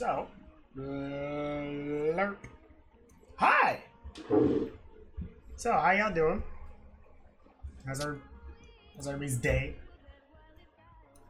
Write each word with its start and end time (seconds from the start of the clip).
So, 0.00 0.26
lerp. 0.78 2.38
Hi. 3.36 3.82
So, 5.56 5.72
how 5.72 5.90
y'all 5.90 6.10
doing? 6.10 6.42
How's 7.84 8.00
our 8.00 8.16
how's 8.96 9.06
everybody's 9.08 9.36
day? 9.36 9.74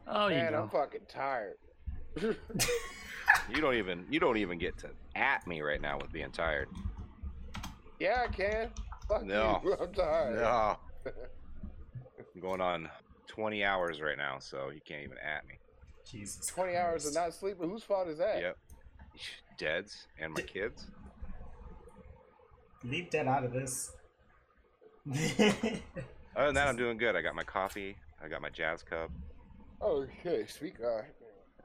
Oh, 0.07 0.27
you 0.29 0.35
Man, 0.35 0.53
know. 0.53 0.61
I'm 0.61 0.69
fucking 0.69 1.01
tired. 1.09 1.55
You 3.53 3.59
don't 3.61 3.75
even 3.75 4.05
you 4.09 4.21
don't 4.21 4.37
even 4.37 4.57
get 4.57 4.77
to 4.77 4.89
at 5.15 5.45
me 5.47 5.59
right 5.59 5.81
now 5.81 5.97
with 5.99 6.13
being 6.13 6.31
tired. 6.31 6.69
Yeah, 7.99 8.25
I 8.29 8.31
can. 8.31 8.69
Fuck 9.09 9.25
No. 9.25 9.59
you. 9.65 9.75
I'm 9.81 9.91
tired. 9.91 10.35
No. 10.35 10.77
I'm 12.35 12.39
going 12.41 12.61
on 12.61 12.89
20 13.27 13.65
hours 13.65 13.99
right 13.99 14.17
now, 14.17 14.39
so 14.39 14.69
you 14.69 14.79
can't 14.85 15.03
even 15.03 15.17
at 15.17 15.45
me. 15.45 15.55
Jesus. 16.11 16.45
20 16.47 16.75
hours 16.75 17.05
of 17.05 17.13
not 17.13 17.33
sleeping. 17.33 17.69
Whose 17.69 17.83
fault 17.83 18.07
is 18.07 18.17
that? 18.17 18.41
Yep. 18.41 18.57
Deads 19.57 20.07
and 20.19 20.33
my 20.33 20.41
kids. 20.41 20.87
Leave 22.83 23.09
dead 23.09 23.27
out 23.27 23.43
of 23.43 23.53
this. 23.53 23.91
Other 25.11 26.45
than 26.47 26.55
that, 26.55 26.67
I'm 26.67 26.75
doing 26.77 26.97
good. 26.97 27.15
I 27.15 27.21
got 27.21 27.35
my 27.35 27.43
coffee. 27.43 27.95
I 28.23 28.27
got 28.27 28.41
my 28.41 28.49
jazz 28.49 28.81
cup. 28.83 29.09
Oh, 29.81 30.05
okay. 30.25 30.45
Speak. 30.47 30.75
Uh, 30.79 31.01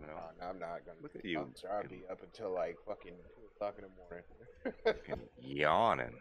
You 0.00 0.06
know, 0.06 0.12
no, 0.12 0.20
no, 0.40 0.46
I'm 0.50 0.58
not 0.58 0.84
gonna. 0.84 0.98
Look 1.02 1.16
at 1.16 1.24
you. 1.24 1.40
I'm 1.40 1.54
sorry. 1.54 1.82
I'll 1.84 1.88
be 1.88 2.02
up 2.10 2.22
until 2.22 2.52
like 2.52 2.76
fucking 2.86 3.12
two 3.34 3.42
o'clock 3.54 3.76
in 3.78 3.84
the 3.84 4.94
morning. 4.94 5.22
yawning. 5.40 6.14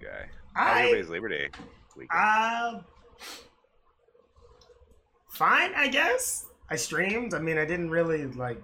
Guy. 0.00 0.28
How's 0.54 0.76
I 0.76 0.80
everybody's 0.80 1.08
Labor 1.10 1.28
Day 1.28 1.48
weekend? 1.96 2.20
uh 2.20 2.80
fine, 5.32 5.72
I 5.74 5.88
guess. 5.88 6.46
I 6.70 6.76
streamed. 6.76 7.34
I 7.34 7.38
mean, 7.38 7.58
I 7.58 7.64
didn't 7.64 7.90
really 7.90 8.26
like. 8.26 8.62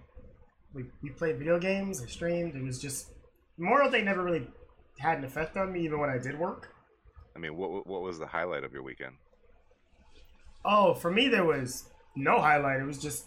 We 0.75 0.85
we 1.03 1.11
played 1.11 1.39
video 1.39 1.59
games. 1.59 2.03
I 2.03 2.07
streamed. 2.07 2.55
It 2.55 2.63
was 2.63 2.79
just 2.81 3.09
Memorial 3.59 3.91
Day 3.91 4.03
never 4.03 4.23
really 4.23 4.47
had 4.99 5.19
an 5.19 5.25
effect 5.25 5.57
on 5.57 5.73
me, 5.73 5.81
even 5.81 5.99
when 5.99 6.11
I 6.11 6.19
did 6.19 6.39
work. 6.39 6.75
I 7.37 7.39
mean, 7.39 7.57
what 7.57 7.87
what 7.87 8.03
was 8.03 8.19
the 8.19 8.27
highlight 8.27 8.65
of 8.65 8.73
your 8.73 8.83
weekend? 8.83 9.15
Oh, 10.65 10.95
for 10.95 11.11
me 11.11 11.29
there 11.29 11.45
was 11.45 11.85
no 12.17 12.41
highlight. 12.41 12.81
It 12.81 12.85
was 12.87 12.99
just 12.99 13.27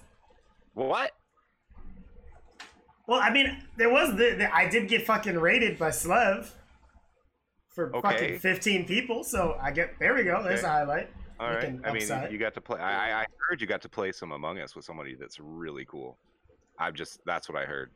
What? 0.73 1.11
well, 3.07 3.19
I 3.21 3.31
mean, 3.31 3.63
there 3.77 3.89
was 3.89 4.11
the, 4.11 4.35
the 4.37 4.55
I 4.55 4.69
did 4.69 4.87
get 4.87 5.05
fucking 5.05 5.37
raided 5.37 5.77
by 5.79 5.89
Slev 5.89 6.49
for 7.73 7.95
Okay. 7.95 8.01
fucking 8.01 8.39
fifteen 8.39 8.85
people. 8.85 9.23
So 9.23 9.57
I 9.61 9.71
get 9.71 9.97
there 9.99 10.13
we 10.13 10.23
go. 10.23 10.43
There's 10.43 10.63
a 10.63 10.69
highlight. 10.69 11.09
All 11.41 11.49
You 11.49 11.55
right. 11.55 11.65
can 11.65 11.81
I 11.85 11.91
mean, 11.91 12.03
upside. 12.03 12.31
you 12.31 12.37
got 12.37 12.53
to 12.53 12.61
play. 12.61 12.79
I, 12.79 13.19
I 13.19 13.21
I 13.21 13.25
heard 13.49 13.59
you 13.61 13.67
got 13.67 13.81
to 13.81 13.89
play 13.89 14.11
some 14.11 14.31
Among 14.31 14.59
Us 14.59 14.75
with 14.75 14.85
somebody 14.85 15.15
that's 15.15 15.39
really 15.39 15.85
cool. 15.85 16.17
I'm 16.79 16.93
just 16.93 17.19
that's 17.25 17.49
what 17.49 17.57
I 17.57 17.65
heard. 17.65 17.89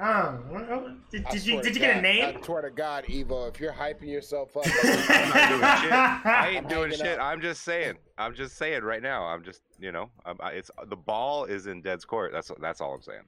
Oh, 0.00 0.38
well, 0.50 0.96
did, 1.10 1.24
I 1.26 1.30
did 1.32 1.44
you 1.46 1.54
did 1.60 1.62
to 1.62 1.72
you 1.74 1.78
get 1.80 1.90
a 1.90 1.94
God- 1.94 2.02
name? 2.02 2.36
I 2.36 2.40
swear 2.44 2.62
to 2.62 2.70
God, 2.70 3.04
Evo, 3.06 3.48
if 3.52 3.58
you're 3.60 3.72
hyping 3.72 4.06
yourself 4.08 4.56
up, 4.56 4.64
I'm 4.84 5.28
not 5.30 5.48
doing 5.48 5.80
shit. 5.82 5.92
I 5.92 6.48
ain't 6.52 6.64
I'm 6.64 6.68
doing 6.68 6.90
shit. 6.92 7.18
up. 7.18 7.20
I'm 7.20 7.40
just 7.40 7.62
saying. 7.62 7.94
I'm 8.16 8.34
just 8.34 8.56
saying 8.56 8.82
right 8.82 9.02
now. 9.02 9.24
I'm 9.24 9.42
just 9.44 9.60
you 9.80 9.92
know. 9.92 10.10
I'm, 10.26 10.36
I, 10.40 10.50
it's 10.52 10.70
the 10.88 10.96
ball 10.96 11.44
is 11.44 11.66
in 11.68 11.82
Dead's 11.82 12.04
court. 12.04 12.32
That's 12.32 12.50
that's 12.60 12.80
all 12.80 12.94
I'm 12.94 13.02
saying. 13.02 13.22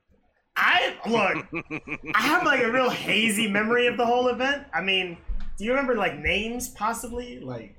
I 0.57 0.95
look. 1.07 1.47
I 2.15 2.21
have 2.23 2.45
like 2.45 2.61
a 2.63 2.71
real 2.71 2.91
hazy 2.91 3.49
memory 3.49 3.87
of 3.87 3.97
the 3.97 4.05
whole 4.07 4.29
event. 4.29 4.65
I 4.75 4.81
mean, 4.81 5.17
do 5.57 5.65
you 5.65 5.71
remember 5.71 5.95
like 5.97 6.19
names 6.19 6.69
possibly? 6.69 7.41
Like, 7.41 7.77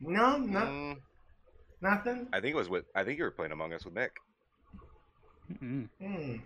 no, 0.00 0.38
no, 0.38 0.60
Mm, 0.60 0.96
nothing. 1.80 2.26
I 2.32 2.40
think 2.40 2.54
it 2.54 2.58
was 2.58 2.68
with. 2.68 2.84
I 2.94 3.04
think 3.04 3.18
you 3.18 3.24
were 3.24 3.30
playing 3.30 3.52
Among 3.52 3.72
Us 3.72 3.84
with 3.84 3.94
Nick. 3.94 4.12
Mm-mm. 5.52 5.88
Hmm. 6.00 6.36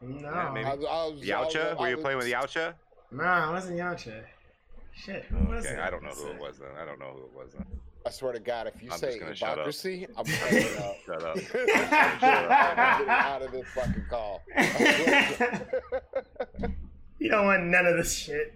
No, 0.00 0.30
Yeah, 0.30 0.50
maybe. 0.54 0.66
I 0.66 0.74
was, 0.74 0.84
I 0.84 1.04
was, 1.06 1.22
I 1.22 1.24
Yautja? 1.26 1.70
was- 1.70 1.78
Were 1.78 1.88
you 1.88 1.96
was- 1.96 2.02
playing 2.02 2.18
with 2.18 2.26
Yautja? 2.26 2.74
no, 3.10 3.24
I 3.24 3.50
wasn't 3.50 3.78
Yautja. 3.78 4.22
Shit, 4.94 5.24
who 5.24 5.38
was 5.48 5.64
Okay, 5.64 5.74
it? 5.74 5.80
I 5.80 5.90
don't 5.90 6.02
know 6.02 6.10
who 6.10 6.28
it 6.28 6.40
was 6.40 6.58
then. 6.58 6.68
I 6.80 6.84
don't 6.84 6.98
know 6.98 7.12
who 7.12 7.22
it 7.24 7.32
was 7.32 7.52
then. 7.52 7.64
I 8.06 8.10
swear 8.10 8.32
to 8.32 8.40
God, 8.40 8.66
if 8.74 8.82
you 8.82 8.90
I'm 8.90 8.98
say 8.98 9.08
just 9.08 9.20
gonna 9.20 9.34
shut 9.34 9.50
up. 9.50 9.54
democracy, 9.56 10.06
I'm 10.16 10.24
hanging 10.26 10.78
up. 10.78 10.96
Shut 11.06 11.22
up. 11.22 11.36
I'm 11.36 12.20
getting 12.98 13.08
out 13.08 13.42
of 13.42 13.52
this 13.52 13.66
fucking 13.68 14.04
call. 14.10 14.42
you 17.18 17.30
don't 17.30 17.44
want 17.46 17.64
none 17.64 17.86
of 17.86 17.96
this 17.96 18.12
shit. 18.14 18.54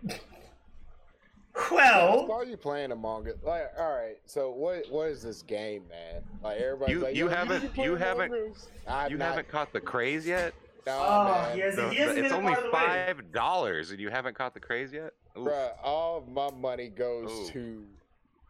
Well, 1.71 2.27
Why 2.27 2.37
are 2.37 2.45
you 2.45 2.57
playing 2.57 2.93
Among 2.93 3.29
Us? 3.29 3.35
Like, 3.43 3.71
all 3.79 3.91
right, 3.95 4.17
so 4.27 4.51
what? 4.51 4.85
What 4.91 5.09
is 5.09 5.23
this 5.23 5.43
game, 5.43 5.85
man? 5.89 6.23
Like 6.43 6.61
everybody's 6.61 6.95
You- 6.97 7.01
like, 7.03 7.15
you 7.15 7.25
"Yo, 7.29 7.31
haven't- 7.35 7.61
can 7.61 7.69
play 7.71 7.85
you 7.85 7.97
haven't- 7.97 8.57
I've 8.87 9.11
You 9.11 9.19
not, 9.19 9.29
haven't 9.29 9.49
caught 9.49 9.73
the 9.73 9.81
craze 9.81 10.27
yet. 10.27 10.55
No, 10.87 10.99
Oh, 10.99 11.25
man. 11.25 11.55
he 11.55 11.61
has- 11.61 11.77
The- 11.77 11.89
he 11.91 11.97
hasn't 11.97 12.19
it's 12.19 12.29
been 12.29 12.33
a 12.35 12.39
only 12.39 12.55
part 12.55 12.65
of 12.67 12.71
the 12.73 12.77
way. 12.77 12.85
five 13.07 13.33
dollars, 13.33 13.91
and 13.91 14.01
you 14.01 14.09
haven't 14.11 14.35
caught 14.35 14.55
the 14.55 14.61
craze 14.61 14.93
yet. 14.93 15.13
Oof. 15.37 15.47
Bruh, 15.49 15.73
all 15.83 16.19
of 16.19 16.29
my 16.29 16.51
money 16.51 16.89
goes 16.89 17.31
Ooh. 17.31 17.53
to 17.53 17.87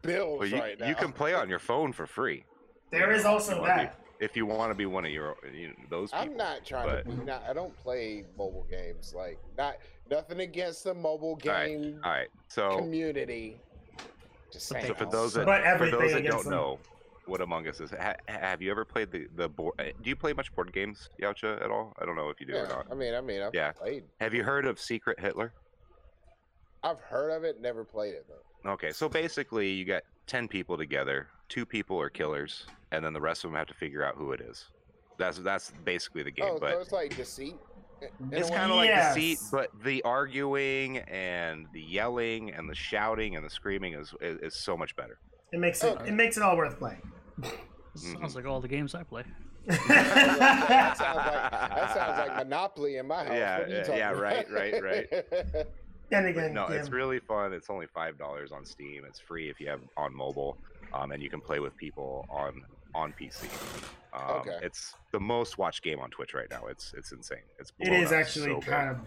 bills 0.03 0.39
Well, 0.41 0.49
you, 0.49 0.59
right 0.59 0.79
now. 0.81 0.87
you 0.89 0.95
can 0.95 1.13
play 1.13 1.35
on 1.35 1.49
your 1.49 1.59
phone 1.61 1.93
for 1.93 2.07
free 2.07 2.45
there 2.91 3.13
is 3.13 3.25
also 3.25 3.55
You 3.55 3.61
wanna 3.63 3.75
be- 3.75 3.81
that. 3.85 3.95
if 4.21 4.37
you 4.37 4.45
want 4.47 4.71
to 4.71 4.75
be 4.75 4.85
one 4.87 5.05
of 5.07 5.11
your 5.11 5.37
you 5.53 5.69
know, 5.69 5.75
those 5.89 6.11
people. 6.11 6.25
I'm 6.27 6.37
not 6.37 6.65
trying 6.65 6.87
but- 6.89 7.05
to 7.05 7.11
be. 7.17 7.25
Not, 7.25 7.43
I 7.49 7.53
don't 7.55 7.75
play 7.79 8.25
mobile 8.37 8.67
games. 8.71 9.15
Like, 9.15 9.39
not 9.57 9.77
nothing 10.13 10.41
against 10.41 10.85
the 10.85 10.95
mobile 10.95 11.37
game 11.37 12.01
All 12.05 12.11
right, 12.11 12.29
so 12.49 12.77
community. 12.79 13.57
Just 14.53 14.69
saying. 14.69 14.87
so 14.87 14.95
for 14.95 15.07
those 15.07 15.35
that 15.35 15.79
for 15.79 15.91
those 15.91 16.13
that 16.13 16.25
don't 16.27 16.45
them. 16.45 16.53
know 16.53 16.79
what 17.27 17.41
Among 17.41 17.67
Us 17.69 17.81
is, 17.81 17.91
ha, 17.91 18.15
have 18.29 18.61
you 18.61 18.71
ever 18.71 18.85
played 18.85 19.11
the 19.11 19.27
the 19.37 19.49
board? 19.49 19.75
uh, 19.79 19.85
Do 20.03 20.11
you 20.11 20.17
play 20.17 20.33
much 20.33 20.55
board 20.55 20.73
games, 20.73 21.09
Yautja, 21.21 21.63
at 21.63 21.71
all? 21.71 21.95
I 22.01 22.05
don't 22.05 22.17
know 22.17 22.29
if 22.29 22.41
you 22.41 22.47
do 22.47 22.55
or 22.57 22.67
not. 22.69 22.87
I 22.91 22.95
mean, 22.95 23.15
I 23.15 23.21
mean, 23.21 23.43
I've 23.43 23.55
Yeah. 23.55 23.73
played. 23.73 24.05
Have 24.21 24.35
you 24.35 24.43
heard 24.45 24.67
of 24.67 24.79
Secret 24.79 25.19
Hitler? 25.21 25.55
I've 26.83 26.99
heard 26.99 27.31
of 27.31 27.45
it, 27.45 27.61
never 27.61 27.85
played 27.85 28.15
it 28.15 28.27
though. 28.29 28.71
Okay, 28.73 28.91
so 28.91 29.09
basically, 29.09 29.71
you 29.71 29.85
got 29.85 30.03
ten 30.27 30.49
people 30.49 30.77
together. 30.77 31.29
Two 31.49 31.65
people 31.65 32.01
are 32.01 32.11
killers, 32.11 32.67
and 32.91 33.05
then 33.05 33.13
the 33.13 33.21
rest 33.21 33.45
of 33.45 33.51
them 33.51 33.57
have 33.59 33.69
to 33.69 33.75
figure 33.75 34.05
out 34.05 34.17
who 34.17 34.33
it 34.33 34.41
is. 34.41 34.65
That's 35.19 35.39
that's 35.39 35.71
basically 35.85 36.25
the 36.25 36.31
game. 36.33 36.49
oh, 36.51 36.59
but 36.59 36.73
so 36.73 36.81
it's 36.81 36.93
like 36.93 37.17
deceit. 37.17 37.57
In 38.21 38.35
a 38.35 38.37
it's 38.37 38.51
kind 38.51 38.71
of 38.71 38.77
like 38.77 38.89
Yes. 38.89 39.15
seat, 39.15 39.39
but 39.51 39.71
the 39.85 40.03
arguing 40.03 40.99
and 40.99 41.67
the 41.73 41.81
yelling 41.81 42.51
and 42.51 42.69
the 42.69 42.75
shouting 42.75 43.37
and 43.37 43.45
the 43.45 43.51
screaming 43.51 43.95
is 43.95 44.15
is, 44.21 44.39
is 44.41 44.55
so 44.57 44.77
much 44.77 44.95
better. 44.97 45.19
It 45.53 45.61
makes 45.61 45.83
it. 45.85 45.97
Okay. 45.97 46.09
It 46.09 46.15
makes 46.15 46.37
it 46.37 46.43
all 46.43 46.57
worth 46.57 46.79
playing. 46.79 47.03
Sounds 47.95 48.35
like 48.35 48.47
all 48.47 48.61
the 48.61 48.69
games 48.69 48.95
I 48.95 49.03
play. 49.03 49.25
that, 49.67 50.97
sounds 50.99 51.17
like, 51.17 51.51
that 51.51 51.95
sounds 51.95 52.19
like 52.19 52.37
Monopoly 52.37 52.97
in 52.97 53.07
my 53.07 53.25
house. 53.25 53.33
Yeah, 53.33 53.59
What 53.59 53.67
are 53.67 53.71
you 53.71 53.77
yeah, 53.77 53.83
talking 53.83 53.99
yeah, 53.99 54.11
right, 54.11 54.49
about? 54.51 54.61
right, 54.61 54.83
right. 54.83 55.07
then 56.11 56.27
again, 56.27 56.53
no, 56.55 56.69
yeah. 56.69 56.77
it's 56.77 56.91
really 56.91 57.21
fun. 57.21 57.53
It's 57.53 57.71
only 57.71 57.87
five 57.87 58.19
dollars 58.19 58.51
on 58.51 58.65
Steam. 58.65 59.05
It's 59.07 59.21
free 59.21 59.49
if 59.51 59.61
you 59.61 59.69
have 59.69 59.81
on 59.97 60.15
mobile, 60.15 60.57
um, 60.93 61.13
and 61.13 61.23
you 61.23 61.31
can 61.31 61.41
play 61.41 61.61
with 61.61 61.77
people 61.77 62.27
on 62.29 62.63
on 62.95 63.13
PC. 63.13 63.45
Um, 64.13 64.41
Okay. 64.41 64.59
It's 64.63 64.95
the 65.11 65.21
most 65.21 65.57
watched 65.59 65.83
game 65.83 65.99
on 66.01 66.11
Twitch 66.11 66.35
right 66.35 66.49
now. 66.51 66.67
It's 66.67 66.93
it's 66.97 67.13
insane. 67.13 67.39
It's 67.59 67.73
It 67.79 67.87
blown 67.89 68.01
is 68.03 68.13
up 68.13 68.19
actually 68.19 68.51
so 68.53 68.61
big. 68.61 68.69
kind 68.69 68.91
of. 68.91 68.99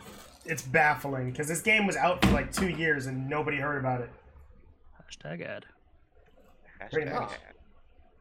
It's 0.46 0.62
baffling 0.63 1.31
because 1.31 1.47
this 1.47 1.62
game 1.62 1.85
was 1.88 1.96
out 1.96 2.23
for 2.25 2.31
like 2.31 2.51
two 2.51 2.69
years 2.69 3.06
and 3.07 3.29
nobody 3.29 3.57
heard 3.57 3.78
about 3.79 4.01
it. 4.01 4.09
Hashtag 5.00 5.41
ad. 5.46 5.66
pretty 6.91 7.09
Hashtag 7.09 7.19
much. 7.22 7.31
ad. 7.34 7.53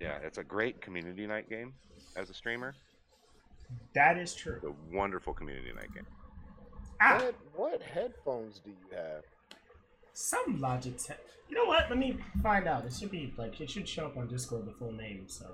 Yeah, 0.00 0.18
it's 0.22 0.38
a 0.38 0.44
great 0.44 0.80
community 0.80 1.26
night 1.26 1.48
game 1.48 1.72
as 2.16 2.28
a 2.30 2.34
streamer. 2.34 2.74
That 3.94 4.18
is 4.18 4.34
true. 4.34 4.56
It's 4.56 4.64
a 4.64 4.74
wonderful 4.96 5.32
community 5.32 5.72
night 5.72 5.92
game. 5.94 6.06
Ah, 7.00 7.16
What, 7.18 7.34
what 7.54 7.82
headphones 7.82 8.60
do 8.60 8.70
you 8.70 8.96
have? 8.96 9.24
Some 10.14 10.58
Logitech. 10.60 11.16
You 11.48 11.56
know 11.56 11.64
what? 11.66 11.88
Let 11.90 11.98
me 11.98 12.16
find 12.42 12.66
out. 12.66 12.86
It 12.86 12.92
should 12.94 13.10
be 13.10 13.32
like 13.36 13.60
it 13.60 13.70
should 13.70 13.88
show 13.88 14.06
up 14.06 14.16
on 14.16 14.26
Discord 14.28 14.66
the 14.66 14.72
full 14.72 14.92
name. 14.92 15.24
So 15.28 15.44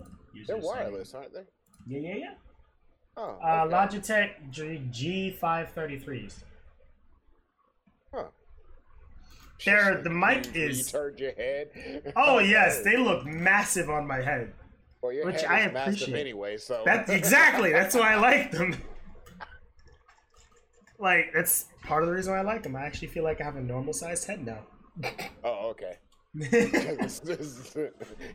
They're 0.46 0.56
wireless, 0.58 1.12
aren't 1.14 1.34
they? 1.34 1.42
Yeah, 1.86 2.00
yeah, 2.00 2.16
yeah. 2.16 2.34
Oh, 3.16 3.38
Uh. 3.42 3.66
Logitech 3.66 4.50
G 4.50 4.82
G 4.90 5.30
five 5.32 5.72
thirty 5.72 5.98
threes. 5.98 6.44
Huh. 8.14 8.24
There, 9.64 10.00
the 10.02 10.10
mic 10.10 10.54
is- 10.54 10.78
You 10.92 10.98
turned 10.98 11.18
your 11.20 11.32
head. 11.32 12.12
Oh 12.16 12.38
yes, 12.38 12.82
they 12.82 12.96
look 12.96 13.26
massive 13.26 13.90
on 13.90 14.06
my 14.06 14.20
head. 14.20 14.52
well, 15.02 15.12
which 15.24 15.44
I 15.44 15.60
appreciate. 15.60 16.14
anyway. 16.18 16.56
So 16.56 16.82
That's 16.84 17.10
exactly. 17.10 17.72
That's 17.72 17.94
why 17.94 18.12
I 18.14 18.16
like 18.16 18.52
them. 18.52 18.76
Like 21.00 21.32
that's 21.34 21.66
part 21.82 22.02
of 22.02 22.10
the 22.10 22.14
reason 22.14 22.32
why 22.32 22.40
I 22.40 22.42
like 22.42 22.62
them. 22.62 22.76
I 22.76 22.82
actually 22.82 23.08
feel 23.08 23.24
like 23.24 23.40
I 23.40 23.44
have 23.44 23.56
a 23.56 23.62
normal 23.62 23.94
sized 23.94 24.26
head 24.26 24.44
now. 24.44 24.66
Oh, 25.42 25.70
okay. 25.70 25.94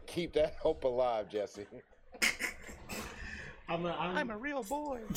Keep 0.07 0.33
that 0.33 0.55
hope 0.59 0.83
alive, 0.83 1.29
Jesse. 1.29 1.67
I'm 3.69 3.85
a, 3.85 3.91
I'm, 3.91 4.31
a 4.31 4.37
real 4.37 4.63
boy. 4.63 5.01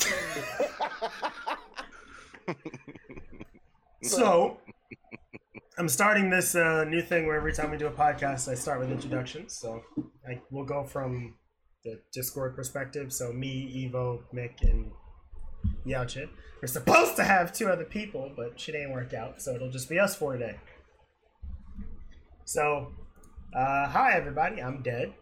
so 4.03 4.59
I'm 5.77 5.89
starting 5.89 6.29
this 6.29 6.55
uh, 6.55 6.83
new 6.83 7.01
thing 7.01 7.25
where 7.25 7.37
every 7.37 7.53
time 7.53 7.71
we 7.71 7.77
do 7.77 7.87
a 7.87 7.91
podcast, 7.91 8.47
I 8.47 8.53
start 8.53 8.79
with 8.79 8.91
introductions. 8.91 9.57
So 9.57 9.81
I, 10.27 10.39
we'll 10.51 10.65
go 10.65 10.83
from 10.83 11.33
the 11.83 11.99
Discord 12.13 12.55
perspective. 12.55 13.11
So 13.11 13.33
me, 13.33 13.89
Evo, 13.91 14.19
Mick, 14.33 14.61
and 14.61 14.91
Yautja. 15.85 16.29
We're 16.61 16.67
supposed 16.67 17.15
to 17.15 17.23
have 17.23 17.53
two 17.53 17.69
other 17.69 17.85
people, 17.85 18.31
but 18.35 18.59
shit 18.59 18.75
ain't 18.75 18.91
worked 18.91 19.13
out, 19.13 19.41
so 19.41 19.55
it'll 19.55 19.69
just 19.69 19.89
be 19.89 19.99
us 19.99 20.15
four 20.15 20.33
today. 20.33 20.57
So, 22.45 22.91
uh, 23.55 23.87
hi 23.87 24.13
everybody, 24.13 24.61
I'm 24.61 24.81
dead. 24.81 25.13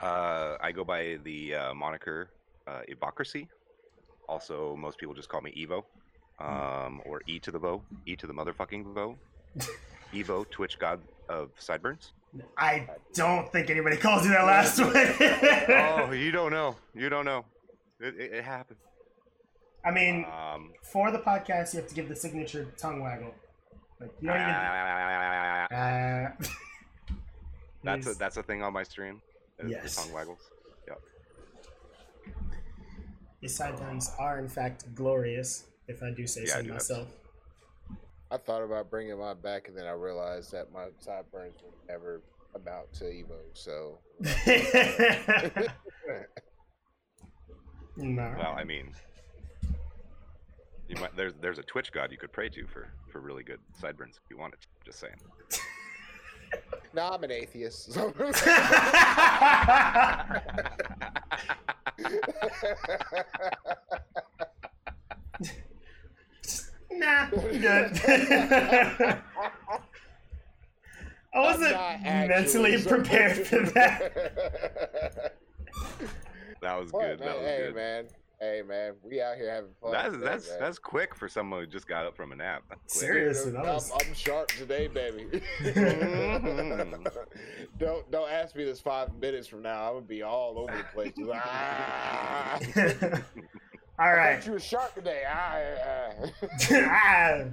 Uh, 0.00 0.56
I 0.60 0.72
go 0.72 0.84
by 0.84 1.18
the 1.22 1.54
uh, 1.54 1.74
moniker 1.74 2.30
uh, 2.66 2.80
Evocracy. 2.90 3.48
Also, 4.28 4.76
most 4.76 4.98
people 4.98 5.14
just 5.14 5.28
call 5.28 5.40
me 5.40 5.52
Evo, 5.56 5.84
um, 6.44 7.00
or 7.04 7.22
E 7.26 7.38
to 7.40 7.50
the 7.50 7.58
Vo, 7.58 7.82
E 8.06 8.16
to 8.16 8.26
the 8.26 8.32
motherfucking 8.32 8.94
Vo. 8.94 9.16
Evo, 10.14 10.48
Twitch 10.50 10.78
god 10.78 11.00
of 11.28 11.50
sideburns. 11.58 12.12
I 12.56 12.88
don't 13.14 13.50
think 13.52 13.70
anybody 13.70 13.96
calls 13.96 14.24
you 14.24 14.30
that 14.30 14.44
last 14.44 14.78
one. 14.78 14.92
oh, 16.08 16.12
you 16.12 16.30
don't 16.30 16.52
know. 16.52 16.76
You 16.94 17.08
don't 17.08 17.24
know. 17.24 17.44
It, 18.00 18.14
it, 18.18 18.32
it 18.34 18.44
happened. 18.44 18.78
I 19.88 19.90
mean, 19.90 20.26
Um, 20.26 20.72
for 20.82 21.10
the 21.10 21.18
podcast, 21.18 21.72
you 21.72 21.80
have 21.80 21.88
to 21.88 21.94
give 21.94 22.08
the 22.10 22.16
signature 22.16 22.66
tongue 22.76 23.00
waggle. 23.00 23.34
Like 24.00 24.10
you 24.20 24.28
don't 24.28 24.36
even. 24.36 24.54
Uh, 25.78 26.30
that's 27.84 28.06
a 28.06 28.14
that's 28.14 28.36
a 28.36 28.42
thing 28.42 28.62
on 28.62 28.72
my 28.74 28.82
stream. 28.82 29.22
is 29.58 29.64
the 29.66 29.70
Yes. 29.70 29.96
tongue 29.96 30.12
waggles. 30.12 30.50
Yep. 30.86 31.00
His 33.40 33.54
sideburns 33.56 34.10
are 34.18 34.38
in 34.38 34.48
fact 34.48 34.94
glorious, 34.94 35.64
if 35.86 36.02
I 36.02 36.10
do 36.14 36.26
say 36.26 36.42
Yeah, 36.46 36.54
I 36.54 36.56
so 36.58 36.62
do 36.62 36.72
myself. 36.74 37.08
I 38.30 38.36
thought 38.36 38.62
about 38.62 38.90
bringing 38.90 39.18
mine 39.18 39.40
back, 39.42 39.68
and 39.68 39.76
then 39.78 39.86
I 39.86 39.92
realized 39.92 40.52
that 40.52 40.70
my 40.70 40.88
sideburns 41.00 41.56
would 41.64 41.72
never 41.88 42.20
amount 42.54 42.92
to 42.98 43.04
Evo. 43.04 43.40
So 43.54 44.00
no. 47.96 48.34
Well, 48.38 48.54
I 48.56 48.64
mean, 48.64 48.92
you 50.88 50.96
might 51.00 51.14
there's 51.16 51.34
there's 51.40 51.58
a 51.58 51.62
Twitch 51.62 51.92
god 51.92 52.10
you 52.10 52.18
could 52.18 52.32
pray 52.32 52.48
to 52.48 52.66
for 52.66 52.88
for 53.10 53.20
really 53.20 53.42
good 53.42 53.60
sideburns 53.80 54.18
if 54.22 54.30
you 54.30 54.38
wanted. 54.38 54.60
To, 54.60 54.66
just 54.84 54.98
saying. 55.00 55.14
no, 56.94 57.08
I'm 57.12 57.22
an 57.24 57.30
atheist. 57.30 57.92
so- 57.92 58.12
nah, 66.90 67.26
I'm 67.26 67.30
good. 67.30 68.00
I 71.34 71.40
wasn't 71.40 71.76
mentally 72.02 72.82
prepared 72.82 73.46
for 73.46 73.58
that. 73.72 75.34
That 76.62 76.80
was 76.80 76.90
What, 76.90 77.02
good. 77.02 77.20
man? 77.20 77.28
That 77.28 77.38
was 77.38 77.46
hey 77.46 77.58
good. 77.66 77.74
man, 77.76 78.04
hey 78.40 78.62
man, 78.66 78.94
we 79.02 79.20
out 79.20 79.36
here 79.36 79.50
having 79.52 79.70
fun. 79.80 79.92
That's 79.92 80.12
today, 80.14 80.24
that's 80.24 80.48
man. 80.50 80.58
that's 80.60 80.78
quick 80.78 81.14
for 81.14 81.28
someone 81.28 81.60
who 81.60 81.66
just 81.66 81.86
got 81.88 82.06
up 82.06 82.16
from 82.16 82.32
a 82.32 82.36
nap. 82.36 82.62
That's 82.68 82.98
quick. 82.98 83.06
Serious. 83.12 83.44
Dude, 83.44 83.54
that 83.54 83.66
I'm, 83.66 83.80
I'm 84.08 84.14
sharp 84.14 84.48
today, 84.52 84.86
baby. 84.88 85.26
Mhm. 85.60 87.06
don't 87.78 88.10
don't 88.10 88.30
ask 88.30 88.54
me 88.54 88.64
this 88.64 88.80
five 88.80 89.14
minutes 89.20 89.46
from 89.48 89.62
now. 89.62 89.88
I'm 89.88 89.94
gonna 89.94 90.06
be 90.06 90.22
all 90.22 90.58
over 90.58 90.76
the 90.76 90.84
place. 90.94 91.12
Ah, 91.32 92.58
All 94.00 94.06
I 94.06 94.12
right. 94.16 94.36
thought 94.38 94.46
you 94.46 94.52
were 94.52 94.60
sharp 94.60 94.94
today. 94.94 95.24
Ah, 95.28 95.58
ah. 96.72 97.44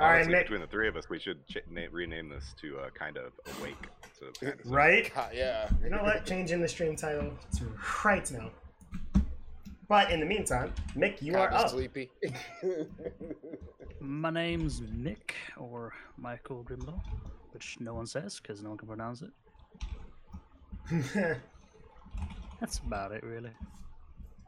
All 0.00 0.06
right, 0.06 0.14
Honestly, 0.16 0.32
Nick. 0.34 0.44
between 0.44 0.60
the 0.60 0.66
three 0.68 0.86
of 0.86 0.96
us, 0.96 1.08
we 1.08 1.18
should 1.18 1.44
ch- 1.48 1.56
na- 1.68 1.86
rename 1.90 2.28
this 2.28 2.54
to 2.60 2.78
uh, 2.78 2.90
kind 2.90 3.16
of 3.16 3.32
awake. 3.58 3.74
So 4.20 4.26
kind 4.40 4.60
of 4.60 4.70
Right? 4.70 5.10
God, 5.14 5.30
yeah. 5.34 5.68
You 5.82 5.90
know 5.90 6.02
what? 6.02 6.24
Changing 6.24 6.60
the 6.60 6.68
stream 6.68 6.94
title 6.94 7.32
to 7.56 7.64
right 8.04 8.30
now. 8.30 8.50
But 9.88 10.10
in 10.10 10.20
the 10.20 10.26
meantime, 10.26 10.72
Mick, 10.94 11.22
you 11.22 11.34
are 11.36 11.48
Kinda 11.48 11.64
up. 11.64 11.70
sleepy. 11.70 12.10
My 14.00 14.30
name's 14.30 14.80
Mick, 14.82 15.32
or 15.56 15.92
Michael 16.18 16.62
Grimlow, 16.62 17.00
which 17.52 17.78
no 17.80 17.94
one 17.94 18.06
says 18.06 18.38
because 18.38 18.62
no 18.62 18.68
one 18.70 18.78
can 18.78 18.86
pronounce 18.88 19.22
it. 19.22 19.30
That's 22.60 22.78
about 22.78 23.12
it, 23.12 23.22
really. 23.24 23.50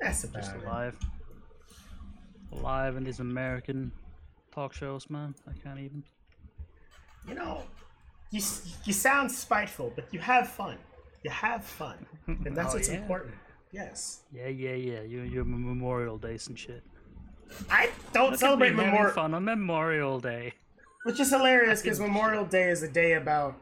That's 0.01 0.25
about 0.25 0.43
Just 0.43 0.55
it. 0.57 0.63
alive. 0.63 0.95
Alive 2.53 2.97
in 2.97 3.05
these 3.05 3.21
American 3.21 3.93
talk 4.53 4.73
shows, 4.75 5.09
man. 5.09 5.35
I 5.49 5.53
can't 5.63 5.79
even. 5.79 6.03
You 7.27 7.35
know, 7.35 7.63
you 8.31 8.41
you 8.85 8.93
sound 8.93 9.31
spiteful, 9.33 9.93
but 9.95 10.13
you 10.13 10.21
have 10.21 10.49
fun. 10.49 10.77
You 11.23 11.31
have 11.31 11.65
fun, 11.65 12.05
and 12.27 12.57
that's 12.57 12.73
Oh, 12.73 12.77
what's 12.77 12.89
yeah? 12.89 12.97
important. 12.97 13.35
Yes, 13.73 14.23
Yeah, 14.33 14.49
yeah, 14.49 14.75
yeah. 14.75 15.03
You, 15.03 15.23
you 15.23 15.45
Memorial 15.45 16.19
Days 16.19 16.49
and 16.49 16.59
shit. 16.59 16.83
I 17.71 17.91
don't 18.13 18.31
Look 18.33 18.41
celebrate 18.41 18.75
Memorial, 18.75 19.13
fun 19.13 19.35
on 19.35 19.45
Memorial 19.45 20.21
Day. 20.21 20.55
which 21.05 21.21
is 21.21 21.31
hilarious 21.31 21.83
because 21.83 22.01
Memorial 22.01 22.45
Day 22.45 22.71
is 22.71 22.83
a 22.83 22.89
day 22.89 23.15
about, 23.15 23.57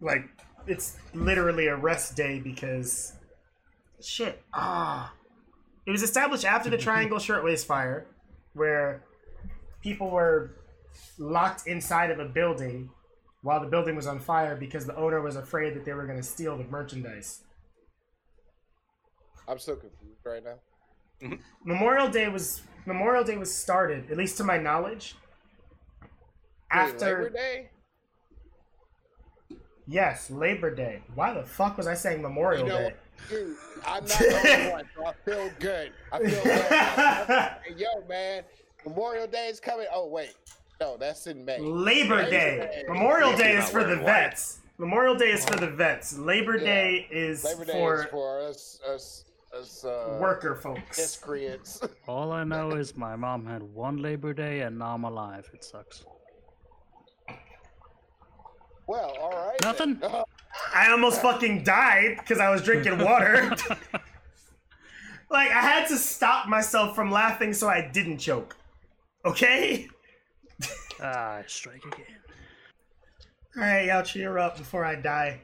like, 0.00 0.28
it's 0.66 0.96
literally 1.14 1.66
a 1.66 1.76
rest 1.76 2.16
day 2.16 2.40
because, 2.40 3.12
shit, 4.00 4.42
ah, 4.52 5.12
it 5.86 5.90
was 5.90 6.02
established 6.02 6.44
after 6.44 6.70
the 6.70 6.78
Triangle 6.86 7.18
Shirtwaist 7.18 7.66
Fire, 7.66 8.06
where 8.54 9.02
people 9.82 10.10
were 10.10 10.52
locked 11.18 11.66
inside 11.66 12.10
of 12.10 12.18
a 12.18 12.24
building 12.24 12.90
while 13.42 13.60
the 13.60 13.66
building 13.66 13.94
was 13.94 14.06
on 14.06 14.18
fire 14.18 14.56
because 14.56 14.86
the 14.86 14.96
owner 14.96 15.20
was 15.20 15.36
afraid 15.36 15.74
that 15.74 15.84
they 15.84 15.92
were 15.92 16.06
going 16.06 16.18
to 16.18 16.26
steal 16.26 16.56
the 16.56 16.64
merchandise. 16.64 17.42
I'm 19.48 19.58
so 19.58 19.76
confused 19.76 20.20
right 20.24 20.42
now. 20.44 20.54
Mm-hmm. 21.22 21.34
Memorial 21.64 22.08
Day 22.08 22.28
was 22.28 22.62
Memorial 22.86 23.24
Day 23.24 23.36
was 23.36 23.54
started, 23.54 24.10
at 24.10 24.16
least 24.16 24.36
to 24.38 24.44
my 24.44 24.58
knowledge, 24.58 25.14
Wait, 26.02 26.10
after 26.70 27.06
Labor 27.24 27.30
Day. 27.30 27.68
yes, 29.86 30.30
Labor 30.30 30.74
Day. 30.74 31.02
Why 31.14 31.32
the 31.34 31.44
fuck 31.44 31.76
was 31.76 31.86
I 31.86 31.94
saying 31.94 32.22
Memorial 32.22 32.62
You 32.64 32.68
know 32.68 32.78
Day? 32.78 32.94
Dude, 33.30 33.56
I'm 33.86 34.04
not 34.04 34.18
the 34.18 34.68
one, 34.72 34.88
so 34.96 35.06
I 35.06 35.12
feel 35.24 35.50
good. 35.60 35.92
I 36.12 36.18
feel 36.18 36.42
good. 36.42 37.78
Yo, 37.80 38.06
man, 38.08 38.42
Memorial 38.84 39.26
Day 39.26 39.48
is 39.48 39.60
coming. 39.60 39.86
Oh 39.92 40.08
wait, 40.08 40.34
no, 40.80 40.96
that's 40.98 41.26
in 41.26 41.44
May. 41.44 41.58
Labor 41.60 42.16
Labor 42.16 42.30
Day. 42.30 42.56
Day. 42.58 42.84
Memorial 42.88 43.30
You're 43.30 43.38
Day 43.38 43.56
is 43.56 43.68
for 43.70 43.80
the 43.82 43.88
wearing 43.88 44.02
white. 44.02 44.30
vets. 44.30 44.58
Memorial 44.78 45.14
Day 45.14 45.30
is 45.30 45.44
for 45.44 45.56
the 45.56 45.68
vets. 45.68 46.18
Labor 46.18 46.56
Yeah. 46.56 46.64
Day 46.64 47.06
is 47.10 47.44
Labor 47.44 47.64
Day 47.64 47.72
for, 47.72 48.00
is 48.02 48.10
for 48.10 48.40
us, 48.40 48.80
us, 48.86 49.24
us 49.54 49.84
uh, 49.84 50.18
worker 50.20 50.54
folks. 50.56 50.98
miscreants. 50.98 51.80
All 52.08 52.32
I 52.32 52.44
know 52.44 52.72
is 52.72 52.96
my 52.96 53.16
mom 53.16 53.46
had 53.46 53.62
one 53.62 53.98
Labor 53.98 54.32
Day 54.32 54.60
and 54.60 54.78
now 54.78 54.94
I'm 54.94 55.04
alive. 55.04 55.48
It 55.52 55.64
sucks. 55.64 56.04
well, 58.86 59.16
all 59.20 59.30
right. 59.30 59.56
Nothing? 59.62 59.98
then. 60.00 60.24
I 60.74 60.90
almost 60.90 61.22
fucking 61.22 61.64
died 61.64 62.16
because 62.18 62.38
I 62.38 62.50
was 62.50 62.62
drinking 62.62 62.98
water. 62.98 63.50
like 65.30 65.50
I 65.50 65.60
had 65.60 65.88
to 65.88 65.96
stop 65.96 66.48
myself 66.48 66.94
from 66.94 67.10
laughing 67.10 67.52
so 67.52 67.68
I 67.68 67.90
didn't 67.92 68.18
choke. 68.18 68.56
Okay? 69.24 69.88
ah, 71.00 71.42
strike 71.46 71.84
again. 71.84 72.06
Alright, 73.56 73.86
y'all 73.86 74.02
cheer 74.02 74.36
up 74.38 74.58
before 74.58 74.84
I 74.84 74.96
die. 74.96 75.40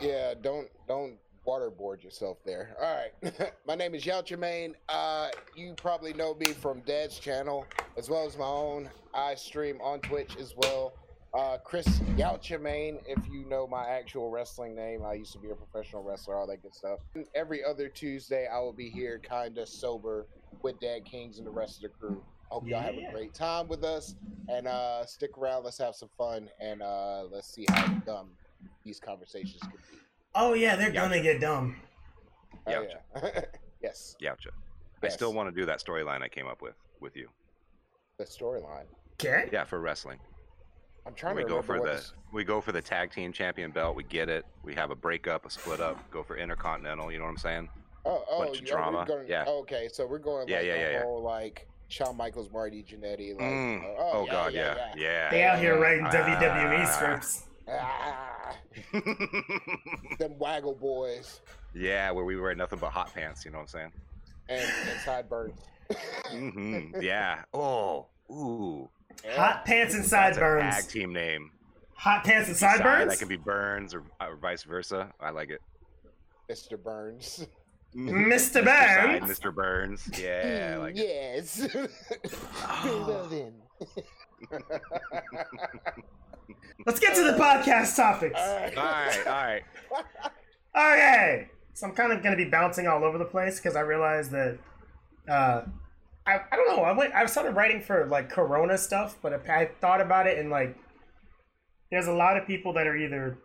Yeah, 0.00 0.34
don't 0.40 0.68
don't 0.88 1.14
waterboard 1.46 2.02
yourself 2.02 2.38
there. 2.44 2.76
All 2.80 2.94
right, 2.94 3.52
my 3.66 3.74
name 3.74 3.94
is 3.94 4.04
Yao 4.06 4.20
Jermaine. 4.22 4.74
Uh, 4.88 5.28
you 5.56 5.74
probably 5.76 6.12
know 6.12 6.34
me 6.34 6.46
from 6.46 6.80
Dad's 6.80 7.18
channel 7.18 7.66
as 7.96 8.08
well 8.08 8.26
as 8.26 8.36
my 8.38 8.44
own. 8.44 8.90
I 9.14 9.34
stream 9.34 9.80
on 9.82 10.00
Twitch 10.00 10.36
as 10.38 10.54
well. 10.56 10.94
Uh, 11.34 11.56
Chris 11.64 12.02
Yao 12.16 12.36
Jermaine, 12.36 13.00
if 13.06 13.18
you 13.30 13.46
know 13.48 13.66
my 13.66 13.88
actual 13.88 14.30
wrestling 14.30 14.74
name, 14.74 15.02
I 15.02 15.14
used 15.14 15.32
to 15.32 15.38
be 15.38 15.48
a 15.48 15.54
professional 15.54 16.02
wrestler, 16.02 16.36
all 16.36 16.46
that 16.46 16.62
good 16.62 16.74
stuff. 16.74 16.98
Every 17.34 17.64
other 17.64 17.88
Tuesday, 17.88 18.46
I 18.52 18.58
will 18.58 18.74
be 18.74 18.90
here, 18.90 19.18
kinda 19.18 19.66
sober, 19.66 20.26
with 20.60 20.78
Dad 20.78 21.06
Kings 21.06 21.38
and 21.38 21.46
the 21.46 21.50
rest 21.50 21.76
of 21.76 21.82
the 21.82 21.88
crew. 21.88 22.22
I 22.50 22.54
hope 22.54 22.68
y'all 22.68 22.82
have 22.82 22.96
a 22.96 23.10
great 23.10 23.32
time 23.32 23.66
with 23.66 23.82
us, 23.82 24.14
and 24.48 24.68
uh, 24.68 25.06
stick 25.06 25.38
around. 25.38 25.64
Let's 25.64 25.78
have 25.78 25.94
some 25.94 26.10
fun, 26.18 26.50
and 26.60 26.82
uh, 26.82 27.24
let's 27.30 27.48
see 27.48 27.64
how 27.70 27.86
dumb 28.06 28.32
these 28.84 29.00
conversations 29.00 29.60
can 29.62 29.70
be. 29.90 29.98
Oh 30.34 30.54
yeah, 30.54 30.76
they're 30.76 30.92
Yeah. 30.92 31.02
gonna 31.02 31.20
get 31.22 31.40
dumb. 31.40 31.76
Oh, 32.66 32.70
Yautja. 32.70 32.94
yeah. 33.22 33.40
yes, 33.82 34.16
Yautja. 34.22 34.48
I 35.02 35.08
still 35.08 35.32
want 35.34 35.52
to 35.52 35.60
do 35.60 35.66
that 35.66 35.84
storyline 35.84 36.22
I 36.22 36.28
came 36.28 36.46
up 36.46 36.62
with 36.62 36.74
with 37.00 37.16
you. 37.16 37.28
the 38.18 38.24
storyline. 38.24 38.86
Okay. 39.14 39.48
Yeah, 39.52 39.64
for 39.64 39.80
wrestling. 39.80 40.18
I'm 41.04 41.14
trying 41.14 41.34
we 41.34 41.42
to 41.42 41.48
go 41.48 41.60
for 41.62 41.78
the 41.80 41.84
this- 41.84 42.12
we 42.32 42.44
go 42.44 42.60
for 42.60 42.70
the 42.72 42.80
tag 42.80 43.10
team 43.10 43.32
champion 43.32 43.72
belt. 43.72 43.96
We 43.96 44.04
get 44.04 44.28
it. 44.28 44.46
We 44.62 44.74
have 44.74 44.90
a 44.90 44.94
breakup, 44.96 45.44
a 45.44 45.50
split 45.50 45.80
up. 45.80 46.08
Go 46.10 46.22
for 46.22 46.36
intercontinental. 46.36 47.10
You 47.10 47.18
know 47.18 47.24
what 47.24 47.30
I'm 47.30 47.36
saying? 47.38 47.68
oh 48.04 48.24
oh 48.30 48.38
bunch 48.44 48.60
of 48.60 48.66
you- 48.66 48.72
are 48.72 48.76
drama. 48.78 49.04
going- 49.06 49.28
Yeah. 49.28 49.44
oh, 49.46 49.60
okay, 49.60 49.88
so 49.92 50.06
we're 50.06 50.18
going 50.18 50.48
Yeah, 50.48 50.56
like 50.58 50.66
yeah, 50.66 50.72
the 50.74 50.80
yeah, 50.80 50.90
yeah. 50.90 51.02
whole 51.02 51.22
like 51.22 51.68
Shawn 51.88 52.16
Michaels, 52.16 52.50
Marty 52.50 52.82
Jannetty. 52.82 53.34
Like, 53.34 53.42
Mm. 53.44 53.84
uh, 53.84 53.86
Oh, 53.98 54.24
yeah, 54.26 54.32
God, 54.32 54.52
yeah, 54.54 54.74
yeah, 54.76 54.92
yeah. 54.96 55.30
They 55.30 55.44
out 55.44 55.58
here 55.58 55.78
writing 55.78 56.06
Ah. 56.06 56.10
WWE 56.10 56.86
scripts. 56.86 57.48
Ah, 57.68 58.31
them 60.18 60.38
waggle 60.38 60.74
boys 60.74 61.40
yeah, 61.74 62.10
where 62.10 62.24
we 62.24 62.38
wear 62.38 62.54
nothing 62.54 62.78
but 62.78 62.90
hot 62.90 63.12
pants. 63.14 63.44
You 63.44 63.50
know 63.50 63.58
what 63.58 63.62
I'm 63.62 63.68
saying? 63.68 63.92
and, 64.48 64.70
and 64.90 65.00
sideburns. 65.04 65.60
hmm 66.30 67.00
Yeah. 67.00 67.42
Oh. 67.54 68.06
Ooh. 68.30 68.88
Hot 69.30 69.64
pants 69.64 69.94
and 69.94 70.04
That's 70.04 70.36
a 70.36 70.40
tag 70.40 70.88
team 70.88 71.12
name. 71.12 71.50
Hot 71.94 72.24
pants 72.24 72.48
and 72.48 72.56
Side, 72.56 72.78
sideburns. 72.78 73.10
That 73.10 73.18
can 73.18 73.28
be 73.28 73.36
Burns 73.36 73.94
or, 73.94 74.02
or 74.20 74.36
vice 74.36 74.64
versa. 74.64 75.10
I 75.20 75.30
like 75.30 75.50
it. 75.50 75.60
Mr. 76.50 76.82
Burns. 76.82 77.46
Mr. 77.94 78.64
Burns. 78.64 79.30
Mr. 79.30 79.54
Burns. 79.54 80.10
Yeah, 80.18 80.78
like 80.80 80.96
yes. 80.96 81.68
Well 82.84 83.28
then. 83.30 83.52
Let's 86.86 87.00
get 87.00 87.14
to 87.16 87.24
the 87.24 87.32
podcast 87.32 87.96
topics. 87.96 88.40
All 88.40 88.56
right. 88.56 88.76
All 88.76 88.84
right, 88.84 89.26
all 89.26 89.32
right. 89.32 89.62
Okay. 90.74 91.48
So 91.74 91.86
I'm 91.86 91.94
kind 91.94 92.12
of 92.12 92.22
going 92.22 92.36
to 92.36 92.44
be 92.44 92.50
bouncing 92.50 92.86
all 92.86 93.04
over 93.04 93.18
the 93.18 93.24
place 93.24 93.58
because 93.58 93.76
I 93.76 93.80
realized 93.80 94.30
that 94.32 94.58
uh, 95.28 95.62
I, 96.26 96.40
I 96.50 96.56
don't 96.56 96.76
know. 96.76 96.82
I 96.82 96.92
went. 96.92 97.14
I 97.14 97.24
started 97.26 97.56
writing 97.56 97.80
for 97.80 98.06
like 98.06 98.30
Corona 98.30 98.76
stuff, 98.78 99.16
but 99.22 99.32
I, 99.48 99.62
I 99.62 99.70
thought 99.80 100.00
about 100.00 100.26
it 100.26 100.38
and 100.38 100.50
like 100.50 100.76
there's 101.90 102.06
a 102.06 102.12
lot 102.12 102.36
of 102.36 102.46
people 102.46 102.72
that 102.72 102.86
are 102.86 102.96
either 102.96 103.38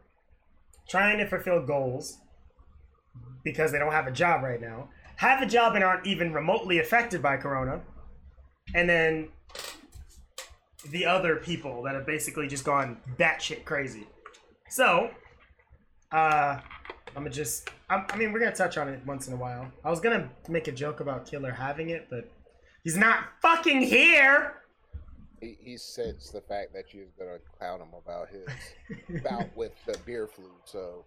trying 0.89 1.17
to 1.17 1.27
fulfill 1.27 1.65
goals 1.65 2.17
because 3.43 3.71
they 3.71 3.79
don't 3.79 3.91
have 3.91 4.07
a 4.07 4.11
job 4.11 4.41
right 4.41 4.61
now, 4.61 4.89
have 5.17 5.41
a 5.41 5.45
job 5.45 5.75
and 5.75 5.83
aren't 5.83 6.07
even 6.07 6.33
remotely 6.33 6.79
affected 6.79 7.21
by 7.21 7.37
Corona, 7.37 7.81
and 8.73 8.89
then 8.89 9.29
the 10.91 11.06
other 11.06 11.38
people 11.38 11.82
that 11.84 11.96
have 11.96 12.06
basically 12.06 12.48
just 12.48 12.63
gone 12.63 12.98
batshit 13.17 13.65
crazy. 13.65 14.08
So, 14.70 15.10
uh, 16.12 16.60
I'm 17.15 17.24
gonna 17.24 17.29
just. 17.29 17.70
I, 17.89 18.03
I 18.10 18.17
mean, 18.17 18.32
we're 18.32 18.39
gonna 18.39 18.56
touch 18.56 18.77
on 18.77 18.88
it 18.89 19.00
once 19.06 19.27
in 19.27 19.34
a 19.34 19.38
while. 19.38 19.72
I 19.84 19.89
was 19.89 20.00
gonna 20.00 20.29
make 20.50 20.67
a 20.67 20.72
joke 20.72 21.00
about 21.00 21.25
Killer 21.25 21.51
having 21.51 21.89
it, 21.89 22.08
but 22.10 22.29
he's 22.84 22.98
not 22.98 23.20
fucking 23.41 23.82
here. 23.82 24.56
He, 25.41 25.56
he 25.60 25.77
sensed 25.77 26.34
the 26.34 26.41
fact 26.41 26.74
that 26.74 26.94
you 26.94 27.01
was 27.01 27.12
gonna 27.17 27.38
clown 27.58 27.79
him 27.82 27.89
about 27.98 28.27
his 28.29 29.22
bout 29.24 29.50
with 29.56 29.72
the 29.86 29.98
beer 30.06 30.27
flu. 30.27 30.51
So, 30.65 31.06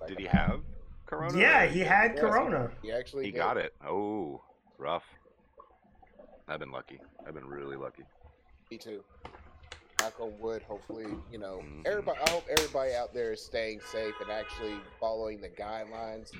like, 0.00 0.10
Did 0.10 0.18
he 0.20 0.26
have 0.26 0.60
Corona? 1.06 1.38
Yeah, 1.38 1.66
he 1.66 1.80
had 1.80 2.12
Yes, 2.14 2.20
Corona. 2.20 2.70
He 2.82 2.92
actually 2.92 3.24
He 3.24 3.30
did. 3.30 3.38
got 3.38 3.56
it. 3.56 3.74
Oh, 3.86 4.42
rough. 4.78 5.04
I've 6.48 6.60
been 6.60 6.70
lucky. 6.72 7.00
I've 7.26 7.34
been 7.34 7.46
really 7.46 7.76
lucky. 7.76 8.02
Me 8.70 8.78
too. 8.78 9.02
Knock 9.98 10.20
on 10.20 10.38
wood. 10.38 10.62
Hopefully, 10.62 11.06
you 11.32 11.38
know, 11.38 11.58
Mhm. 11.58 11.82
everybody. 11.86 12.20
I 12.20 12.30
hope 12.30 12.46
everybody 12.48 12.94
out 12.94 13.12
there 13.12 13.32
is 13.32 13.44
staying 13.44 13.80
safe 13.80 14.14
and 14.20 14.30
actually 14.30 14.78
following 15.00 15.40
the 15.40 15.48
guidelines. 15.48 16.30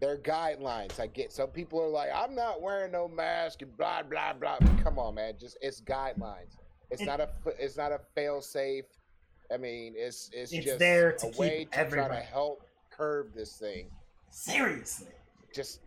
They're 0.00 0.18
guidelines. 0.18 0.98
I 0.98 1.06
get 1.06 1.32
some 1.32 1.50
people 1.50 1.80
are 1.80 1.88
like, 1.88 2.10
I'm 2.12 2.34
not 2.34 2.60
wearing 2.60 2.90
no 2.90 3.06
mask 3.06 3.62
and 3.62 3.76
blah 3.76 4.02
blah 4.02 4.32
blah. 4.32 4.58
Come 4.82 4.98
on, 4.98 5.14
man. 5.14 5.38
Just 5.38 5.56
it's 5.60 5.80
guidelines. 5.80 6.56
It's 6.90 7.02
It- 7.02 7.06
not 7.06 7.20
a. 7.20 7.28
f- 7.46 7.54
It's 7.60 7.76
not 7.76 7.92
a 7.92 8.00
fail 8.14 8.40
safe. 8.42 8.86
I 9.50 9.56
mean, 9.56 9.94
it's 9.96 10.30
it's, 10.32 10.52
It's 10.52 10.64
just 10.64 10.78
there 10.80 11.12
to 11.12 11.26
a 11.26 11.30
keep 11.30 11.38
way 11.38 11.64
to 11.66 11.88
try 11.90 12.08
to 12.08 12.14
help 12.20 12.68
curb 12.90 13.32
this 13.34 13.56
thing. 13.56 13.88
Seriously. 14.30 15.12
Just, 15.54 15.80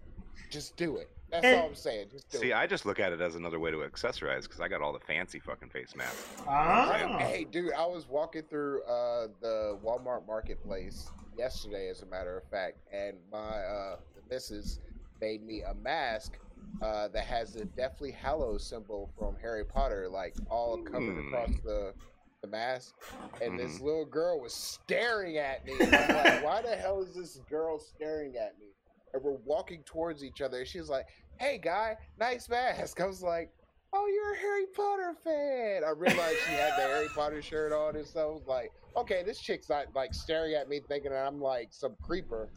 just 0.50 0.76
do 0.78 0.98
it. 0.98 1.10
That's 1.32 1.46
And- 1.46 1.62
all 1.62 1.68
I'm 1.70 1.76
saying. 1.76 2.10
Just 2.12 2.32
See, 2.32 2.52
it. 2.52 2.56
I 2.56 2.68
just 2.68 2.86
look 2.86 3.00
at 3.00 3.14
it 3.14 3.22
as 3.22 3.36
another 3.36 3.60
way 3.60 3.72
to 3.72 3.78
accessorize 3.78 4.44
because 4.44 4.60
I 4.60 4.68
got 4.68 4.82
all 4.82 4.92
the 4.94 5.00
fancy 5.00 5.40
fucking 5.40 5.70
face 5.70 5.96
masks. 5.96 6.28
Ah. 6.48 7.18
Hey, 7.20 7.46
dude, 7.50 7.74
I 7.74 7.86
was 7.86 8.08
walking 8.08 8.44
through 8.44 8.84
uh, 8.84 9.28
the 9.42 9.80
Walmart 9.84 10.28
marketplace 10.28 11.10
yesterday, 11.38 11.90
as 11.90 12.02
a 12.02 12.06
matter 12.06 12.38
of 12.38 12.44
fact, 12.50 12.80
and 12.92 13.18
my 13.32 13.38
uh, 13.40 13.96
the 14.16 14.22
missus 14.30 14.80
made 15.22 15.42
me 15.44 15.62
a 15.62 15.74
mask 15.76 16.38
uh, 16.82 17.08
that 17.10 17.24
has 17.24 17.54
the 17.54 17.66
Deathly 17.66 18.12
Hallows 18.12 18.66
symbol 18.66 19.12
from 19.18 19.36
Harry 19.42 19.64
Potter, 19.66 20.10
like 20.10 20.36
all 20.50 20.78
covered 20.84 21.14
Hmm. 21.16 21.28
across 21.28 21.52
the 21.64 21.94
the 22.42 22.48
mask. 22.48 22.96
And 23.40 23.58
this 23.60 23.78
Mhm. 23.78 23.82
little 23.84 24.06
girl 24.06 24.40
was 24.42 24.52
staring 24.52 25.38
at 25.38 25.64
me. 25.64 25.74
I'm 25.80 25.92
like, 25.92 26.44
why 26.44 26.64
the 26.64 26.76
hell 26.76 27.04
is 27.04 27.14
this 27.14 27.38
girl 27.48 27.78
staring 27.78 28.36
at 28.36 28.58
me? 28.58 28.66
And 29.14 29.24
we're 29.24 29.38
walking 29.46 29.84
towards 29.84 30.24
each 30.24 30.42
other. 30.42 30.66
She 30.66 30.80
was 30.80 30.90
like, 30.90 31.06
"Hey, 31.40 31.60
guy, 31.62 31.98
nice 32.20 32.50
mask." 32.50 33.00
I 33.02 33.06
was 33.06 33.22
like. 33.22 33.52
Oh, 33.94 34.08
you're 34.08 34.34
a 34.34 34.38
Harry 34.38 34.68
Potter 34.74 35.14
fan. 35.22 35.84
I 35.84 35.90
realized 35.90 36.38
she 36.48 36.54
had 36.54 36.78
the 36.78 36.84
Harry 36.84 37.10
Potter 37.14 37.42
shirt 37.42 37.74
on 37.74 37.98
and 37.98 38.08
stuff. 38.08 38.24
I 38.24 38.28
was 38.28 38.48
like, 38.48 38.72
okay, 38.96 39.22
this 39.22 39.38
chick's 39.38 39.70
not 39.70 39.88
like 39.94 40.14
staring 40.14 40.54
at 40.54 40.70
me 40.70 40.80
thinking 40.88 41.12
that 41.12 41.28
I'm 41.28 41.42
like 41.42 41.70
some 41.72 41.96
creeper. 42.02 42.50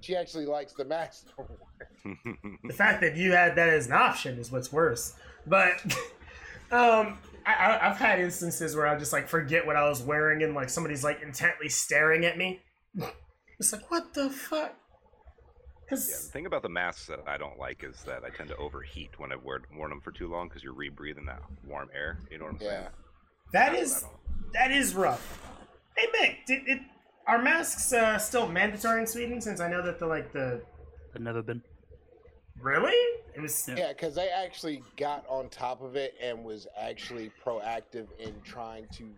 She 0.00 0.16
actually 0.16 0.46
likes 0.46 0.72
the 0.72 0.84
mask. 0.84 1.26
The 2.64 2.72
fact 2.72 3.00
that 3.02 3.16
you 3.16 3.32
had 3.32 3.56
that 3.56 3.68
as 3.68 3.86
an 3.86 3.92
option 3.92 4.38
is 4.38 4.50
what's 4.50 4.72
worse. 4.72 5.14
But 5.46 5.84
um, 6.70 7.18
I, 7.44 7.54
I, 7.54 7.90
I've 7.90 7.98
had 7.98 8.20
instances 8.20 8.74
where 8.74 8.86
I 8.86 8.96
just 8.98 9.12
like 9.12 9.28
forget 9.28 9.66
what 9.66 9.76
I 9.76 9.88
was 9.88 10.02
wearing 10.02 10.42
and 10.42 10.54
like 10.54 10.70
somebody's 10.70 11.04
like 11.04 11.22
intently 11.22 11.68
staring 11.68 12.24
at 12.24 12.38
me. 12.38 12.60
It's 13.58 13.72
like 13.72 13.90
what 13.90 14.14
the 14.14 14.30
fuck? 14.30 14.74
Yeah, 15.90 15.96
the 15.96 16.30
thing 16.32 16.46
about 16.46 16.62
the 16.62 16.68
masks 16.68 17.06
that 17.06 17.20
I 17.26 17.36
don't 17.38 17.58
like 17.58 17.82
is 17.84 18.02
that 18.04 18.24
I 18.24 18.30
tend 18.30 18.48
to 18.50 18.56
overheat 18.56 19.10
when 19.18 19.32
I've 19.32 19.42
worn, 19.42 19.64
worn 19.76 19.90
them 19.90 20.00
for 20.00 20.12
too 20.12 20.28
long 20.28 20.48
because 20.48 20.62
you're 20.62 20.74
rebreathing 20.74 21.26
that 21.26 21.40
warm 21.66 21.88
air. 21.94 22.18
You 22.30 22.38
know 22.38 22.44
what 22.44 22.54
I'm 22.54 22.58
saying? 22.60 22.72
Yeah. 22.72 22.88
That 23.52 23.74
is 23.74 24.04
that 24.52 24.70
is 24.70 24.94
rough. 24.94 25.40
Hey 25.96 26.06
Mick, 26.20 26.44
did 26.46 26.68
it 26.68 26.80
are 27.26 27.42
masks 27.42 27.92
uh, 27.92 28.18
still 28.18 28.48
mandatory 28.48 29.00
in 29.00 29.06
Sweden? 29.06 29.40
Since 29.40 29.60
I 29.60 29.68
know 29.70 29.82
that 29.82 29.98
the 29.98 30.06
like 30.06 30.32
the 30.32 30.60
I've 31.14 31.20
never 31.22 31.42
been. 31.42 31.62
really 32.60 32.92
it 33.34 33.40
was 33.40 33.66
Yeah. 33.68 33.76
Yeah, 33.76 33.88
because 33.92 34.14
they 34.14 34.28
actually 34.28 34.82
got 34.96 35.24
on 35.28 35.48
top 35.48 35.80
of 35.82 35.96
it 35.96 36.14
and 36.22 36.44
was 36.44 36.66
actually 36.78 37.30
proactive 37.44 38.06
in 38.18 38.34
trying 38.44 38.86
to 38.94 39.08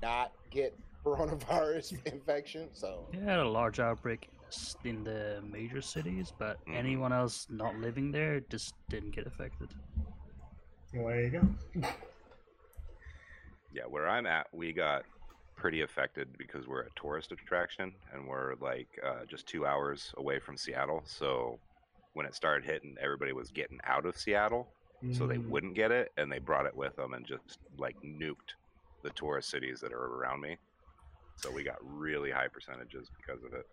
not 0.00 0.32
get 0.50 0.74
coronavirus 1.04 1.98
infection. 2.12 2.68
So, 2.72 3.06
Yeah, 3.12 3.24
had 3.24 3.38
a 3.40 3.48
large 3.48 3.80
outbreak 3.80 4.28
s- 4.32 4.37
in 4.84 5.04
the 5.04 5.42
major 5.50 5.80
cities, 5.82 6.32
but 6.38 6.58
Mhm. 6.66 6.74
anyone 6.74 7.12
else 7.12 7.46
not 7.50 7.76
living 7.76 8.10
there 8.12 8.40
just 8.40 8.74
didn't 8.88 9.10
get 9.14 9.26
affected. 9.26 9.68
well, 10.94 11.08
there 11.08 11.22
you 11.22 11.30
go. 11.30 11.48
Yeah, 13.70 13.84
where 13.84 14.08
I'm 14.08 14.26
at, 14.26 14.46
we 14.52 14.72
got 14.72 15.04
pretty 15.54 15.82
affected 15.82 16.36
because 16.38 16.66
we're 16.66 16.82
a 16.84 16.90
tourist 16.96 17.32
attraction 17.32 17.92
and 18.12 18.26
we're 18.26 18.54
like 18.60 18.88
uh, 19.04 19.26
just 19.26 19.46
two 19.46 19.66
hours 19.66 20.14
away 20.16 20.38
from 20.38 20.56
Seattle. 20.56 21.02
So 21.04 21.60
when 22.14 22.24
it 22.24 22.34
started 22.34 22.64
hitting, 22.64 22.96
everybody 22.98 23.32
was 23.34 23.50
getting 23.50 23.78
out 23.84 24.06
of 24.06 24.16
Seattle 24.16 24.72
so 25.12 25.26
they 25.26 25.36
Mm. 25.36 25.48
wouldn't 25.48 25.74
get 25.76 25.92
it, 25.92 26.12
and 26.16 26.32
they 26.32 26.40
brought 26.40 26.66
it 26.66 26.74
with 26.74 26.96
them 26.96 27.14
and 27.14 27.24
just 27.24 27.58
like 27.76 27.94
nuked 28.02 28.54
the 29.04 29.10
tourist 29.10 29.48
cities 29.50 29.78
that 29.80 29.92
are 29.92 30.06
around 30.06 30.40
me. 30.40 30.56
So 31.36 31.52
we 31.52 31.62
got 31.62 31.76
really 31.82 32.30
high 32.32 32.48
percentages 32.48 33.08
because 33.16 33.44
of 33.44 33.52
it. 33.52 33.66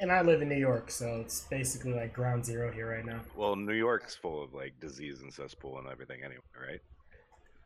And 0.00 0.10
I 0.10 0.22
live 0.22 0.40
in 0.40 0.48
New 0.48 0.56
York, 0.56 0.90
so 0.90 1.20
it's 1.20 1.42
basically 1.50 1.92
like 1.92 2.14
ground 2.14 2.44
zero 2.44 2.72
here 2.72 2.90
right 2.90 3.04
now. 3.04 3.20
Well, 3.36 3.54
New 3.54 3.74
York's 3.74 4.14
full 4.16 4.42
of 4.42 4.54
like 4.54 4.72
disease 4.80 5.20
and 5.20 5.32
cesspool 5.32 5.78
and 5.78 5.86
everything 5.88 6.20
anyway, 6.24 6.40
right? 6.58 6.80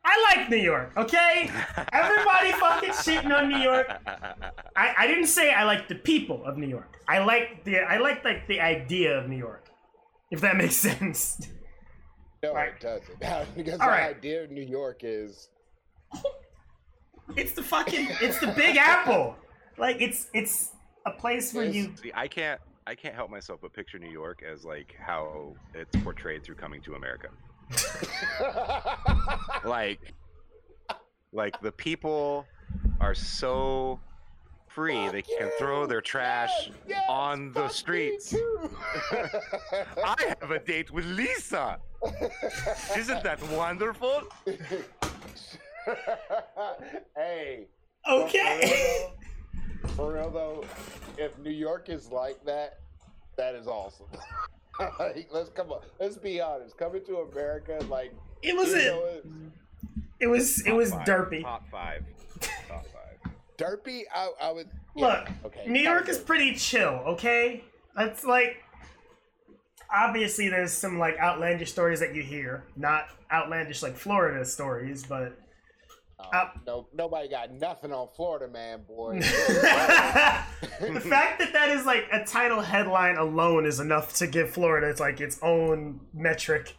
I 0.03 0.35
like 0.35 0.49
New 0.49 0.57
York, 0.57 0.91
okay? 0.97 1.49
Everybody 1.93 2.51
fucking 2.51 2.89
shitting 2.91 3.33
on 3.35 3.49
New 3.49 3.57
York. 3.57 3.87
I, 4.75 4.93
I 4.99 5.07
didn't 5.07 5.27
say 5.27 5.51
I 5.51 5.63
like 5.63 5.87
the 5.87 5.95
people 5.95 6.45
of 6.45 6.57
New 6.57 6.67
York. 6.67 6.99
I 7.07 7.19
like 7.19 7.63
the 7.63 7.79
I 7.79 7.97
like 7.97 8.23
like 8.25 8.47
the 8.47 8.59
idea 8.59 9.17
of 9.17 9.29
New 9.29 9.37
York. 9.37 9.69
If 10.29 10.41
that 10.41 10.57
makes 10.63 10.75
sense. 10.75 11.39
no, 12.43 12.53
Right. 12.53 12.73
it 12.73 12.81
doesn't. 12.81 13.17
because 13.55 13.79
All 13.79 13.87
the 13.87 13.91
right. 13.93 14.15
idea 14.15 14.43
of 14.43 14.51
New 14.51 14.61
York 14.61 14.99
is 15.03 15.49
It's 17.37 17.53
the 17.53 17.63
fucking 17.63 18.07
it's 18.21 18.39
the 18.39 18.47
Big 18.47 18.75
Apple. 18.77 19.37
Like 19.77 20.01
it's 20.01 20.27
it's 20.33 20.71
a 21.05 21.11
place 21.11 21.53
where 21.53 21.65
you 21.65 21.93
See, 22.01 22.11
I 22.13 22.27
can't 22.27 22.59
I 22.87 22.95
can't 22.95 23.15
help 23.15 23.29
myself 23.29 23.59
but 23.61 23.73
picture 23.73 23.97
New 23.99 24.11
York 24.11 24.43
as 24.43 24.63
like 24.63 24.95
how 24.99 25.55
it's 25.73 25.95
portrayed 26.03 26.43
through 26.43 26.55
Coming 26.55 26.81
to 26.83 26.95
America. 26.95 27.29
Like 29.65 30.13
like 31.33 31.59
the 31.61 31.71
people 31.71 32.45
are 32.99 33.15
so 33.15 33.99
free 34.67 35.09
they 35.09 35.21
Fuck 35.21 35.39
can 35.39 35.49
throw 35.57 35.85
their 35.87 36.01
trash 36.01 36.51
Yes, 36.67 36.75
yes, 36.87 37.03
on 37.09 37.51
the 37.53 37.67
streets. 37.69 38.35
I 40.03 40.35
have 40.39 40.51
a 40.51 40.59
date 40.59 40.91
with 40.91 41.05
Lisa. 41.05 41.79
Isn't 42.95 43.23
that 43.23 43.41
wonderful? 43.49 44.23
hey. 47.15 47.67
Okay. 48.07 49.07
For 49.95 50.13
real 50.13 50.29
though, 50.29 50.63
if 51.17 51.37
New 51.39 51.51
York 51.51 51.89
is 51.89 52.11
like 52.11 52.43
that, 52.45 52.79
that 53.37 53.55
is 53.55 53.67
awesome. 53.67 54.07
like, 54.99 55.29
let's 55.31 55.49
come 55.49 55.71
on. 55.71 55.81
Let's 55.99 56.17
be 56.17 56.41
honest. 56.41 56.77
Coming 56.77 57.03
to 57.05 57.17
America, 57.19 57.79
like 57.89 58.13
It 58.41 58.55
was 58.55 58.69
you 58.69 58.75
it. 58.77 58.85
know, 58.87 59.05
it- 59.05 59.25
It 60.19 60.27
was 60.27 60.59
it 60.61 60.65
Top 60.69 60.75
was 60.77 60.91
five, 60.91 61.07
derpy. 61.07 61.41
Top 61.43 61.69
five. 61.69 62.03
Top 62.67 62.85
five. 62.87 63.31
derpy. 63.57 64.01
I, 64.13 64.31
I 64.41 64.51
would 64.51 64.67
Look, 64.97 65.29
okay. 65.45 65.65
New 65.67 65.81
York 65.81 66.07
is 66.09 66.17
pretty 66.17 66.55
chill, 66.55 67.01
okay? 67.05 67.63
That's 67.95 68.23
like 68.23 68.63
obviously 69.93 70.49
there's 70.49 70.71
some 70.71 70.97
like 70.99 71.17
outlandish 71.19 71.71
stories 71.71 71.99
that 72.01 72.13
you 72.15 72.21
hear, 72.23 72.63
not 72.75 73.07
outlandish 73.31 73.81
like 73.83 73.95
Florida 73.95 74.43
stories, 74.45 75.05
but 75.05 75.37
Oh, 76.19 76.23
Uh, 76.31 76.49
no, 76.65 76.87
nobody 76.93 77.27
got 77.29 77.51
nothing 77.51 77.91
on 77.91 78.07
Florida 78.15 78.47
man, 78.47 78.83
boy. 78.87 79.19
the 79.19 81.01
fact 81.01 81.39
that 81.39 81.51
that 81.53 81.69
is 81.69 81.85
like 81.85 82.05
a 82.11 82.23
title 82.25 82.61
headline 82.61 83.17
alone 83.17 83.65
is 83.65 83.79
enough 83.79 84.13
to 84.15 84.27
give 84.27 84.49
Florida 84.49 84.87
it's 84.89 84.99
like 84.99 85.19
its 85.19 85.37
own 85.41 85.99
metric. 86.13 86.75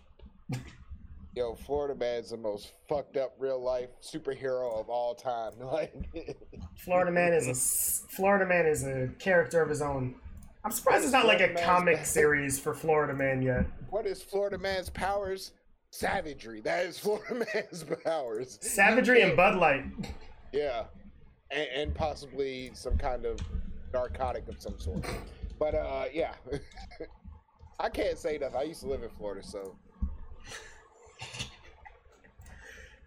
Yo, 1.35 1.55
Florida 1.55 1.95
man's 1.95 2.31
the 2.31 2.37
most 2.39 2.73
fucked 2.89 3.19
up 3.19 3.35
real 3.39 3.63
life 3.63 3.91
superhero 4.03 4.81
of 4.81 4.89
all 4.89 5.15
time. 5.15 5.53
Like, 5.61 5.93
Florida 6.77 7.11
man 7.11 7.35
is 7.35 7.47
a 7.47 7.55
Florida 8.15 8.47
man 8.47 8.65
is 8.67 8.85
a 8.85 9.11
character 9.19 9.61
of 9.61 9.69
his 9.69 9.83
own. 9.83 10.15
I'm 10.65 10.71
surprised 10.71 11.05
it's 11.05 11.13
not 11.13 11.27
like 11.27 11.41
a 11.41 11.49
Man's 11.49 11.61
comic 11.61 12.07
series 12.07 12.59
for 12.59 12.73
Florida 12.75 13.13
man 13.13 13.43
yet. 13.43 13.67
what 13.91 14.07
is 14.07 14.23
Florida 14.23 14.57
man's 14.59 14.89
powers? 14.89 15.53
Savagery. 15.97 16.61
That 16.61 16.87
is 16.87 16.99
Florida 16.99 17.47
man's 17.55 17.85
powers. 18.05 18.59
Savagery 18.61 19.23
and 19.23 19.37
Bud 19.37 19.57
Light. 19.57 19.85
Yeah, 20.53 20.85
and, 21.51 21.69
and 21.75 21.95
possibly 21.95 22.71
some 22.75 22.99
kind 22.99 23.25
of 23.25 23.39
narcotic 23.93 24.49
of 24.49 24.61
some 24.61 24.79
sort. 24.79 25.05
But 25.59 25.75
uh, 25.75 26.05
yeah, 26.13 26.35
I 27.81 27.89
can't 27.89 28.19
say 28.19 28.39
nothing. 28.39 28.57
I 28.57 28.65
used 28.65 28.83
to 28.83 28.89
live 28.89 29.03
in 29.03 29.11
Florida, 29.11 29.47
so 29.47 29.77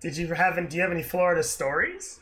Did 0.01 0.15
you 0.15 0.27
have 0.33 0.57
any, 0.57 0.67
do 0.67 0.77
you 0.77 0.81
have 0.81 0.91
any 0.91 1.03
Florida 1.03 1.43
stories? 1.43 2.19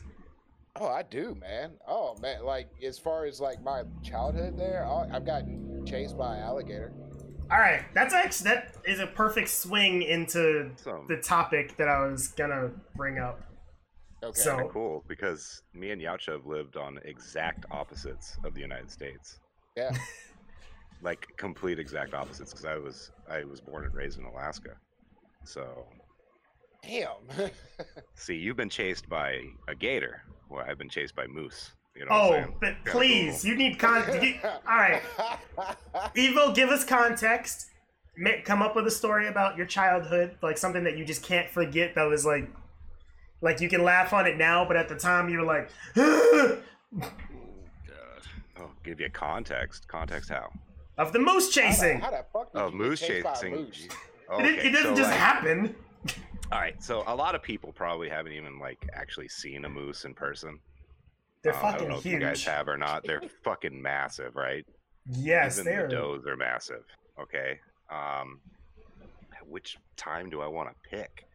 oh, 0.80 0.86
I 0.86 1.02
do, 1.02 1.36
man. 1.40 1.72
Oh 1.88 2.16
man, 2.20 2.44
like 2.44 2.68
as 2.84 2.98
far 2.98 3.24
as 3.24 3.40
like 3.40 3.62
my 3.62 3.82
childhood 4.02 4.58
there, 4.58 4.86
I've 4.86 5.24
gotten 5.24 5.84
chased 5.86 6.16
by 6.16 6.36
an 6.36 6.42
alligator. 6.42 6.92
All 7.50 7.58
right, 7.58 7.82
that's 7.94 8.12
actually 8.12 8.50
that 8.50 8.76
is 8.84 9.00
a 9.00 9.06
perfect 9.06 9.48
swing 9.48 10.02
into 10.02 10.70
Some 10.76 11.06
the 11.08 11.16
topic 11.16 11.76
that 11.78 11.88
I 11.88 12.04
was 12.06 12.28
gonna 12.28 12.70
bring 12.94 13.18
up. 13.18 13.40
Okay. 14.22 14.38
So- 14.40 14.56
kinda 14.56 14.72
cool 14.72 15.04
because 15.08 15.62
me 15.72 15.90
and 15.90 16.02
Yautja 16.02 16.32
have 16.32 16.46
lived 16.46 16.76
on 16.76 16.98
exact 17.04 17.64
opposites 17.70 18.36
of 18.44 18.54
the 18.54 18.60
United 18.60 18.90
States. 18.90 19.40
yeah. 19.76 19.90
Like 21.00 21.28
complete 21.36 21.78
exact 21.78 22.12
opposites 22.12 22.50
because 22.50 22.64
I 22.64 22.76
was 22.76 23.12
I 23.30 23.44
was 23.44 23.60
born 23.60 23.84
and 23.84 23.94
raised 23.94 24.18
in 24.18 24.24
Alaska. 24.24 24.70
So 25.44 25.86
Damn. 26.82 27.22
see, 28.16 28.34
you've 28.34 28.56
been 28.56 28.68
chased 28.68 29.08
by 29.08 29.40
a 29.68 29.76
gator. 29.76 30.22
Well, 30.50 30.64
I've 30.68 30.76
been 30.78 30.88
chased 30.88 31.14
by 31.14 31.28
moose. 31.28 31.72
You 31.98 32.04
know 32.06 32.10
Oh, 32.12 32.44
but 32.60 32.74
Kinda 32.84 32.90
please, 32.90 33.42
cool. 33.42 33.50
you 33.50 33.56
need 33.56 33.78
context. 33.78 34.44
all 34.44 34.76
right, 34.76 35.02
Evo, 36.16 36.54
give 36.54 36.68
us 36.68 36.84
context. 36.84 37.66
Come 38.44 38.62
up 38.62 38.74
with 38.76 38.86
a 38.86 38.90
story 38.90 39.26
about 39.28 39.56
your 39.56 39.66
childhood, 39.66 40.36
like 40.42 40.58
something 40.58 40.84
that 40.84 40.96
you 40.96 41.04
just 41.04 41.22
can't 41.22 41.48
forget. 41.50 41.94
That 41.94 42.04
was 42.04 42.24
like, 42.24 42.48
like 43.40 43.60
you 43.60 43.68
can 43.68 43.82
laugh 43.84 44.12
on 44.12 44.26
it 44.26 44.36
now, 44.36 44.64
but 44.64 44.76
at 44.76 44.88
the 44.88 44.96
time 44.96 45.28
you 45.28 45.38
were 45.38 45.44
like, 45.44 45.70
Oh, 48.60 48.70
give 48.82 49.00
you 49.00 49.08
context. 49.10 49.86
Context 49.88 50.30
how? 50.30 50.50
of 50.98 51.12
the 51.12 51.18
moose 51.20 51.50
chasing. 51.50 52.00
how 52.00 52.10
the 52.10 52.24
fuck 52.32 52.52
did 52.52 52.60
Oh, 52.60 52.70
moose 52.72 52.98
chased 53.00 53.22
by 53.24 53.30
a 53.30 53.34
chasing. 53.34 53.52
moose? 53.54 53.88
It, 54.40 54.66
it 54.66 54.70
doesn't 54.72 54.96
so, 54.96 55.00
just 55.02 55.10
like- 55.10 55.18
happen. 55.18 55.74
All 56.50 56.58
right, 56.58 56.82
so 56.82 57.04
a 57.06 57.14
lot 57.14 57.34
of 57.34 57.42
people 57.42 57.72
probably 57.72 58.08
haven't 58.08 58.32
even 58.32 58.58
like 58.58 58.78
actually 58.94 59.28
seen 59.28 59.64
a 59.64 59.68
moose 59.68 60.04
in 60.04 60.14
person. 60.14 60.58
They're 61.42 61.54
Um, 61.54 61.58
I 61.58 61.62
don't 61.62 61.72
fucking 61.72 61.88
know 61.88 61.98
if 61.98 62.06
you 62.06 62.18
guys 62.18 62.44
have 62.44 62.68
or 62.68 62.76
not. 62.76 63.04
They're 63.04 63.22
fucking 63.44 63.80
massive, 63.80 64.36
right? 64.36 64.66
Yes, 65.10 65.58
Even 65.58 65.72
they're. 65.72 65.88
the 65.88 65.94
does 65.96 66.26
are 66.26 66.36
massive. 66.36 66.84
Okay. 67.20 67.58
Um, 67.90 68.40
which 69.46 69.76
time 69.96 70.28
do 70.28 70.40
I 70.42 70.46
want 70.46 70.68
to 70.68 70.88
pick? 70.90 71.26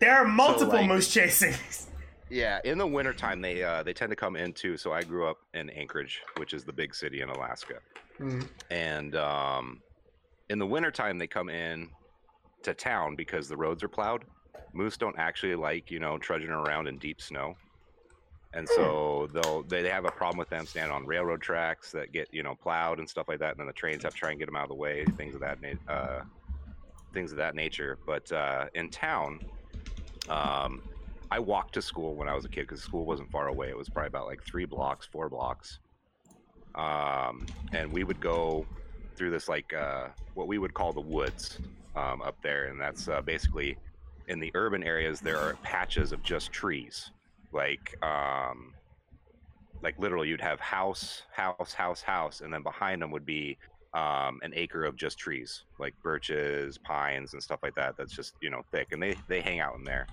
There 0.00 0.14
are 0.16 0.24
multiple 0.26 0.74
like- 0.74 0.88
moose 0.88 1.14
chasings. 1.14 1.86
Yeah, 2.32 2.60
in 2.64 2.78
the 2.78 2.86
wintertime 2.86 3.40
they 3.40 3.64
uh, 3.64 3.82
they 3.82 3.92
tend 3.92 4.10
to 4.10 4.14
come 4.14 4.36
in 4.36 4.52
too. 4.52 4.76
So 4.76 4.92
I 4.92 5.02
grew 5.02 5.26
up 5.28 5.38
in 5.52 5.68
Anchorage, 5.70 6.22
which 6.36 6.54
is 6.54 6.62
the 6.62 6.72
big 6.72 6.94
city 6.94 7.22
in 7.22 7.28
Alaska, 7.28 7.80
Hmm. 8.18 8.42
and 8.70 9.16
um, 9.16 9.80
in 10.48 10.60
the 10.60 10.66
wintertime 10.66 11.18
they 11.18 11.26
come 11.26 11.48
in 11.48 11.88
to 12.62 12.72
town 12.72 13.16
because 13.16 13.48
the 13.48 13.56
roads 13.56 13.82
are 13.82 13.88
plowed. 13.88 14.26
Moose 14.72 14.96
don't 14.96 15.18
actually 15.18 15.56
like 15.56 15.90
you 15.90 15.98
know 15.98 16.18
trudging 16.18 16.50
around 16.50 16.86
in 16.86 16.98
deep 16.98 17.20
snow, 17.20 17.56
and 18.52 18.68
so 18.68 19.28
they'll 19.32 19.62
they 19.62 19.88
have 19.88 20.04
a 20.04 20.10
problem 20.10 20.38
with 20.38 20.48
them 20.48 20.66
standing 20.66 20.92
on 20.92 21.06
railroad 21.06 21.40
tracks 21.40 21.92
that 21.92 22.12
get 22.12 22.28
you 22.32 22.42
know 22.42 22.54
plowed 22.54 22.98
and 22.98 23.08
stuff 23.08 23.28
like 23.28 23.38
that, 23.38 23.50
and 23.50 23.60
then 23.60 23.66
the 23.66 23.72
trains 23.72 24.02
have 24.02 24.12
to 24.12 24.18
try 24.18 24.30
and 24.30 24.38
get 24.38 24.46
them 24.46 24.56
out 24.56 24.64
of 24.64 24.68
the 24.68 24.74
way, 24.74 25.04
things 25.16 25.34
of 25.34 25.40
that 25.40 25.58
uh, 25.88 26.20
things 27.12 27.30
of 27.30 27.38
that 27.38 27.54
nature. 27.54 27.98
But 28.06 28.30
uh, 28.32 28.66
in 28.74 28.90
town, 28.90 29.40
um, 30.28 30.82
I 31.30 31.38
walked 31.38 31.74
to 31.74 31.82
school 31.82 32.14
when 32.14 32.28
I 32.28 32.34
was 32.34 32.44
a 32.44 32.48
kid 32.48 32.62
because 32.62 32.82
school 32.82 33.04
wasn't 33.04 33.30
far 33.30 33.48
away. 33.48 33.68
It 33.68 33.76
was 33.76 33.88
probably 33.88 34.08
about 34.08 34.26
like 34.26 34.42
three 34.44 34.64
blocks, 34.64 35.06
four 35.06 35.28
blocks. 35.28 35.78
Um, 36.74 37.46
and 37.72 37.92
we 37.92 38.04
would 38.04 38.20
go 38.20 38.66
through 39.16 39.30
this 39.30 39.48
like 39.48 39.72
uh, 39.72 40.08
what 40.34 40.48
we 40.48 40.58
would 40.58 40.74
call 40.74 40.92
the 40.92 41.00
woods 41.00 41.58
um, 41.94 42.22
up 42.22 42.36
there, 42.42 42.66
and 42.66 42.80
that's 42.80 43.08
uh, 43.08 43.20
basically 43.20 43.76
in 44.28 44.38
the 44.38 44.50
urban 44.54 44.82
areas 44.82 45.20
there 45.20 45.38
are 45.38 45.54
patches 45.62 46.12
of 46.12 46.22
just 46.22 46.52
trees, 46.52 47.10
like 47.52 47.96
um, 48.04 48.74
like 49.82 49.98
literally 49.98 50.28
you'd 50.28 50.40
have 50.40 50.60
house, 50.60 51.22
house, 51.32 51.72
house, 51.72 52.02
house, 52.02 52.40
and 52.40 52.52
then 52.52 52.62
behind 52.62 53.00
them 53.00 53.10
would 53.10 53.26
be 53.26 53.58
um, 53.94 54.38
an 54.42 54.52
acre 54.54 54.84
of 54.84 54.96
just 54.96 55.18
trees, 55.18 55.64
like 55.78 55.94
birches, 56.02 56.78
pines, 56.78 57.32
and 57.32 57.42
stuff 57.42 57.60
like 57.62 57.74
that. 57.74 57.96
That's 57.96 58.14
just 58.14 58.34
you 58.40 58.50
know 58.50 58.62
thick, 58.70 58.88
and 58.92 59.02
they 59.02 59.16
they 59.28 59.40
hang 59.40 59.60
out 59.60 59.76
in 59.76 59.84
there. 59.84 60.06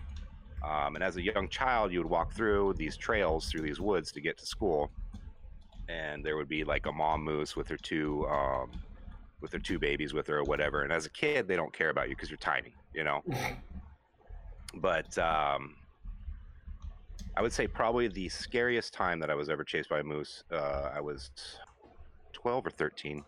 Um, 0.63 0.95
and 0.95 1.03
as 1.03 1.17
a 1.17 1.21
young 1.21 1.47
child, 1.49 1.91
you 1.91 1.99
would 1.99 2.09
walk 2.09 2.33
through 2.33 2.73
these 2.77 2.97
trails 2.97 3.49
through 3.49 3.61
these 3.61 3.79
woods 3.79 4.11
to 4.13 4.21
get 4.21 4.37
to 4.39 4.45
school, 4.45 4.89
and 5.87 6.25
there 6.25 6.37
would 6.37 6.49
be 6.49 6.63
like 6.63 6.87
a 6.87 6.91
mom 6.91 7.23
moose 7.23 7.55
with 7.55 7.67
her 7.67 7.77
two 7.77 8.25
um, 8.27 8.71
with 9.41 9.51
her 9.53 9.59
two 9.59 9.77
babies 9.77 10.13
with 10.13 10.27
her 10.27 10.39
or 10.39 10.43
whatever. 10.43 10.81
And 10.81 10.91
as 10.91 11.05
a 11.05 11.11
kid, 11.11 11.47
they 11.47 11.55
don't 11.55 11.73
care 11.73 11.89
about 11.89 12.09
you 12.09 12.15
because 12.15 12.29
you're 12.29 12.37
tiny, 12.37 12.73
you 12.93 13.03
know. 13.03 13.23
but 14.75 15.15
um, 15.19 15.75
I 17.35 17.41
would 17.41 17.53
say 17.53 17.67
probably 17.67 18.07
the 18.07 18.29
scariest 18.29 18.93
time 18.93 19.19
that 19.19 19.29
I 19.29 19.35
was 19.35 19.49
ever 19.49 19.63
chased 19.63 19.89
by 19.89 19.99
a 19.99 20.03
moose. 20.03 20.43
Uh, 20.51 20.91
I 20.93 20.99
was 20.99 21.29
12 22.33 22.67
or 22.67 22.69
13, 22.69 23.23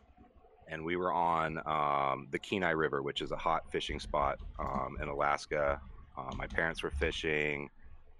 and 0.68 0.84
we 0.84 0.96
were 0.96 1.12
on 1.12 1.60
um, 1.66 2.28
the 2.32 2.40
Kenai 2.40 2.72
River, 2.72 3.02
which 3.02 3.22
is 3.22 3.32
a 3.32 3.38
hot 3.38 3.72
fishing 3.72 4.00
spot 4.00 4.40
um, 4.60 4.98
in 5.02 5.08
Alaska. 5.08 5.80
Uh, 6.18 6.36
my 6.36 6.48
parents 6.48 6.84
were 6.84 6.92
fishing, 6.92 7.70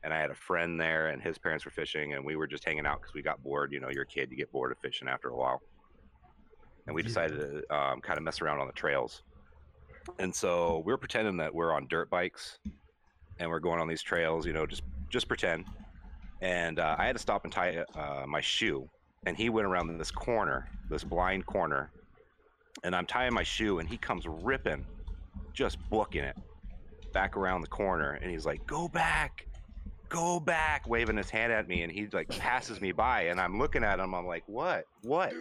and 0.04 0.14
I 0.14 0.20
had 0.20 0.30
a 0.30 0.36
friend 0.36 0.80
there, 0.80 1.08
and 1.10 1.22
his 1.22 1.38
parents 1.38 1.66
were 1.66 1.72
fishing, 1.72 2.14
and 2.14 2.24
we 2.24 2.36
were 2.36 2.48
just 2.48 2.64
hanging 2.64 2.86
out 2.86 3.02
because 3.02 3.14
we 3.14 3.22
got 3.22 3.42
bored. 3.44 3.72
You 3.72 3.80
know, 3.80 3.90
you're 3.90 4.04
a 4.04 4.08
kid, 4.08 4.30
you 4.32 4.38
get 4.38 4.52
bored 4.52 4.72
of 4.72 4.78
fishing 4.78 5.08
after 5.08 5.30
a 5.30 5.36
while. 5.36 5.62
And 6.88 6.96
we 6.96 7.04
decided 7.04 7.40
to 7.40 7.76
um, 7.76 8.02
kind 8.02 8.18
of 8.18 8.24
mess 8.24 8.42
around 8.42 8.60
on 8.60 8.68
the 8.68 8.74
trails. 8.74 9.24
And 10.18 10.34
so 10.34 10.82
we 10.86 10.94
are 10.94 10.98
pretending 10.98 11.38
that 11.38 11.54
we're 11.54 11.72
on 11.72 11.88
dirt 11.88 12.10
bikes, 12.10 12.60
and 13.40 13.50
we're 13.50 13.60
going 13.60 13.80
on 13.80 13.88
these 13.88 14.02
trails. 14.02 14.46
You 14.46 14.54
know, 14.54 14.66
just 14.66 14.84
just 15.10 15.28
pretend. 15.28 15.66
And 16.42 16.80
uh, 16.80 16.96
I 16.98 17.06
had 17.06 17.16
to 17.16 17.22
stop 17.22 17.44
and 17.44 17.54
tie 17.54 17.84
uh, 17.96 18.26
my 18.28 18.42
shoe, 18.42 18.90
and 19.26 19.36
he 19.36 19.50
went 19.50 19.68
around 19.68 19.98
this 19.98 20.12
corner, 20.12 20.70
this 20.90 21.04
blind 21.04 21.46
corner, 21.46 21.92
and 22.84 22.96
I'm 22.96 23.06
tying 23.06 23.34
my 23.34 23.44
shoe, 23.44 23.80
and 23.80 23.90
he 23.90 23.98
comes 23.98 24.26
ripping, 24.26 24.86
just 25.54 25.78
booking 25.90 26.24
it 26.24 26.38
back 27.12 27.36
around 27.36 27.62
the 27.62 27.68
corner, 27.68 28.14
and 28.22 28.32
he's 28.32 28.46
like, 28.46 28.66
"Go 28.66 28.88
back, 28.88 29.48
go 30.08 30.40
back," 30.40 30.88
waving 30.88 31.18
his 31.18 31.30
hand 31.30 31.52
at 31.52 31.68
me, 31.68 31.82
and 31.82 31.92
he 31.92 32.08
like 32.14 32.30
passes 32.30 32.80
me 32.80 32.94
by, 32.94 33.24
and 33.24 33.42
I'm 33.42 33.58
looking 33.60 33.84
at 33.84 34.00
him, 34.00 34.14
I'm 34.16 34.26
like, 34.26 34.44
"What? 34.48 34.86
What?" 35.02 35.34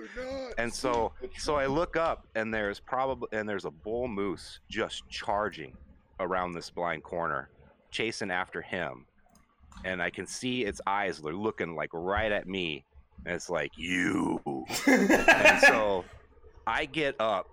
And 0.59 0.73
so, 0.75 1.13
so 1.37 1.55
I 1.55 1.67
look 1.67 1.97
up, 1.97 2.27
and 2.35 2.53
there's 2.53 2.81
probably 2.81 3.29
and 3.33 3.49
there's 3.49 3.67
a 3.67 3.71
bull 3.71 4.09
moose 4.09 4.59
just 4.69 5.09
charging 5.09 5.77
around 6.19 6.55
this 6.55 6.71
blind 6.71 7.05
corner, 7.05 7.51
chasing 7.93 8.33
after 8.33 8.61
him, 8.61 9.07
and 9.85 10.03
I 10.03 10.11
can 10.11 10.27
see 10.27 10.65
its 10.65 10.81
eyes. 10.87 11.19
They're 11.19 11.33
looking 11.33 11.75
like 11.75 11.91
right 11.93 12.31
at 12.33 12.47
me, 12.47 12.85
and 13.25 13.35
it's 13.35 13.51
like 13.51 13.73
you. 13.77 14.41
And 14.87 15.61
so, 15.61 16.05
I 16.67 16.85
get 16.85 17.17
up 17.21 17.49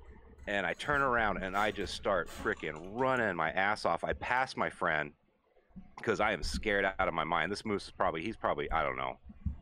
and 0.48 0.66
I 0.66 0.74
turn 0.74 1.02
around 1.02 1.38
and 1.42 1.56
I 1.56 1.72
just 1.72 1.94
start 1.94 2.30
freaking 2.30 2.76
running 2.94 3.36
my 3.36 3.52
ass 3.52 3.86
off. 3.86 4.04
I 4.04 4.14
pass 4.14 4.56
my 4.56 4.70
friend 4.70 5.12
because 5.98 6.20
I 6.20 6.34
am 6.34 6.44
scared 6.44 6.86
out 6.86 7.08
of 7.08 7.14
my 7.14 7.24
mind. 7.24 7.52
This 7.52 7.66
moose 7.66 7.86
is 7.86 7.92
probably 7.92 8.22
he's 8.24 8.38
probably 8.38 8.70
I 8.72 8.84
don't 8.84 8.98
know 8.98 9.18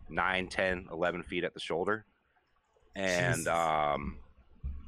9, 0.10 0.48
10, 0.48 0.88
11 0.92 1.24
feet 1.24 1.44
at 1.44 1.54
the 1.54 1.60
shoulder, 1.60 2.06
and 2.96 3.36
Jesus. 3.36 3.48
um. 3.48 4.18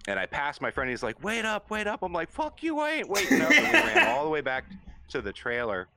And 0.08 0.20
I 0.20 0.28
passed 0.28 0.62
my 0.62 0.70
friend. 0.70 0.88
He's 0.88 1.02
like, 1.02 1.24
"Wait 1.24 1.46
up, 1.46 1.72
wait 1.72 1.88
up!" 1.88 2.04
I'm 2.04 2.14
like, 2.14 2.30
"Fuck 2.30 2.62
you, 2.62 2.78
I 2.78 2.92
ain't 2.92 3.10
waiting 3.10 3.42
up." 3.42 3.50
And 3.52 3.66
we 3.66 3.74
ran 3.74 4.08
all 4.10 4.24
the 4.24 4.30
way 4.30 4.42
back 4.42 4.66
to 5.10 5.20
the 5.20 5.34
trailer, 5.34 5.88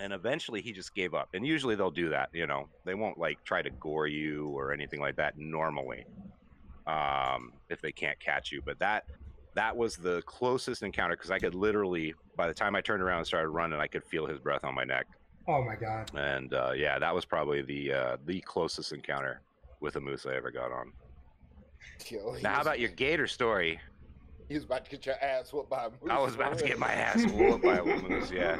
and 0.00 0.12
eventually 0.12 0.60
he 0.60 0.72
just 0.72 0.94
gave 0.94 1.14
up. 1.14 1.28
And 1.34 1.46
usually 1.46 1.74
they'll 1.74 1.90
do 1.90 2.08
that. 2.10 2.30
You 2.32 2.46
know, 2.46 2.68
they 2.84 2.94
won't 2.94 3.18
like 3.18 3.42
try 3.44 3.62
to 3.62 3.70
gore 3.70 4.06
you 4.06 4.48
or 4.48 4.72
anything 4.72 5.00
like 5.00 5.16
that 5.16 5.38
normally, 5.38 6.04
um, 6.86 7.52
if 7.68 7.80
they 7.80 7.92
can't 7.92 8.18
catch 8.20 8.52
you. 8.52 8.62
But 8.64 8.78
that 8.78 9.04
that 9.54 9.76
was 9.76 9.96
the 9.96 10.22
closest 10.22 10.82
encounter 10.82 11.16
because 11.16 11.30
I 11.30 11.38
could 11.38 11.54
literally, 11.54 12.14
by 12.36 12.46
the 12.46 12.54
time 12.54 12.76
I 12.76 12.80
turned 12.82 13.02
around 13.02 13.18
and 13.18 13.26
started 13.26 13.48
running, 13.48 13.80
I 13.80 13.86
could 13.86 14.04
feel 14.04 14.26
his 14.26 14.38
breath 14.38 14.64
on 14.64 14.74
my 14.74 14.84
neck. 14.84 15.06
Oh 15.48 15.62
my 15.62 15.76
god. 15.76 16.10
And 16.14 16.52
uh, 16.52 16.72
yeah, 16.76 16.98
that 16.98 17.14
was 17.14 17.24
probably 17.24 17.62
the 17.62 17.92
uh, 17.92 18.16
the 18.26 18.40
closest 18.40 18.92
encounter 18.92 19.40
with 19.80 19.96
a 19.96 20.00
moose 20.00 20.26
I 20.26 20.34
ever 20.34 20.50
got 20.50 20.72
on. 20.72 20.92
Yo, 22.08 22.36
Now, 22.42 22.54
how 22.54 22.60
about 22.62 22.80
your 22.80 22.90
gator 22.90 23.26
story? 23.26 23.80
He 24.48 24.54
was 24.54 24.64
about 24.64 24.84
to 24.84 24.90
get 24.90 25.06
your 25.06 25.16
ass 25.22 25.52
whooped 25.52 25.70
by 25.70 25.86
a 25.86 25.90
moose. 25.90 26.10
I 26.10 26.18
was 26.18 26.34
about 26.34 26.58
to 26.58 26.66
get 26.66 26.78
my 26.78 26.92
ass 26.92 27.24
whooped 27.32 27.64
by 27.64 27.78
a 27.78 27.84
moose. 28.08 28.30
Yeah. 28.30 28.58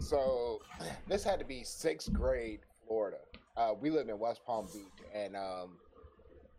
So 0.00 0.60
this 1.08 1.24
had 1.24 1.38
to 1.38 1.44
be 1.44 1.64
sixth 1.64 2.12
grade 2.12 2.60
Florida. 2.86 3.18
Uh, 3.56 3.74
we 3.80 3.90
lived 3.90 4.08
in 4.08 4.18
West 4.18 4.40
Palm 4.46 4.68
Beach, 4.72 5.06
and 5.14 5.36
um, 5.36 5.78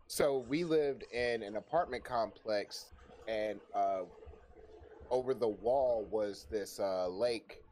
so 0.06 0.44
we 0.48 0.64
lived 0.64 1.04
in 1.12 1.42
an 1.42 1.56
apartment 1.56 2.04
complex, 2.04 2.86
and 3.26 3.58
uh, 3.74 4.02
over 5.10 5.34
the 5.34 5.48
wall 5.48 6.06
was 6.10 6.46
this 6.50 6.78
uh, 6.78 7.08
lake 7.08 7.62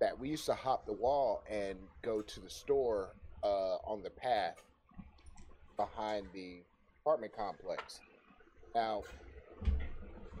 that 0.00 0.18
we 0.18 0.28
used 0.28 0.46
to 0.46 0.54
hop 0.54 0.86
the 0.86 0.92
wall 0.92 1.44
and 1.48 1.78
go 2.00 2.22
to 2.22 2.40
the 2.40 2.50
store 2.50 3.14
uh, 3.44 3.76
on 3.86 4.02
the 4.02 4.10
path 4.10 4.62
behind 5.76 6.26
the 6.32 6.62
apartment 7.02 7.32
complex. 7.36 8.00
Now, 8.74 9.02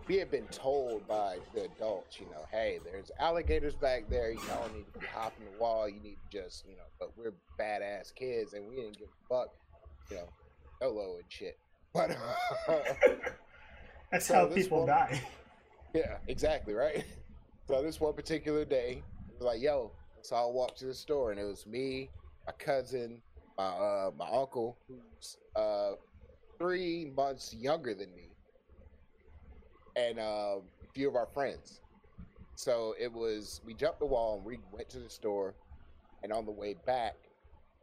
we 0.08 0.16
had 0.16 0.30
been 0.30 0.46
told 0.48 1.06
by 1.06 1.38
the 1.54 1.64
adults, 1.64 2.18
you 2.18 2.26
know, 2.26 2.44
hey, 2.50 2.80
there's 2.84 3.10
alligators 3.20 3.74
back 3.74 4.08
there. 4.10 4.30
You 4.32 4.40
don't 4.48 4.74
need 4.74 4.86
to 4.92 4.98
be 4.98 5.06
hopping 5.06 5.44
the 5.46 5.58
wall. 5.60 5.88
You 5.88 6.00
need 6.00 6.18
to 6.30 6.42
just, 6.42 6.64
you 6.66 6.76
know, 6.76 6.82
but 6.98 7.10
we're 7.16 7.34
badass 7.60 8.14
kids 8.14 8.52
and 8.54 8.66
we 8.66 8.76
didn't 8.76 8.98
give 8.98 9.08
a 9.08 9.34
fuck, 9.34 9.48
you 10.10 10.16
know, 10.16 10.28
YOLO 10.80 11.16
and 11.16 11.24
shit. 11.28 11.58
But 11.94 12.16
That's 14.10 14.26
So 14.26 14.34
how 14.34 14.46
people 14.46 14.78
one- 14.80 14.86
die. 14.88 15.20
yeah, 15.94 16.18
exactly, 16.28 16.74
right? 16.74 17.04
So 17.68 17.80
this 17.80 18.00
one 18.00 18.12
particular 18.12 18.64
day, 18.64 19.02
it 19.30 19.34
was 19.38 19.46
like, 19.46 19.60
yo, 19.62 19.92
so 20.22 20.34
I 20.34 20.44
walked 20.46 20.78
to 20.80 20.86
the 20.86 20.94
store 20.94 21.30
and 21.30 21.38
it 21.40 21.44
was 21.44 21.64
me, 21.64 22.10
my 22.44 22.52
cousin, 22.58 23.22
my 23.56 23.64
uh, 23.64 24.10
my 24.18 24.28
uncle, 24.28 24.76
who's 24.88 25.36
uh, 25.54 25.92
three 26.58 27.12
months 27.16 27.54
younger 27.54 27.94
than 27.94 28.12
me, 28.16 28.21
and 29.96 30.18
uh, 30.18 30.58
a 30.82 30.92
few 30.94 31.08
of 31.08 31.16
our 31.16 31.26
friends. 31.26 31.80
So 32.54 32.94
it 32.98 33.12
was 33.12 33.60
we 33.64 33.74
jumped 33.74 34.00
the 34.00 34.06
wall 34.06 34.36
and 34.36 34.44
we 34.44 34.58
went 34.72 34.88
to 34.90 34.98
the 34.98 35.10
store, 35.10 35.54
and 36.22 36.32
on 36.32 36.44
the 36.44 36.52
way 36.52 36.74
back, 36.86 37.16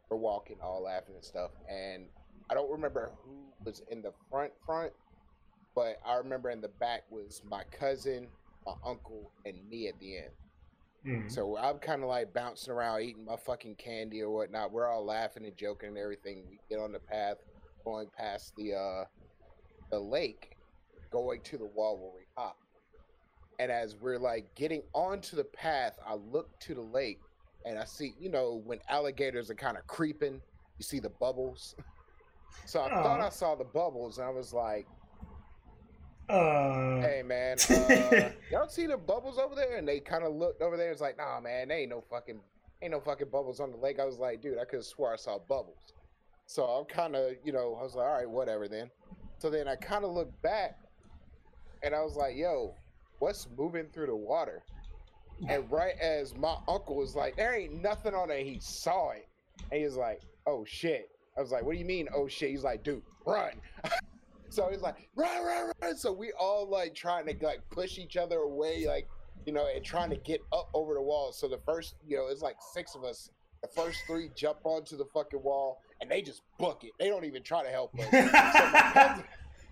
we're 0.08 0.16
walking, 0.16 0.56
all 0.62 0.82
laughing 0.82 1.14
and 1.14 1.24
stuff. 1.24 1.50
And 1.68 2.06
I 2.50 2.54
don't 2.54 2.70
remember 2.70 3.12
who 3.24 3.52
was 3.64 3.82
in 3.90 4.02
the 4.02 4.12
front 4.30 4.52
front, 4.64 4.92
but 5.74 5.98
I 6.04 6.14
remember 6.16 6.50
in 6.50 6.60
the 6.60 6.68
back 6.68 7.02
was 7.10 7.42
my 7.48 7.64
cousin, 7.64 8.28
my 8.66 8.74
uncle, 8.84 9.30
and 9.44 9.56
me 9.68 9.88
at 9.88 9.98
the 9.98 10.18
end. 10.18 10.30
Mhm. 11.04 11.30
So 11.32 11.56
I'm 11.56 11.78
kind 11.78 12.02
of 12.02 12.08
like 12.08 12.32
bouncing 12.32 12.72
around, 12.72 13.02
eating 13.02 13.24
my 13.24 13.36
fucking 13.36 13.76
candy 13.76 14.22
or 14.22 14.30
whatnot. 14.30 14.70
We're 14.70 14.86
all 14.86 15.04
laughing 15.04 15.46
and 15.46 15.56
joking 15.56 15.90
and 15.90 15.98
everything. 15.98 16.44
We 16.48 16.58
get 16.68 16.78
on 16.78 16.92
the 16.92 16.98
path, 17.00 17.38
going 17.84 18.08
past 18.10 18.54
the 18.56 18.74
uh, 18.74 19.04
the 19.90 19.98
lake, 19.98 20.56
going 21.10 21.40
to 21.42 21.58
the 21.58 21.66
wall 21.66 21.98
where 21.98 22.10
we 22.14 22.26
hop. 22.36 22.56
And 23.58 23.70
as 23.70 23.96
we're 23.96 24.18
like 24.18 24.54
getting 24.54 24.82
onto 24.94 25.36
the 25.36 25.44
path, 25.44 25.98
I 26.06 26.14
look 26.14 26.58
to 26.60 26.74
the 26.74 26.80
lake 26.80 27.20
and 27.66 27.78
I 27.78 27.84
see, 27.84 28.14
you 28.18 28.30
know, 28.30 28.62
when 28.64 28.78
alligators 28.88 29.50
are 29.50 29.54
kind 29.54 29.76
of 29.76 29.86
creeping, 29.86 30.40
you 30.78 30.82
see 30.82 31.00
the 31.00 31.10
bubbles. 31.10 31.74
So 32.66 32.82
I 32.82 32.88
thought 32.88 33.20
I 33.20 33.28
saw 33.28 33.54
the 33.54 33.64
bubbles, 33.64 34.18
and 34.18 34.26
I 34.26 34.30
was 34.30 34.52
like, 34.52 34.86
Uh, 36.28 37.00
"Hey, 37.00 37.22
man, 37.24 37.58
uh, 37.70 38.30
y'all 38.50 38.68
see 38.68 38.86
the 38.86 38.96
bubbles 38.96 39.38
over 39.38 39.54
there?" 39.54 39.76
And 39.76 39.86
they 39.86 40.00
kind 40.00 40.24
of 40.24 40.34
looked 40.34 40.62
over 40.62 40.76
there. 40.76 40.90
It's 40.90 41.00
like, 41.00 41.16
"Nah, 41.16 41.40
man, 41.40 41.68
they 41.68 41.82
ain't 41.82 41.90
no 41.90 42.00
fucking, 42.00 42.40
ain't 42.82 42.92
no 42.92 43.00
fucking 43.00 43.28
bubbles 43.30 43.60
on 43.60 43.70
the 43.70 43.76
lake." 43.76 43.98
I 44.00 44.04
was 44.04 44.18
like, 44.18 44.40
"Dude, 44.40 44.58
I 44.58 44.64
could 44.64 44.78
have 44.78 44.84
swore 44.84 45.12
I 45.12 45.16
saw 45.16 45.38
bubbles." 45.38 45.92
So 46.46 46.64
I'm 46.64 46.84
kind 46.86 47.14
of, 47.16 47.34
you 47.44 47.52
know, 47.52 47.76
I 47.80 47.82
was 47.82 47.94
like, 47.94 48.06
"All 48.06 48.12
right, 48.14 48.28
whatever 48.28 48.68
then." 48.68 48.90
So 49.38 49.50
then 49.50 49.68
I 49.68 49.76
kind 49.76 50.04
of 50.04 50.10
looked 50.12 50.40
back, 50.42 50.78
and 51.82 51.94
I 51.94 52.02
was 52.02 52.16
like, 52.16 52.36
"Yo, 52.36 52.74
what's 53.18 53.48
moving 53.56 53.86
through 53.92 54.06
the 54.06 54.16
water?" 54.16 54.62
And 55.48 55.70
right 55.70 55.94
as 56.00 56.36
my 56.36 56.56
uncle 56.68 56.96
was 56.96 57.14
like, 57.14 57.36
"There 57.36 57.54
ain't 57.54 57.82
nothing 57.82 58.14
on 58.14 58.30
it," 58.30 58.44
he 58.44 58.58
saw 58.60 59.10
it, 59.10 59.28
and 59.70 59.78
he 59.78 59.84
was 59.84 59.96
like, 59.96 60.20
"Oh 60.46 60.64
shit." 60.64 61.10
I 61.36 61.40
was 61.40 61.50
like, 61.50 61.64
"What 61.64 61.72
do 61.72 61.78
you 61.78 61.84
mean, 61.84 62.08
oh 62.14 62.28
shit?" 62.28 62.50
He's 62.50 62.64
like, 62.64 62.82
"Dude, 62.82 63.02
run." 63.26 63.52
so 64.50 64.68
he's 64.70 64.82
like, 64.82 64.96
"Run, 65.14 65.44
run, 65.44 65.72
run!" 65.82 65.96
So 65.96 66.12
we 66.12 66.32
all 66.32 66.68
like 66.68 66.94
trying 66.94 67.26
to 67.26 67.44
like 67.44 67.60
push 67.70 67.98
each 67.98 68.16
other 68.16 68.38
away, 68.38 68.86
like 68.86 69.08
you 69.46 69.52
know, 69.52 69.66
and 69.74 69.84
trying 69.84 70.10
to 70.10 70.16
get 70.16 70.40
up 70.52 70.68
over 70.74 70.94
the 70.94 71.02
wall. 71.02 71.32
So 71.32 71.48
the 71.48 71.58
first, 71.64 71.94
you 72.06 72.16
know, 72.16 72.26
it's 72.28 72.42
like 72.42 72.56
six 72.72 72.94
of 72.94 73.04
us. 73.04 73.30
The 73.62 73.68
first 73.68 73.98
three 74.06 74.30
jump 74.34 74.58
onto 74.64 74.96
the 74.96 75.04
fucking 75.04 75.42
wall, 75.42 75.82
and 76.00 76.10
they 76.10 76.22
just 76.22 76.42
book 76.58 76.82
it. 76.82 76.92
They 76.98 77.08
don't 77.08 77.26
even 77.26 77.42
try 77.42 77.62
to 77.62 77.68
help 77.68 77.94
us. 77.98 78.10
so, 78.10 78.70
my 78.72 78.90
cousin, 78.94 79.24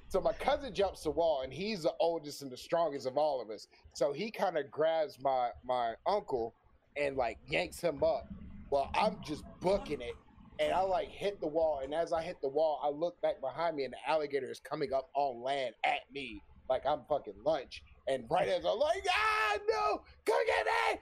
so 0.09 0.21
my 0.21 0.33
cousin 0.33 0.75
jumps 0.75 1.03
the 1.03 1.11
wall, 1.11 1.43
and 1.43 1.53
he's 1.53 1.83
the 1.83 1.93
oldest 2.01 2.43
and 2.43 2.51
the 2.51 2.57
strongest 2.57 3.07
of 3.07 3.17
all 3.17 3.41
of 3.41 3.51
us. 3.51 3.69
So 3.95 4.13
he 4.13 4.31
kind 4.31 4.57
of 4.57 4.71
grabs 4.71 5.19
my 5.23 5.51
my 5.65 5.95
uncle 6.07 6.55
and 6.97 7.17
like 7.17 7.39
yanks 7.49 7.81
him 7.81 8.03
up. 8.03 8.27
Well, 8.71 8.91
I'm 8.95 9.17
just 9.25 9.45
booking 9.61 10.01
it, 10.01 10.15
and 10.59 10.73
I 10.73 10.81
like 10.81 11.09
hit 11.09 11.41
the 11.41 11.47
wall. 11.47 11.81
And 11.83 11.95
as 11.95 12.13
I 12.13 12.23
hit 12.23 12.41
the 12.41 12.49
wall, 12.49 12.81
I 12.83 12.91
look 12.91 13.21
back 13.21 13.41
behind 13.41 13.77
me, 13.77 13.85
and 13.85 13.93
the 13.93 14.11
alligator 14.11 14.51
is 14.51 14.61
coming 14.61 14.93
up 14.93 15.09
on 15.15 15.43
land 15.43 15.75
at 15.85 16.01
me 16.13 16.43
like 16.69 16.87
I'm 16.87 17.01
fucking 17.09 17.35
lunch. 17.45 17.83
And 18.07 18.25
right 18.31 18.49
as 18.49 18.65
I'm 18.65 18.79
like, 18.79 19.05
ah, 19.11 19.59
no, 19.69 20.03
come 20.25 20.37
get 20.47 20.67
me! 20.67 21.01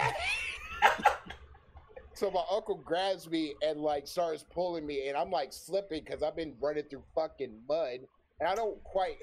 Me!" 0.00 1.04
so 2.14 2.30
my 2.30 2.42
uncle 2.50 2.76
grabs 2.76 3.28
me 3.28 3.54
and 3.62 3.80
like 3.80 4.06
starts 4.06 4.44
pulling 4.52 4.86
me, 4.86 5.08
and 5.08 5.16
I'm 5.16 5.30
like 5.30 5.52
slipping 5.52 6.02
because 6.04 6.22
I've 6.22 6.36
been 6.36 6.54
running 6.60 6.84
through 6.84 7.02
fucking 7.14 7.60
mud, 7.68 8.00
and 8.40 8.48
I 8.48 8.54
don't 8.54 8.82
quite. 8.84 9.16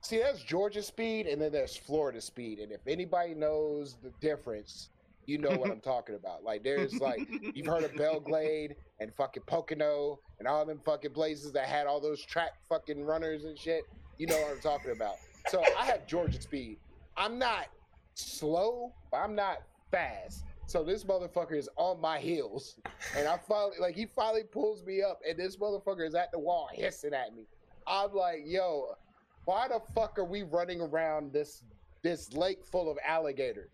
See, 0.00 0.18
there's 0.18 0.42
Georgia 0.42 0.82
speed, 0.82 1.26
and 1.26 1.40
then 1.40 1.52
there's 1.52 1.76
Florida 1.76 2.20
speed, 2.20 2.58
and 2.58 2.72
if 2.72 2.80
anybody 2.86 3.34
knows 3.34 3.96
the 4.02 4.10
difference, 4.20 4.90
you 5.26 5.38
know 5.38 5.50
what 5.50 5.70
I'm 5.70 5.80
talking 5.94 6.16
about. 6.16 6.42
Like, 6.42 6.64
there's 6.64 6.98
like 6.98 7.20
you've 7.54 7.66
heard 7.66 7.84
of 7.84 7.94
Belle 7.96 8.20
Glade 8.20 8.76
and 9.00 9.14
fucking 9.14 9.44
Pocono 9.46 10.18
and 10.38 10.48
all 10.48 10.64
them 10.64 10.80
fucking 10.84 11.12
places 11.12 11.52
that 11.52 11.66
had 11.66 11.86
all 11.86 12.00
those 12.00 12.24
track 12.24 12.52
fucking 12.68 13.04
runners 13.04 13.44
and 13.44 13.58
shit. 13.58 13.84
You 14.18 14.26
know 14.26 14.40
what 14.40 14.52
I'm 14.52 14.60
talking 14.60 14.90
about. 14.90 15.16
So 15.48 15.62
I 15.78 15.84
have 15.86 16.06
Georgia 16.06 16.40
speed. 16.40 16.78
I'm 17.16 17.38
not 17.38 17.66
slow, 18.14 18.92
but 19.10 19.18
I'm 19.18 19.34
not 19.34 19.62
fast. 19.90 20.44
So 20.66 20.82
this 20.82 21.04
motherfucker 21.04 21.56
is 21.56 21.68
on 21.76 22.00
my 22.00 22.18
heels, 22.18 22.76
and 23.16 23.28
I 23.28 23.36
finally 23.36 23.76
like 23.78 23.94
he 23.94 24.06
finally 24.06 24.44
pulls 24.44 24.82
me 24.84 25.02
up, 25.02 25.20
and 25.28 25.38
this 25.38 25.56
motherfucker 25.56 26.06
is 26.06 26.14
at 26.14 26.32
the 26.32 26.38
wall 26.38 26.68
hissing 26.72 27.12
at 27.12 27.34
me. 27.34 27.46
I'm 27.86 28.12
like, 28.14 28.42
yo, 28.44 28.96
why 29.44 29.68
the 29.68 29.80
fuck 29.94 30.18
are 30.18 30.24
we 30.24 30.42
running 30.42 30.80
around 30.80 31.32
this 31.32 31.62
this 32.02 32.32
lake 32.34 32.64
full 32.64 32.90
of 32.90 32.98
alligators? 33.06 33.70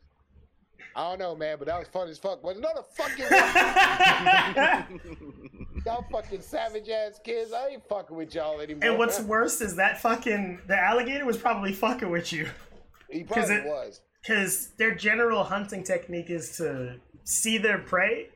I 0.94 1.10
don't 1.10 1.18
know, 1.18 1.34
man, 1.36 1.58
but 1.58 1.66
that 1.68 1.78
was 1.78 1.88
fun 1.88 2.08
as 2.08 2.18
fuck. 2.18 2.40
But 2.42 2.56
another 2.56 2.82
fucking 2.96 3.24
y'all 5.86 6.04
fucking 6.10 6.40
savage 6.40 6.88
ass 6.88 7.20
kids. 7.24 7.52
I 7.52 7.68
ain't 7.68 7.88
fucking 7.88 8.16
with 8.16 8.34
y'all 8.34 8.60
anymore. 8.60 8.88
and 8.88 8.98
what's 8.98 9.20
worse 9.20 9.60
is 9.60 9.76
that 9.76 10.00
fucking 10.00 10.60
the 10.66 10.76
alligator 10.78 11.24
was 11.24 11.36
probably 11.36 11.72
fucking 11.72 12.10
with 12.10 12.32
you 12.32 12.48
he 13.10 13.24
probably 13.28 13.54
it- 13.56 13.66
was. 13.66 14.00
because 14.22 14.68
their 14.78 14.94
general 14.94 15.44
hunting 15.44 15.82
technique 15.82 16.30
is 16.30 16.56
to 16.58 16.96
see 17.24 17.58
their 17.58 17.78
prey, 17.78 18.28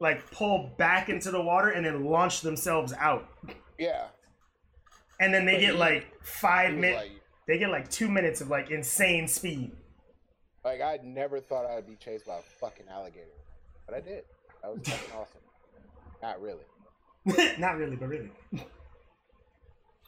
like 0.00 0.30
pull 0.30 0.70
back 0.78 1.08
into 1.08 1.30
the 1.30 1.40
water 1.40 1.70
and 1.70 1.84
then 1.86 2.04
launch 2.04 2.40
themselves 2.40 2.92
out, 2.98 3.28
Yeah. 3.78 4.06
And 5.20 5.32
then 5.34 5.44
they 5.44 5.54
But 5.54 5.60
get 5.60 5.72
he- 5.72 5.78
like 5.78 6.24
five 6.24 6.70
He 6.74 6.76
minutes. 6.80 7.02
like, 7.02 7.20
They 7.46 7.58
get 7.58 7.70
like 7.70 7.88
two 7.90 8.08
minutes 8.08 8.40
of 8.40 8.48
like 8.48 8.70
insane 8.70 9.26
speed. 9.28 9.72
like 10.64 10.80
I 10.80 10.98
never 11.02 11.40
thought 11.40 11.66
I'd 11.66 11.86
be 11.86 11.96
chased 11.96 12.26
by 12.26 12.36
a 12.36 12.42
fucking 12.60 12.86
alligator, 12.90 13.26
but 13.86 13.94
I 13.96 14.00
did. 14.00 14.24
That 14.62 14.76
was 14.76 14.86
fucking 14.88 15.12
awesome. 15.16 15.40
Not 16.22 16.40
really. 16.42 16.64
Not 17.58 17.76
really, 17.76 17.96
but 17.96 18.08
really. 18.08 18.30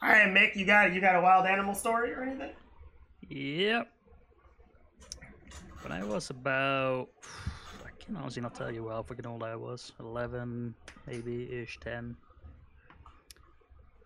All 0.03 0.09
right, 0.09 0.27
Mick, 0.29 0.55
you 0.55 0.65
got 0.65 0.93
you 0.93 0.99
got 1.01 1.15
a 1.15 1.21
wild 1.21 1.45
animal 1.45 1.75
story 1.75 2.11
or 2.13 2.23
anything? 2.23 2.51
Yep. 3.29 3.87
When 5.83 5.91
I 5.91 6.03
was 6.03 6.29
about, 6.29 7.09
I 7.85 7.89
can 8.03 8.15
honestly 8.15 8.41
not 8.41 8.53
tell 8.55 8.71
you 8.71 8.89
how 8.89 9.01
fucking 9.03 9.25
old 9.25 9.43
I 9.43 9.55
was. 9.55 9.91
11, 9.99 10.75
maybe 11.07 11.51
ish, 11.51 11.79
10. 11.79 12.15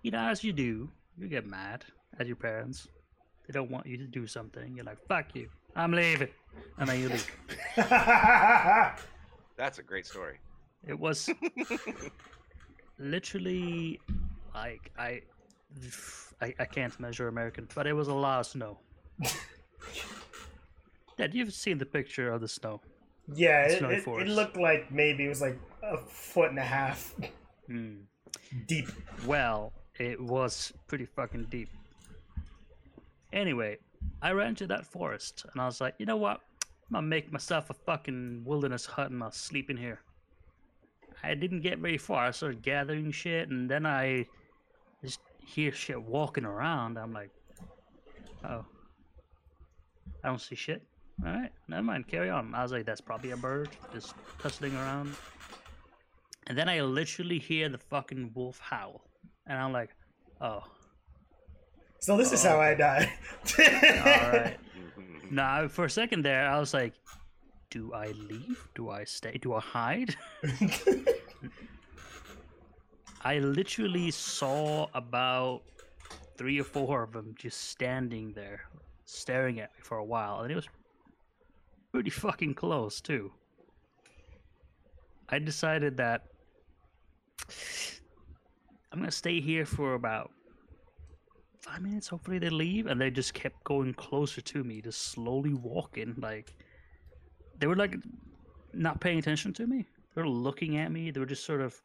You 0.05 0.11
know, 0.11 0.19
as 0.19 0.43
you 0.43 0.53
do, 0.53 0.87
you 1.17 1.27
get 1.27 1.47
mad 1.47 1.83
at 2.19 2.27
your 2.27 2.35
parents. 2.35 2.87
They 3.47 3.53
don't 3.53 3.71
want 3.71 3.87
you 3.87 3.97
to 3.97 4.05
do 4.05 4.27
something. 4.27 4.75
You're 4.75 4.85
like, 4.85 4.99
fuck 5.07 5.33
you, 5.33 5.49
I'm 5.75 5.93
leaving. 5.93 6.27
And 6.77 6.87
then 6.87 6.99
you 6.99 7.09
leave. 7.09 7.27
That's 7.75 9.79
a 9.79 9.83
great 9.83 10.05
story. 10.05 10.37
It 10.87 10.99
was 10.99 11.27
literally 12.99 13.99
like 14.53 14.91
I 14.95 15.21
I, 16.39 16.53
I 16.59 16.65
can't 16.65 16.99
measure 16.99 17.27
American, 17.27 17.67
but 17.73 17.87
it 17.87 17.93
was 17.93 18.07
a 18.07 18.13
lot 18.13 18.41
of 18.41 18.45
snow. 18.45 18.77
Dad, 21.17 21.33
you've 21.33 21.51
seen 21.51 21.79
the 21.79 21.85
picture 21.87 22.31
of 22.31 22.41
the 22.41 22.47
snow. 22.47 22.79
Yeah, 23.33 23.63
It's 23.63 23.81
it, 23.81 24.07
it, 24.07 24.17
it 24.21 24.27
looked 24.27 24.57
like 24.57 24.91
maybe 24.91 25.25
it 25.25 25.29
was 25.29 25.41
like 25.41 25.57
a 25.81 25.97
foot 25.97 26.51
and 26.51 26.59
a 26.59 26.69
half 26.77 27.15
Hmm. 27.65 28.01
deep. 28.67 28.87
Well, 29.25 29.73
it 29.99 30.19
was 30.19 30.73
pretty 30.87 31.05
fucking 31.05 31.47
deep. 31.49 31.69
Anyway, 33.33 33.77
I 34.21 34.31
ran 34.31 34.49
into 34.49 34.67
that 34.67 34.85
forest 34.85 35.45
and 35.51 35.61
I 35.61 35.65
was 35.65 35.81
like, 35.81 35.95
you 35.97 36.05
know 36.05 36.17
what? 36.17 36.41
I'm 36.87 36.93
gonna 36.93 37.07
make 37.07 37.31
myself 37.31 37.69
a 37.69 37.73
fucking 37.73 38.43
wilderness 38.45 38.85
hut 38.85 39.11
and 39.11 39.23
I'll 39.23 39.31
sleep 39.31 39.69
in 39.69 39.77
here. 39.77 40.01
I 41.23 41.33
didn't 41.33 41.61
get 41.61 41.79
very 41.79 41.97
far. 41.97 42.25
I 42.25 42.31
started 42.31 42.61
gathering 42.61 43.11
shit 43.11 43.49
and 43.49 43.69
then 43.69 43.85
I 43.85 44.27
just 45.03 45.19
hear 45.43 45.71
shit 45.71 46.01
walking 46.01 46.45
around. 46.45 46.97
I'm 46.97 47.13
like, 47.13 47.31
oh, 48.43 48.65
I 50.23 50.27
don't 50.27 50.41
see 50.41 50.55
shit. 50.55 50.83
All 51.25 51.31
right, 51.31 51.51
never 51.67 51.83
mind. 51.83 52.07
Carry 52.07 52.29
on. 52.29 52.53
I 52.53 52.61
was 52.61 52.71
like, 52.71 52.85
that's 52.85 53.01
probably 53.01 53.31
a 53.31 53.37
bird 53.37 53.69
just 53.93 54.13
tussling 54.41 54.75
around. 54.75 55.15
And 56.47 56.57
then 56.57 56.69
I 56.69 56.81
literally 56.81 57.39
hear 57.39 57.69
the 57.69 57.77
fucking 57.77 58.31
wolf 58.35 58.59
howl. 58.59 59.01
And 59.47 59.57
I'm 59.57 59.71
like, 59.73 59.89
oh, 60.41 60.63
So 61.99 62.17
this 62.17 62.31
is 62.31 62.45
Oh. 62.45 62.49
how 62.49 62.59
I 62.59 62.73
oh, 62.73 62.75
die. 62.75 63.13
alright. 63.59 64.57
Now, 65.31 65.67
for 65.67 65.85
a 65.85 65.89
second 65.89 66.21
there, 66.23 66.47
I 66.47 66.59
was 66.59 66.71
like, 66.73 66.93
do 67.71 67.93
I 67.93 68.11
leave? 68.11 68.69
Do 68.75 68.91
I 68.91 69.03
stay? 69.05 69.39
Do 69.41 69.53
I 69.55 69.59
hide? 69.59 70.15
I 73.23 73.39
literally 73.39 74.11
saw 74.11 74.87
about 74.93 75.63
three 76.37 76.59
or 76.59 76.63
four 76.63 77.01
of 77.01 77.11
them 77.11 77.33
just 77.35 77.69
standing 77.71 78.33
there, 78.33 78.61
staring 79.05 79.59
at 79.59 79.71
me 79.75 79.79
for 79.81 79.97
a 79.97 80.05
while. 80.05 80.41
And 80.41 80.51
it 80.51 80.55
was 80.55 80.69
pretty 81.91 82.11
fucking 82.11 82.53
close, 82.53 83.01
too. 83.01 83.31
I 85.29 85.39
decided 85.39 85.97
that 85.97 86.27
I'm 88.95 89.01
gonna 89.01 89.11
stay 89.11 89.41
here 89.41 89.65
for 89.65 89.95
about 89.95 90.31
five 91.59 91.81
minutes. 91.81 92.07
Hopefully 92.07 92.39
they 92.39 92.49
leave, 92.49 92.87
and 92.87 92.99
they 92.99 93.11
just 93.11 93.33
kept 93.33 93.61
going 93.65 93.93
closer 93.93 94.39
to 94.39 94.63
me, 94.63 94.81
just 94.81 95.09
slowly 95.09 95.53
walking. 95.53 96.15
Like 96.17 96.53
they 97.59 97.67
were 97.67 97.75
like 97.75 97.97
not 98.71 99.01
paying 99.01 99.19
attention 99.19 99.51
to 99.55 99.67
me. 99.67 99.85
They 100.15 100.21
were 100.21 100.29
looking 100.29 100.77
at 100.77 100.93
me. 100.93 101.11
They 101.11 101.19
were 101.19 101.25
just 101.25 101.45
sort 101.45 101.59
of, 101.59 101.75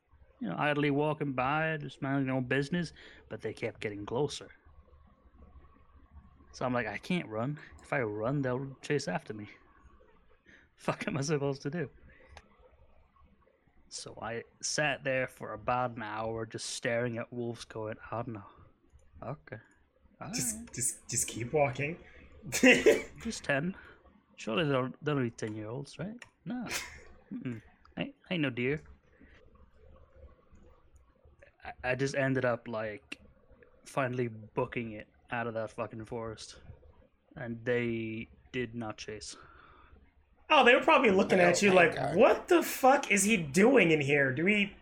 you 0.41 0.49
know, 0.49 0.55
idly 0.57 0.93
walking 0.93 1.33
by, 1.33 1.79
just 1.81 2.01
minding 2.01 2.27
their 2.27 2.37
own 2.37 2.45
business. 2.45 2.93
But 3.29 3.41
they 3.41 3.53
kept 3.53 3.81
getting 3.81 4.07
closer. 4.07 4.47
So 6.53 6.65
I'm 6.65 6.73
like, 6.73 6.87
I 6.87 6.99
can't 6.99 7.27
run. 7.27 7.59
If 7.83 7.93
I 7.93 8.03
run, 8.03 8.41
they'll 8.41 8.69
chase 8.83 9.09
after 9.09 9.35
me. 9.35 9.49
Fuck 10.77 11.09
am 11.09 11.17
I 11.17 11.23
supposed 11.23 11.63
to 11.63 11.71
do? 11.71 11.89
So 13.91 14.17
I 14.23 14.45
sat 14.63 15.03
there 15.03 15.27
for 15.27 15.53
about 15.53 15.97
an 15.97 16.05
hour, 16.05 16.47
just 16.47 16.71
staring 16.71 17.19
at 17.19 17.31
wolves, 17.33 17.65
going, 17.65 17.97
I 18.13 18.17
don't 18.23 18.29
know. 18.29 18.43
Okay. 19.21 19.57
Alright. 20.21 20.35
just, 20.35 20.73
just, 20.73 21.09
just 21.09 21.27
keep 21.27 21.53
walking. 21.53 21.97
Just 23.23 23.45
10. 23.45 23.75
Surely 24.37 24.65
they'll, 24.65 24.91
they'll 25.03 25.21
be 25.21 25.31
10 25.31 25.55
year 25.57 25.69
olds, 25.69 25.99
right? 25.99 26.15
No. 26.47 26.67
Mm-mm. 27.35 27.61
I, 27.99 28.03
I 28.03 28.35
ain't 28.35 28.43
no 28.43 28.49
deer. 28.49 28.81
I, 31.63 31.91
I 31.91 31.95
just 31.97 32.15
ended 32.15 32.47
up, 32.47 32.67
like, 32.69 33.19
finally 33.85 34.29
booking 34.55 34.93
it 34.93 35.09
out 35.33 35.47
of 35.47 35.55
that 35.55 35.73
fucking 35.73 36.05
forest. 36.07 36.57
And 37.37 37.59
they 37.65 38.29
did 38.53 38.75
not 38.75 38.97
chase. 38.97 39.37
Oh, 40.51 40.65
they 40.65 40.75
were 40.75 40.81
probably 40.83 41.11
looking 41.11 41.41
Oh, 41.41 41.45
at 41.45 41.63
you 41.63 41.73
like, 41.73 41.97
God. 41.97 42.17
"What 42.17 42.49
the 42.49 42.63
fuck 42.63 43.11
is 43.11 43.25
he 43.25 43.37
doing 43.37 43.91
in 43.91 44.01
here? 44.01 44.33
Do 44.33 44.45
we, 44.45 44.75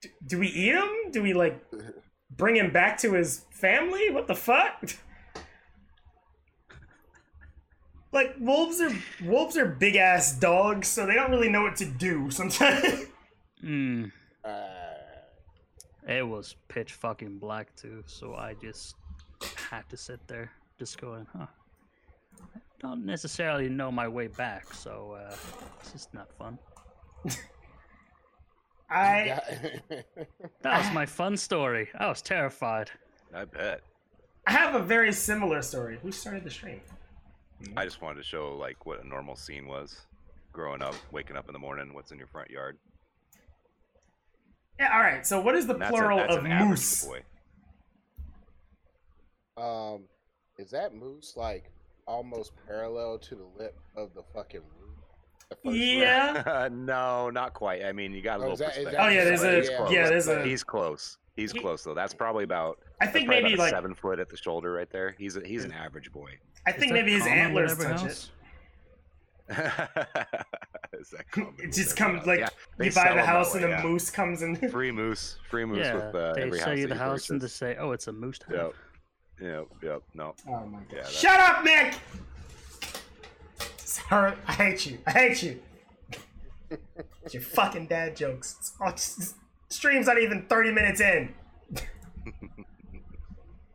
do, 0.00 0.08
do 0.26 0.38
we 0.38 0.48
eat 0.48 0.74
him? 0.74 0.88
Do 1.10 1.22
we 1.22 1.32
like 1.32 1.64
bring 2.30 2.56
him 2.56 2.70
back 2.72 2.98
to 2.98 3.12
his 3.14 3.44
family? 3.50 4.10
What 4.10 4.26
the 4.26 4.34
fuck?" 4.34 4.82
Like 8.12 8.36
wolves 8.38 8.80
are 8.80 8.92
wolves 9.24 9.56
are 9.56 9.66
big 9.66 9.96
ass 9.96 10.32
dogs, 10.38 10.86
so 10.86 11.04
they 11.04 11.14
don't 11.14 11.32
really 11.32 11.48
know 11.48 11.62
what 11.62 11.76
to 11.76 11.84
do 11.84 12.30
sometimes. 12.30 13.06
Mm, 13.64 14.12
Uh, 14.44 14.50
it 16.06 16.22
was 16.28 16.54
pitch 16.68 16.92
fucking 16.92 17.38
black, 17.38 17.74
too, 17.76 18.04
so 18.06 18.34
I 18.34 18.52
just 18.60 18.94
had 19.70 19.88
to 19.88 19.96
sit 19.96 20.20
there, 20.28 20.52
just 20.78 21.00
going, 21.00 21.26
huh. 21.34 21.46
I 22.84 22.88
don't 22.88 23.06
necessarily 23.06 23.68
know 23.70 23.90
my 23.90 24.06
way 24.06 24.26
back, 24.26 24.74
so 24.74 25.16
uh, 25.18 25.34
it's 25.80 25.92
just 25.92 26.12
not 26.12 26.28
fun. 26.36 26.58
I 28.90 29.24
yeah. 29.24 29.40
That 30.62 30.78
was 30.84 30.92
my 30.92 31.06
fun 31.06 31.36
story. 31.38 31.88
I 31.98 32.08
was 32.08 32.20
terrified. 32.20 32.90
I 33.34 33.46
bet. 33.46 33.80
I 34.46 34.52
have 34.52 34.74
a 34.74 34.82
very 34.82 35.12
similar 35.12 35.62
story. 35.62 35.98
Who 36.02 36.12
started 36.12 36.44
the 36.44 36.50
stream? 36.50 36.82
I 37.76 37.84
just 37.86 38.02
wanted 38.02 38.18
to 38.18 38.22
show 38.24 38.54
like 38.54 38.84
what 38.84 39.02
a 39.02 39.08
normal 39.08 39.34
scene 39.36 39.66
was, 39.66 40.06
growing 40.52 40.82
up, 40.82 40.94
waking 41.10 41.36
up 41.36 41.48
in 41.48 41.54
the 41.54 41.58
morning. 41.58 41.94
What's 41.94 42.12
in 42.12 42.18
your 42.18 42.26
front 42.26 42.50
yard? 42.50 42.76
Yeah, 44.78 44.92
all 44.92 45.00
right. 45.00 45.26
So, 45.26 45.40
what 45.40 45.54
is 45.54 45.66
the 45.66 45.72
And 45.72 45.82
that's 45.82 45.90
a- 45.90 45.94
plural 45.94 46.18
that's 46.18 46.36
of 46.36 46.44
an 46.44 46.52
average 46.52 46.68
moose? 46.68 47.06
boy. 47.06 47.22
um, 49.62 50.02
is 50.58 50.70
that 50.72 50.94
moose 50.94 51.32
like 51.36 51.70
almost 52.06 52.52
parallel 52.66 53.18
to 53.18 53.34
the 53.34 53.46
lip 53.58 53.76
of 53.96 54.14
the 54.14 54.22
fucking 54.34 54.60
roof? 54.60 54.90
The 55.50 55.56
first 55.56 55.64
round? 55.64 55.76
Yeah. 55.76 56.68
no, 56.72 57.30
not 57.30 57.54
quite. 57.54 57.84
I 57.84 57.92
mean, 57.92 58.12
you 58.12 58.22
got 58.22 58.40
a 58.40 58.44
Oh, 58.44 58.48
little 58.50 58.52
is 58.54 58.58
that- 58.60 58.68
is 58.70 58.84
perspective. 58.84 58.92
that 58.98 59.04
Oh, 59.06 59.08
yeah, 59.08 59.24
there's 59.24 59.42
a- 59.42 59.56
he's 59.60 59.70
yeah, 59.70 59.76
close. 59.76 59.92
yeah, 59.92 60.08
there's 60.08 60.28
a- 60.28 60.44
He's 60.44 60.64
close. 60.64 61.18
He's 61.36 61.52
He- 61.52 61.60
close 61.60 61.82
though. 61.82 61.94
That's 61.94 62.14
probably 62.14 62.44
about. 62.44 62.78
I 63.00 63.06
think 63.08 63.28
maybe 63.28 63.54
about 63.54 63.58
like 63.64 63.70
seven 63.72 63.94
foot 63.94 64.18
at 64.20 64.28
the 64.28 64.36
shoulder 64.36 64.72
right 64.72 64.88
there. 64.90 65.14
He's 65.18 65.36
a, 65.36 65.44
he's 65.44 65.64
an 65.64 65.72
average 65.72 66.12
boy. 66.12 66.38
I 66.66 66.72
think 66.72 66.92
maybe 66.92 67.12
his 67.12 67.26
antlers 67.26 67.72
every 67.72 67.84
touch 67.86 68.00
house? 68.02 68.30
Is 70.98 71.10
that 71.10 71.30
common 71.30 71.54
it. 71.58 71.64
It 71.64 71.72
just 71.72 72.00
every 72.00 72.14
comes 72.14 72.18
house? 72.20 72.26
like 72.26 72.38
Yeah, 72.40 72.48
you 72.86 72.92
buy 72.92 73.04
the 73.08 73.08
the 73.08 73.10
'em 73.10 73.16
that 73.16 73.26
house 73.26 73.54
and 73.54 73.64
a 73.64 73.68
yeah. 73.68 73.82
moose 73.82 74.10
comes 74.10 74.40
in. 74.42 74.56
Free 74.70 74.90
moose, 74.92 75.36
free 75.50 75.64
moose 75.66 75.78
yeah, 75.80 75.94
with 75.94 76.14
uh, 76.14 76.32
they 76.34 76.42
every 76.42 76.58
sell 76.60 76.68
house 76.68 76.78
you 76.78 76.86
the 76.86 76.94
you 76.94 77.00
house 77.00 77.30
and 77.30 77.40
they 77.40 77.48
say, 77.48 77.76
"Oh, 77.78 77.90
it's 77.92 78.06
a 78.06 78.12
moose 78.12 78.38
house." 78.48 78.56
Yep, 78.56 78.74
yep, 79.40 79.66
yep. 79.82 80.02
No, 80.14 80.34
Oh 80.48 80.66
my 80.66 80.78
god! 80.78 80.86
Yeah, 80.96 81.06
Shut 81.08 81.40
up, 81.40 81.64
Nick. 81.64 81.94
Sorry, 83.78 84.32
I 84.46 84.52
hate 84.52 84.86
you. 84.86 84.98
I 85.06 85.10
hate 85.10 85.42
you. 85.42 85.60
It's 87.24 87.34
your 87.34 87.42
fucking 87.42 87.86
dad 87.86 88.16
jokes. 88.16 88.56
It's 88.58 88.72
all- 88.80 88.88
it's- 88.88 89.34
stream's 89.68 90.06
not 90.06 90.18
even 90.20 90.46
thirty 90.46 90.70
minutes 90.72 91.00
in. 91.00 91.34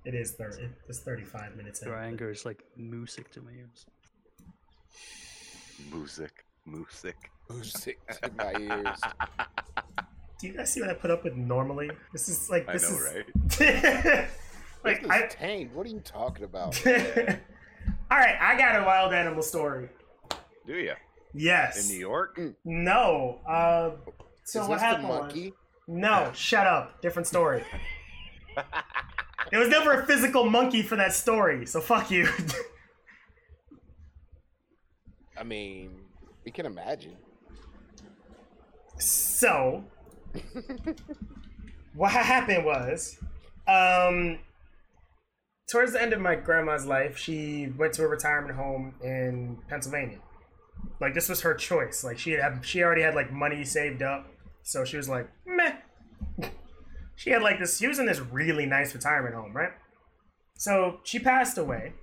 it 0.06 0.14
is 0.16 0.32
thirty. 0.32 0.70
It's 0.88 1.00
thirty-five 1.00 1.56
minutes 1.56 1.82
in. 1.82 1.88
Your 1.90 2.00
anger 2.00 2.30
is 2.30 2.46
like 2.46 2.64
music 2.78 3.32
to 3.32 3.42
my 3.42 3.52
ears. 3.52 3.86
music, 5.92 6.46
music. 6.66 7.16
Music 7.50 7.98
to 8.22 8.32
my 8.38 8.54
ears. 8.60 9.00
Do 10.40 10.48
you 10.48 10.54
guys 10.54 10.72
see 10.72 10.82
what 10.82 10.90
I 10.90 10.94
put 10.94 11.10
up 11.12 11.24
with 11.24 11.36
normally? 11.36 11.90
This 12.14 12.30
is 12.30 12.50
like 12.50 12.66
this 12.72 12.86
I 12.86 12.94
this 12.94 13.60
know, 13.60 13.68
is 13.68 14.10
right? 14.20 14.28
Like 14.84 15.02
This 15.02 15.06
is 15.06 15.12
I. 15.12 15.28
tame. 15.28 15.70
What 15.74 15.86
are 15.86 15.90
you 15.90 16.00
talking 16.00 16.44
about? 16.46 16.80
All 16.88 18.18
right, 18.18 18.36
I 18.40 18.58
got 18.58 18.82
a 18.82 18.86
wild 18.86 19.14
animal 19.14 19.42
story. 19.44 19.90
Do 20.66 20.74
you 20.74 20.94
Yes. 21.34 21.82
in 21.90 21.94
New 21.96 22.00
York? 22.00 22.40
No. 22.66 23.40
Uh, 23.48 23.92
so 24.44 24.64
is 24.64 24.68
what 24.68 24.76
this 24.76 24.82
the 24.82 24.88
happened? 24.88 25.10
was- 25.10 25.20
monkey? 25.22 25.54
No, 25.88 26.32
shut 26.36 26.68
up. 26.68 27.02
Different 27.02 27.26
story. 27.28 27.64
there 29.52 29.60
was 29.60 29.70
never 29.70 30.02
a 30.02 30.06
physical 30.06 30.48
monkey 30.48 30.84
for 30.84 30.96
that 30.96 31.14
story, 31.14 31.66
so 31.66 31.82
fuck 31.82 32.12
you. 32.12 32.28
I 35.38 35.44
mean, 35.44 36.02
we 36.46 36.52
can 36.52 36.66
imagine. 36.66 37.16
so, 38.98 39.84
what 41.96 42.12
happened 42.12 42.66
was, 42.66 43.18
um, 43.68 44.40
towards 45.70 45.94
the 45.94 46.02
end 46.02 46.14
of 46.14 46.20
my 46.20 46.36
grandma's 46.36 46.86
life, 46.86 47.18
she 47.18 47.68
went 47.78 47.94
to 47.94 48.04
a 48.04 48.08
retirement 48.08 48.56
home 48.56 48.96
in 49.04 49.58
Pennsylvania. 49.68 50.20
Like 51.00 51.14
this 51.14 51.30
was 51.30 51.42
her 51.42 51.54
choice. 51.54 52.04
Like 52.04 52.18
she 52.18 52.32
had, 52.32 52.66
she 52.66 52.84
already 52.84 53.04
had 53.04 53.16
like 53.16 53.32
money 53.32 53.64
saved 53.64 54.02
up, 54.02 54.28
so 54.64 54.84
she 54.84 54.98
was 54.98 55.08
like, 55.08 55.30
meh. 55.46 55.76
she 57.16 57.30
had 57.30 57.42
like 57.42 57.60
this. 57.60 57.78
She 57.78 57.88
was 57.88 58.00
in 58.00 58.06
this 58.06 58.20
really 58.20 58.66
nice 58.66 58.94
retirement 58.94 59.36
home, 59.36 59.56
right? 59.56 59.72
So 60.58 61.00
she 61.04 61.20
passed 61.20 61.58
away. 61.58 61.94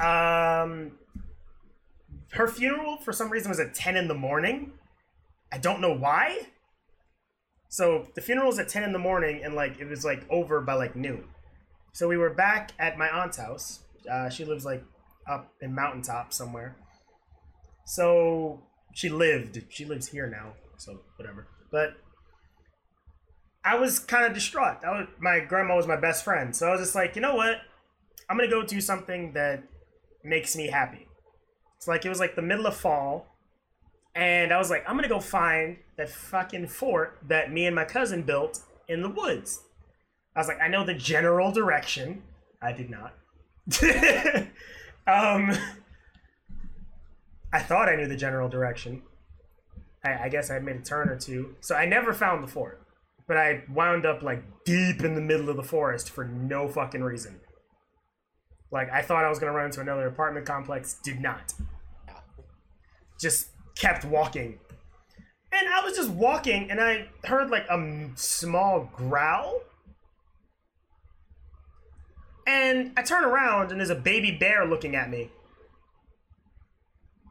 Um, 0.00 0.98
her 2.32 2.48
funeral 2.48 2.98
for 2.98 3.12
some 3.12 3.30
reason 3.30 3.50
was 3.50 3.60
at 3.60 3.74
ten 3.74 3.96
in 3.96 4.08
the 4.08 4.14
morning. 4.14 4.72
I 5.52 5.58
don't 5.58 5.80
know 5.80 5.94
why. 5.94 6.48
So 7.68 8.08
the 8.14 8.20
funeral 8.20 8.48
was 8.48 8.58
at 8.58 8.68
ten 8.68 8.82
in 8.82 8.92
the 8.92 8.98
morning, 8.98 9.42
and 9.44 9.54
like 9.54 9.78
it 9.78 9.88
was 9.88 10.04
like 10.04 10.24
over 10.30 10.60
by 10.60 10.74
like 10.74 10.96
noon. 10.96 11.28
So 11.94 12.08
we 12.08 12.16
were 12.16 12.30
back 12.30 12.72
at 12.78 12.98
my 12.98 13.08
aunt's 13.08 13.36
house. 13.36 13.84
Uh, 14.10 14.28
she 14.28 14.44
lives 14.44 14.64
like 14.64 14.84
up 15.30 15.52
in 15.62 15.72
mountaintop 15.74 16.32
somewhere. 16.32 16.76
So 17.86 18.64
she 18.92 19.08
lived. 19.08 19.62
She 19.68 19.84
lives 19.84 20.08
here 20.08 20.26
now. 20.26 20.54
So 20.76 21.00
whatever. 21.16 21.46
But 21.70 21.94
I 23.64 23.76
was 23.76 24.00
kind 24.00 24.26
of 24.26 24.34
distraught. 24.34 24.82
That 24.82 24.90
was, 24.90 25.06
my 25.20 25.38
grandma 25.38 25.76
was 25.76 25.86
my 25.86 25.96
best 25.96 26.24
friend. 26.24 26.54
So 26.54 26.66
I 26.66 26.72
was 26.72 26.80
just 26.80 26.96
like, 26.96 27.14
you 27.14 27.22
know 27.22 27.36
what? 27.36 27.58
I'm 28.28 28.36
gonna 28.36 28.50
go 28.50 28.64
do 28.64 28.80
something 28.80 29.32
that 29.34 29.62
makes 30.24 30.56
me 30.56 30.66
happy. 30.66 31.06
It's 31.76 31.86
like 31.86 32.04
it 32.04 32.08
was 32.08 32.18
like 32.18 32.34
the 32.34 32.42
middle 32.42 32.66
of 32.66 32.74
fall, 32.74 33.26
and 34.14 34.52
I 34.52 34.58
was 34.58 34.70
like, 34.70 34.84
I'm 34.88 34.96
gonna 34.96 35.08
go 35.08 35.20
find 35.20 35.76
that 35.96 36.08
fucking 36.08 36.68
fort 36.68 37.18
that 37.28 37.52
me 37.52 37.66
and 37.66 37.76
my 37.76 37.84
cousin 37.84 38.22
built 38.22 38.62
in 38.88 39.02
the 39.02 39.10
woods. 39.10 39.60
I 40.34 40.40
was 40.40 40.48
like, 40.48 40.60
I 40.60 40.68
know 40.68 40.84
the 40.84 40.94
general 40.94 41.52
direction. 41.52 42.22
I 42.60 42.72
did 42.72 42.90
not. 42.90 43.14
um, 45.06 45.52
I 47.52 47.60
thought 47.60 47.88
I 47.88 47.96
knew 47.96 48.08
the 48.08 48.16
general 48.16 48.48
direction. 48.48 49.02
I, 50.04 50.24
I 50.24 50.28
guess 50.28 50.50
I 50.50 50.58
made 50.58 50.76
a 50.76 50.82
turn 50.82 51.08
or 51.08 51.16
two. 51.16 51.54
So 51.60 51.74
I 51.74 51.86
never 51.86 52.12
found 52.12 52.42
the 52.42 52.48
fort. 52.48 52.80
But 53.26 53.36
I 53.36 53.62
wound 53.72 54.04
up 54.04 54.22
like 54.22 54.42
deep 54.64 55.02
in 55.02 55.14
the 55.14 55.20
middle 55.20 55.48
of 55.48 55.56
the 55.56 55.62
forest 55.62 56.10
for 56.10 56.24
no 56.24 56.68
fucking 56.68 57.02
reason. 57.02 57.40
Like 58.70 58.90
I 58.90 59.02
thought 59.02 59.24
I 59.24 59.28
was 59.28 59.38
gonna 59.38 59.52
run 59.52 59.66
into 59.66 59.80
another 59.80 60.08
apartment 60.08 60.46
complex, 60.46 60.98
did 61.02 61.20
not. 61.20 61.54
Just 63.20 63.48
kept 63.76 64.04
walking. 64.04 64.58
And 65.52 65.68
I 65.72 65.82
was 65.84 65.96
just 65.96 66.10
walking 66.10 66.70
and 66.70 66.80
I 66.80 67.06
heard 67.24 67.50
like 67.50 67.66
a 67.70 68.10
small 68.16 68.90
growl. 68.94 69.60
And 72.46 72.92
I 72.96 73.02
turn 73.02 73.24
around 73.24 73.70
and 73.70 73.80
there's 73.80 73.90
a 73.90 73.94
baby 73.94 74.32
bear 74.32 74.66
looking 74.66 74.94
at 74.96 75.08
me. 75.10 75.30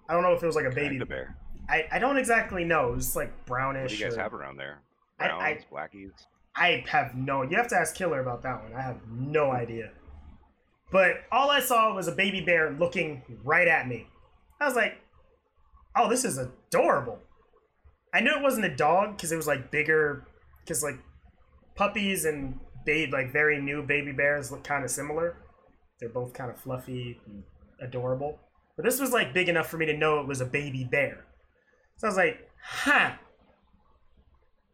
I 0.09 0.13
don't 0.13 0.23
know 0.23 0.33
if 0.33 0.43
it 0.43 0.45
was 0.45 0.55
like 0.55 0.65
a 0.65 0.69
baby 0.71 0.97
Panda 0.97 1.05
bear. 1.05 1.37
I, 1.69 1.85
I 1.91 1.99
don't 1.99 2.17
exactly 2.17 2.63
know. 2.65 2.93
It's 2.93 3.15
like 3.15 3.45
brownish. 3.45 3.83
What 3.83 3.89
do 3.91 3.95
you 3.97 4.03
guys 4.05 4.17
or- 4.17 4.21
have 4.21 4.33
around 4.33 4.57
there? 4.57 4.81
I- 5.19 5.27
Browns, 5.27 5.43
I- 5.43 5.73
blackies. 5.73 6.11
I 6.55 6.83
have 6.87 7.15
no. 7.15 7.41
You 7.41 7.57
have 7.57 7.67
to 7.69 7.75
ask 7.75 7.95
Killer 7.95 8.21
about 8.21 8.43
that 8.43 8.61
one. 8.61 8.73
I 8.75 8.81
have 8.81 8.99
no 9.09 9.51
idea. 9.51 9.89
But 10.91 11.23
all 11.31 11.49
I 11.49 11.59
saw 11.61 11.91
was 11.95 12.07
a 12.07 12.11
baby 12.11 12.41
bear 12.41 12.69
looking 12.71 13.23
right 13.43 13.67
at 13.67 13.87
me. 13.87 14.07
I 14.61 14.65
was 14.65 14.75
like, 14.75 14.99
"Oh, 15.95 16.07
this 16.07 16.23
is 16.23 16.37
adorable." 16.37 17.17
I 18.13 18.19
knew 18.19 18.29
it 18.35 18.43
wasn't 18.43 18.65
a 18.65 18.75
dog 18.75 19.17
because 19.17 19.31
it 19.31 19.35
was 19.35 19.47
like 19.47 19.71
bigger. 19.71 20.27
Because 20.59 20.83
like 20.83 20.99
puppies 21.75 22.23
and 22.25 22.59
babe, 22.85 23.13
like 23.13 23.31
very 23.31 23.61
new 23.61 23.83
baby 23.83 24.11
bears 24.11 24.51
look 24.51 24.63
kind 24.63 24.83
of 24.83 24.91
similar. 24.91 25.37
They're 25.99 26.09
both 26.09 26.33
kind 26.33 26.51
of 26.51 26.59
fluffy 26.59 27.19
and 27.25 27.43
adorable. 27.81 28.39
But 28.75 28.85
this 28.85 28.99
was 28.99 29.11
like 29.11 29.33
big 29.33 29.49
enough 29.49 29.67
for 29.67 29.77
me 29.77 29.85
to 29.85 29.97
know 29.97 30.19
it 30.19 30.27
was 30.27 30.41
a 30.41 30.45
baby 30.45 30.87
bear. 30.89 31.25
So 31.97 32.07
I 32.07 32.09
was 32.09 32.17
like, 32.17 32.49
"Huh." 32.61 33.13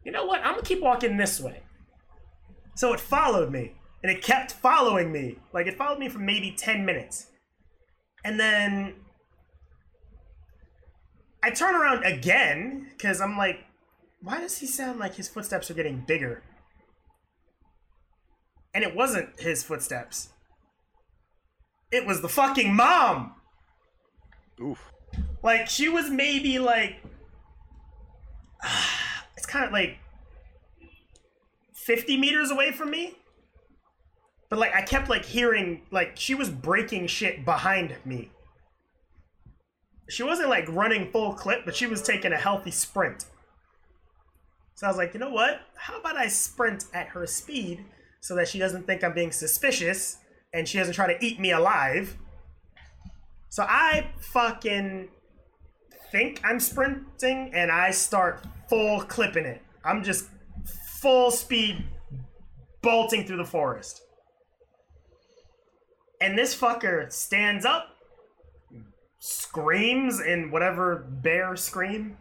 You 0.04 0.12
know 0.12 0.24
what? 0.24 0.40
I'm 0.40 0.54
gonna 0.54 0.62
keep 0.62 0.80
walking 0.80 1.16
this 1.16 1.40
way. 1.40 1.62
So 2.76 2.92
it 2.92 3.00
followed 3.00 3.50
me, 3.50 3.74
and 4.02 4.10
it 4.10 4.22
kept 4.22 4.52
following 4.52 5.12
me. 5.12 5.38
Like 5.52 5.66
it 5.66 5.76
followed 5.76 5.98
me 5.98 6.08
for 6.08 6.18
maybe 6.18 6.52
10 6.56 6.84
minutes. 6.84 7.26
And 8.24 8.40
then 8.40 8.94
I 11.42 11.50
turn 11.50 11.74
around 11.74 12.04
again, 12.04 12.88
because 12.90 13.20
I'm 13.20 13.36
like, 13.36 13.64
why 14.22 14.40
does 14.40 14.58
he 14.58 14.66
sound 14.66 14.98
like 14.98 15.14
his 15.14 15.28
footsteps 15.28 15.70
are 15.70 15.74
getting 15.74 16.04
bigger? 16.06 16.42
And 18.72 18.84
it 18.84 18.94
wasn't 18.94 19.40
his 19.40 19.62
footsteps. 19.62 20.30
It 21.90 22.06
was 22.06 22.20
the 22.20 22.28
fucking 22.28 22.74
mom! 22.74 23.34
Oof. 24.60 24.92
Like 25.42 25.68
she 25.68 25.88
was 25.88 26.10
maybe 26.10 26.58
like 26.58 27.02
it's 29.36 29.46
kind 29.46 29.64
of 29.64 29.72
like 29.72 29.98
50 31.74 32.16
meters 32.18 32.50
away 32.50 32.72
from 32.72 32.90
me. 32.90 33.16
But 34.48 34.58
like 34.58 34.74
I 34.74 34.82
kept 34.82 35.08
like 35.08 35.24
hearing 35.24 35.82
like 35.90 36.16
she 36.16 36.34
was 36.34 36.50
breaking 36.50 37.06
shit 37.06 37.44
behind 37.44 37.96
me. 38.04 38.30
She 40.08 40.22
wasn't 40.24 40.48
like 40.48 40.68
running 40.68 41.10
full 41.10 41.34
clip, 41.34 41.64
but 41.64 41.76
she 41.76 41.86
was 41.86 42.02
taking 42.02 42.32
a 42.32 42.36
healthy 42.36 42.72
sprint. 42.72 43.26
So 44.74 44.86
I 44.86 44.90
was 44.90 44.96
like, 44.96 45.14
you 45.14 45.20
know 45.20 45.30
what? 45.30 45.60
How 45.76 46.00
about 46.00 46.16
I 46.16 46.26
sprint 46.28 46.86
at 46.92 47.08
her 47.08 47.26
speed 47.26 47.84
so 48.20 48.34
that 48.36 48.48
she 48.48 48.58
doesn't 48.58 48.86
think 48.86 49.02
I'm 49.02 49.14
being 49.14 49.32
suspicious 49.32 50.18
and 50.52 50.68
she 50.68 50.78
doesn't 50.78 50.94
try 50.94 51.12
to 51.12 51.24
eat 51.24 51.40
me 51.40 51.52
alive? 51.52 52.16
So 53.48 53.64
I 53.64 54.12
fucking 54.20 55.08
think 56.12 56.40
I'm 56.44 56.60
sprinting 56.60 57.50
and 57.54 57.70
I 57.70 57.90
start 57.90 58.44
full 58.68 59.00
clipping 59.02 59.44
it. 59.44 59.62
I'm 59.84 60.02
just 60.04 60.28
full 61.00 61.30
speed 61.30 61.84
bolting 62.82 63.24
through 63.24 63.38
the 63.38 63.44
forest. 63.44 64.02
And 66.20 66.36
this 66.36 66.58
fucker 66.58 67.10
stands 67.10 67.64
up, 67.64 67.88
screams 69.18 70.20
in 70.20 70.50
whatever 70.50 71.06
bear 71.22 71.56
scream, 71.56 72.18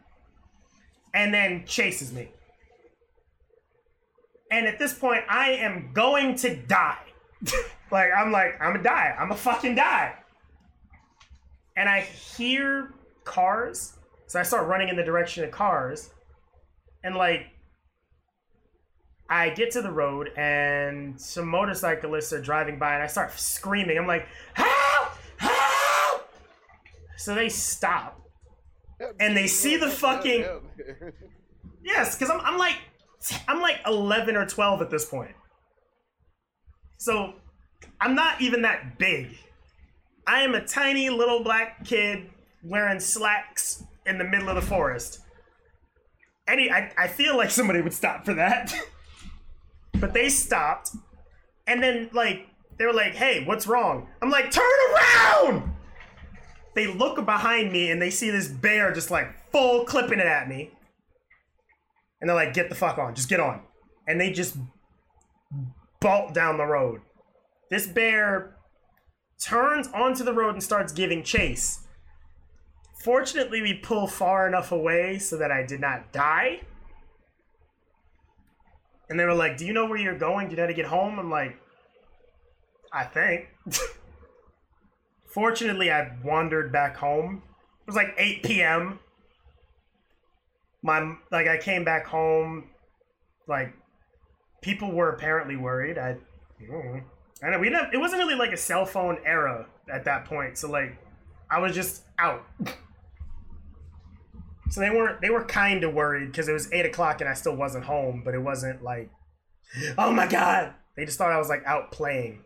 and 1.14 1.34
then 1.34 1.66
chases 1.66 2.14
me. 2.14 2.30
And 4.52 4.66
at 4.68 4.80
this 4.80 4.94
point, 4.94 5.24
I 5.30 5.52
am 5.52 5.92
going 5.94 6.36
to 6.38 6.56
die. 6.56 7.06
like, 7.92 8.10
I'm 8.16 8.32
like, 8.32 8.56
I'm 8.60 8.72
gonna 8.74 8.84
die. 8.84 9.14
I'm 9.18 9.30
gonna 9.30 9.40
fucking 9.40 9.76
die 9.76 10.16
and 11.80 11.88
I 11.88 12.02
hear 12.02 12.94
cars. 13.24 13.94
So 14.28 14.38
I 14.38 14.44
start 14.44 14.68
running 14.68 14.90
in 14.90 14.98
the 14.98 15.04
direction 15.04 15.46
of 15.46 15.52
cars. 15.52 16.12
And 17.06 17.16
like 17.16 17.48
I 19.30 19.50
get 19.52 19.72
to 19.72 19.82
the 19.82 19.92
road 19.92 20.32
and 20.36 21.20
some 21.20 21.48
motorcyclists 21.48 22.34
are 22.34 22.42
driving 22.42 22.78
by 22.78 22.96
and 22.96 23.02
I 23.04 23.08
start 23.08 23.32
screaming. 23.40 23.98
I'm 23.98 24.08
like, 24.08 24.28
"Help! 24.54 25.14
Help!" 25.38 26.30
So 27.18 27.34
they 27.34 27.48
stop. 27.48 28.20
And 29.22 29.38
they 29.38 29.48
see 29.48 29.78
the 29.78 29.90
fucking- 29.90 30.46
Yes, 31.82 32.18
cuz 32.18 32.30
I'm 32.30 32.42
I'm 32.42 32.58
like 32.58 32.76
I'm 33.48 33.62
like 33.62 33.78
11 33.86 34.36
or 34.36 34.46
12 34.46 34.82
at 34.82 34.90
this 34.90 35.06
point. 35.06 35.32
So 36.98 37.34
I'm 38.00 38.16
not 38.16 38.42
even 38.42 38.62
that 38.64 38.98
big. 38.98 39.38
I 40.28 40.42
am 40.42 40.54
a 40.56 40.66
tiny 40.66 41.10
little 41.10 41.44
black 41.44 41.86
kid 41.86 42.30
wearing 42.64 43.00
slacks 43.00 43.84
in 44.06 44.18
the 44.18 44.24
middle 44.24 44.50
of 44.50 44.56
the 44.56 44.62
forest. 44.62 45.20
Any, 46.48 46.72
I, 46.72 46.92
I 46.98 47.08
feel 47.08 47.38
like 47.38 47.52
somebody 47.52 47.82
would 47.82 47.94
stop 47.94 48.26
for 48.26 48.34
that. 48.36 48.74
but 50.00 50.14
they 50.14 50.30
stopped. 50.30 50.92
And 51.68 51.82
then, 51.84 52.10
like, 52.14 52.48
they 52.78 52.86
were 52.86 52.94
like, 52.94 53.14
hey, 53.14 53.44
what's 53.46 53.68
wrong? 53.68 54.08
I'm 54.22 54.30
like, 54.30 54.52
turn 54.52 54.66
around! 54.94 55.74
They 56.76 56.88
look 56.88 57.24
behind 57.26 57.72
me 57.72 57.92
and 57.92 58.02
they 58.02 58.10
see 58.10 58.30
this 58.30 58.48
bear 58.48 58.94
just 58.94 59.12
like 59.12 59.52
full 59.52 59.84
clipping 59.86 60.20
it 60.20 60.26
at 60.26 60.48
me. 60.48 60.72
And 62.20 62.30
they're 62.30 62.36
like, 62.36 62.54
get 62.54 62.70
the 62.70 62.76
fuck 62.76 62.98
on, 62.98 63.16
just 63.16 63.30
get 63.30 63.40
on. 63.40 63.62
And 64.08 64.20
they 64.20 64.32
just 64.32 64.58
bolt 66.02 66.34
down 66.34 66.58
the 66.58 66.66
road. 66.66 67.02
This 67.70 67.88
bear 67.88 68.56
turns 69.42 69.88
onto 69.88 70.24
the 70.24 70.34
road 70.34 70.56
and 70.56 70.64
starts 70.64 70.92
giving 70.92 71.24
chase. 71.24 71.88
Fortunately, 73.04 73.62
we 73.62 73.76
pull 73.76 74.08
far 74.08 74.48
enough 74.48 74.72
away 74.72 75.20
so 75.20 75.38
that 75.38 75.52
I 75.52 75.66
did 75.66 75.80
not 75.80 76.12
die. 76.12 76.62
And 79.10 79.20
they 79.20 79.26
were 79.26 79.34
like, 79.34 79.58
Do 79.58 79.66
you 79.66 79.74
know 79.74 79.86
where 79.86 79.98
you're 79.98 80.18
going? 80.18 80.48
Do 80.48 80.52
you 80.52 80.58
know 80.58 80.64
how 80.64 80.68
to 80.68 80.74
get 80.74 80.86
home? 80.86 81.18
I'm 81.18 81.30
like, 81.32 81.58
I 82.92 83.06
think. 83.06 83.48
Fortunately, 85.34 85.92
I 85.92 86.18
wandered 86.24 86.72
back 86.72 86.98
home. 86.98 87.44
It 87.82 87.88
was 87.88 87.96
like 87.96 88.14
8 88.18 88.44
p.m. 88.44 89.00
My 90.82 91.16
like 91.32 91.48
I 91.48 91.58
came 91.58 91.84
back 91.84 92.06
home, 92.08 92.70
like 93.48 93.74
people 94.62 94.92
were 94.92 95.10
apparently 95.10 95.56
worried. 95.56 95.98
I, 95.98 96.18
I 97.44 97.50
know. 97.50 97.60
We 97.60 97.70
didn't. 97.70 97.94
It 97.94 97.98
wasn't 97.98 98.20
really 98.20 98.36
like 98.36 98.52
a 98.52 98.58
cell 98.58 98.86
phone 98.86 99.18
era 99.26 99.68
at 99.92 100.06
that 100.06 100.26
point, 100.26 100.58
so 100.58 100.70
like 100.70 100.98
I 101.50 101.60
was 101.60 101.74
just 101.76 102.04
out. 102.18 102.46
so 104.70 104.80
they 104.80 104.90
weren't. 104.90 105.22
They 105.22 105.30
were 105.30 105.44
kind 105.44 105.84
of 105.84 105.94
worried 105.94 106.28
because 106.28 106.48
it 106.48 106.54
was 106.54 106.72
eight 106.72 106.86
o'clock 106.86 107.22
and 107.22 107.30
I 107.30 107.34
still 107.34 107.56
wasn't 107.56 107.86
home, 107.86 108.22
but 108.24 108.34
it 108.34 108.42
wasn't 108.42 108.84
like, 108.84 109.10
oh 109.98 110.12
my 110.12 110.28
god. 110.28 110.74
They 110.96 111.06
just 111.06 111.18
thought 111.18 111.32
I 111.32 111.38
was 111.38 111.50
like 111.50 111.64
out 111.66 111.92
playing. 111.92 112.44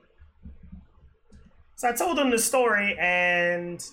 So 1.75 1.89
I 1.89 1.93
told 1.93 2.17
them 2.17 2.29
the 2.29 2.39
story, 2.39 2.95
and 2.99 3.83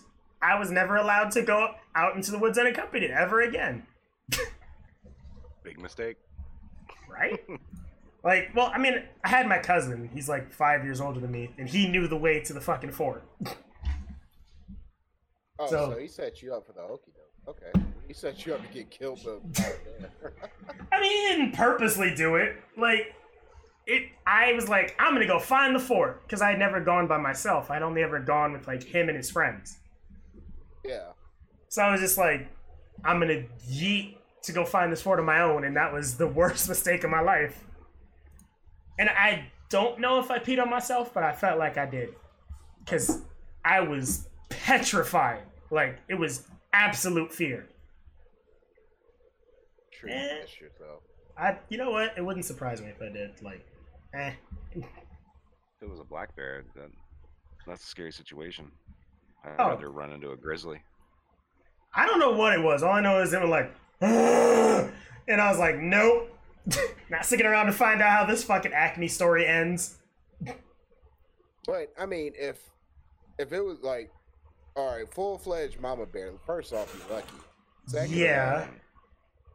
I 0.43 0.59
was 0.59 0.70
never 0.70 0.97
allowed 0.97 1.30
to 1.32 1.43
go 1.43 1.74
out 1.95 2.14
into 2.14 2.30
the 2.30 2.38
woods 2.38 2.59
unaccompanied 2.59 3.11
ever 3.11 3.41
again. 3.41 3.86
Big 5.64 5.78
mistake. 5.78 6.16
Right? 7.09 7.41
Like, 8.22 8.51
well, 8.55 8.70
I 8.74 8.76
mean, 8.76 9.03
I 9.24 9.28
had 9.31 9.47
my 9.47 9.57
cousin. 9.61 10.11
He's 10.12 10.28
like 10.28 10.53
five 10.53 10.85
years 10.85 11.01
older 11.01 11.20
than 11.20 11.31
me, 11.33 11.55
and 11.57 11.66
he 11.66 11.89
knew 11.89 12.07
the 12.07 12.18
way 12.18 12.39
to 12.41 12.53
the 12.53 12.61
fucking 12.61 12.91
fort. 12.91 13.22
Oh, 15.59 15.66
So- 15.66 15.93
so, 15.93 15.99
he 15.99 16.07
set 16.07 16.43
you 16.43 16.53
up 16.55 16.66
for 16.66 16.74
the 16.74 16.81
okey 16.83 17.12
doke. 17.47 17.57
Okay. 17.57 17.87
He 18.07 18.12
set 18.12 18.45
you 18.45 18.55
up 18.55 18.61
to 18.66 18.68
get 18.74 18.91
killed. 18.91 19.20
But, 19.24 19.81
I 20.93 21.01
mean, 21.01 21.11
he 21.11 21.35
didn't 21.37 21.55
purposely 21.55 22.14
do 22.14 22.37
it. 22.37 22.57
Like, 22.76 23.14
it. 23.87 24.11
I 24.26 24.53
was 24.53 24.68
like, 24.68 24.95
I'm 24.99 25.14
gonna 25.14 25.26
go 25.26 25.39
find 25.39 25.74
the 25.74 25.81
fort 25.81 26.22
because 26.24 26.43
I 26.43 26.51
had 26.51 26.59
never 26.59 26.78
gone 26.81 27.07
by 27.07 27.16
myself. 27.16 27.70
I'd 27.70 27.81
only 27.83 28.03
ever 28.03 28.20
gone 28.20 28.53
with 28.53 28.66
like 28.66 28.83
him 28.83 29.09
and 29.09 29.16
his 29.16 29.31
friends. 29.31 29.78
yeah. 30.85 31.12
So 31.68 31.83
I 31.83 31.91
was 31.93 32.01
just 32.03 32.18
like, 32.18 32.49
I'm 33.03 33.18
gonna 33.20 33.45
yeet 33.66 34.16
to 34.43 34.53
go 34.53 34.64
find 34.64 34.93
this 34.93 35.03
fort 35.03 35.18
on 35.18 35.26
my 35.26 35.41
own, 35.43 35.64
and 35.64 35.76
that 35.76 35.93
was 35.93 36.16
the 36.16 36.26
worst 36.26 36.68
mistake 36.74 37.05
of 37.05 37.11
my 37.11 37.20
life. 37.20 37.64
And 38.99 39.09
I 39.09 39.47
don't 39.70 40.01
know 40.01 40.18
if 40.20 40.30
I 40.30 40.38
peed 40.38 40.61
on 40.61 40.68
myself, 40.70 41.12
but 41.14 41.22
I 41.22 41.32
felt 41.32 41.59
like 41.59 41.78
I 41.78 41.86
did. 41.86 42.11
Because 42.84 43.22
I 43.64 43.80
was 43.80 44.28
petrified. 44.49 45.43
Like, 45.70 45.99
it 46.09 46.14
was 46.14 46.47
absolute 46.72 47.32
fear. 47.32 47.68
True. 49.93 50.11
Eh. 50.11 50.41
Yourself. 50.61 51.03
I, 51.38 51.57
you 51.68 51.78
know 51.78 51.91
what? 51.91 52.12
It 52.16 52.22
wouldn't 52.24 52.45
surprise 52.45 52.80
me 52.80 52.88
if 52.88 53.01
I 53.01 53.12
did. 53.12 53.41
Like, 53.43 53.64
eh. 54.14 54.32
If 54.72 54.84
it 55.82 55.88
was 55.88 56.01
a 56.01 56.05
black 56.05 56.34
bear, 56.36 56.64
then 56.74 56.91
that's 57.66 57.84
a 57.84 57.86
scary 57.86 58.12
situation. 58.12 58.70
I'd 59.45 59.55
Oh. 59.59 59.68
rather 59.68 59.91
run 59.91 60.12
into 60.12 60.32
a 60.32 60.36
grizzly. 60.36 60.82
I 61.95 62.07
don't 62.07 62.18
know 62.20 62.32
what 62.32 62.53
it 62.53 62.61
was. 62.62 62.82
All 62.82 62.93
I 62.93 63.01
know 63.01 63.20
is 63.22 63.32
it 63.32 63.41
was 63.41 63.49
like, 63.51 63.72
and 65.28 65.40
I 65.40 65.51
was 65.51 65.59
like, 65.59 65.78
nope. 65.78 66.36
Not 67.11 67.26
sticking 67.26 67.46
around 67.46 67.66
to 67.66 67.72
find 67.72 68.01
out 68.01 68.11
how 68.11 68.24
this 68.26 68.44
fucking 68.44 68.72
Acme 68.72 69.09
story 69.09 69.46
ends. 69.46 69.98
But 71.66 71.92
I 71.98 72.07
mean, 72.07 72.32
if 72.36 72.59
if 73.38 73.53
it 73.53 73.61
was 73.61 73.82
like, 73.82 74.11
all 74.76 74.96
right, 74.96 75.12
full 75.12 75.38
fledged 75.38 75.80
mama 75.80 76.07
bear. 76.07 76.32
First 76.46 76.72
off, 76.72 76.94
you're 76.96 77.16
lucky. 77.16 77.34
Second 77.86 78.16
Yeah. 78.16 78.62
Of 78.62 78.68
all, 78.68 78.74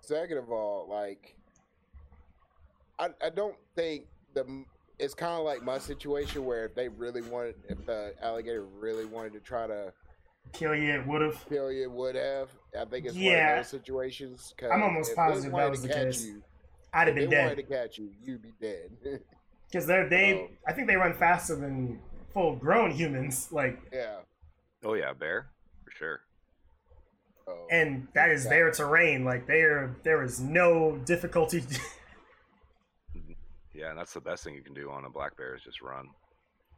second 0.02 0.38
of 0.38 0.52
all, 0.52 0.88
like, 0.90 1.36
I 3.00 3.10
I 3.24 3.30
don't 3.30 3.58
think 3.76 4.06
the 4.34 4.66
it's 5.00 5.14
kind 5.14 5.34
of 5.34 5.44
like 5.44 5.64
my 5.64 5.78
situation 5.78 6.46
where 6.46 6.66
if 6.66 6.76
they 6.76 6.88
really 6.88 7.22
wanted, 7.22 7.56
if 7.68 7.86
the 7.86 8.14
alligator 8.22 8.66
really 8.66 9.06
wanted 9.06 9.34
to 9.34 9.40
try 9.40 9.68
to 9.68 9.92
Kill 10.54 10.74
you, 10.76 11.04
would 11.06 11.22
have. 11.22 11.46
kill 11.50 11.72
you, 11.72 11.90
would 11.90 12.16
have. 12.16 12.50
I 12.80 12.86
think 12.86 13.06
it's 13.08 13.16
one 13.16 13.24
Yeah. 13.24 13.52
of 13.60 13.64
those 13.66 13.70
situations. 13.70 14.54
'cause 14.58 14.70
I'm 14.72 14.84
almost 14.84 15.12
if 15.12 15.16
positive 15.18 15.52
they 15.52 15.58
that 15.58 15.70
was 15.70 15.82
to 15.82 15.88
the 15.88 15.94
catch 15.94 16.04
case. 16.06 16.26
You, 16.26 16.44
I'd 16.94 17.08
have 17.08 17.18
if 17.18 17.24
been 17.24 17.30
they 17.30 17.38
wanted 17.38 17.56
dead. 17.56 17.68
to 17.68 17.74
catch 17.74 17.98
you, 17.98 18.12
you'd 18.22 18.42
be 18.42 18.54
dead. 18.62 19.22
Because 19.68 19.88
they're 19.88 20.08
they. 20.08 20.34
Oh. 20.36 20.50
I 20.68 20.74
think 20.74 20.88
they 20.88 20.96
run 20.96 21.14
faster 21.16 21.56
than 21.56 22.00
full 22.32 22.56
grown 22.56 22.92
humans. 22.92 23.52
Like, 23.52 23.80
yeah. 23.92 24.20
Oh 24.86 24.94
yeah, 24.94 25.12
bear 25.12 25.48
for 25.84 25.92
sure. 25.92 26.20
Oh. 27.48 27.68
and 27.72 28.08
that 28.14 28.30
is 28.30 28.48
their 28.48 28.72
terrain. 28.72 29.26
Like, 29.26 29.48
there 29.48 29.96
there 30.04 30.22
is 30.24 30.40
no 30.40 30.98
difficulty. 31.06 31.62
Mm-hmm. 33.18 33.32
Yeah, 33.74 33.90
and 33.90 33.98
that's 34.00 34.14
the 34.14 34.22
best 34.22 34.44
thing 34.44 34.56
you 34.56 34.62
can 34.62 34.74
do 34.74 34.90
on 34.92 35.06
a 35.06 35.10
black 35.10 35.36
bear 35.36 35.56
is 35.56 35.64
just 35.64 35.82
run. 35.82 36.10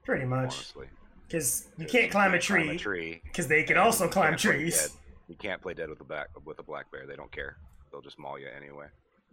Pretty 0.03 0.26
much, 0.26 0.53
Honestly, 0.55 0.88
because 1.28 1.68
you 1.78 1.86
can't 1.86 2.12
climb 2.12 2.34
a 2.34 2.40
Climb 2.40 2.62
a 2.70 2.70
tree. 2.70 2.78
tree. 2.78 3.22
Because 3.26 3.48
they 3.48 3.64
can 3.64 3.78
also 3.78 4.08
climb 4.08 4.36
trees. 4.38 4.96
You 5.28 5.36
can't 5.36 5.62
play 5.62 5.74
dead 5.74 5.90
with 5.90 6.00
a 6.02 6.04
black 6.06 6.28
with 6.46 6.60
a 6.60 6.64
black 6.64 6.92
bear. 6.92 7.06
They 7.06 7.16
don't 7.16 7.32
care. 7.32 7.58
They'll 7.92 8.02
just 8.02 8.18
maul 8.20 8.40
you 8.40 8.48
anyway. 8.56 8.86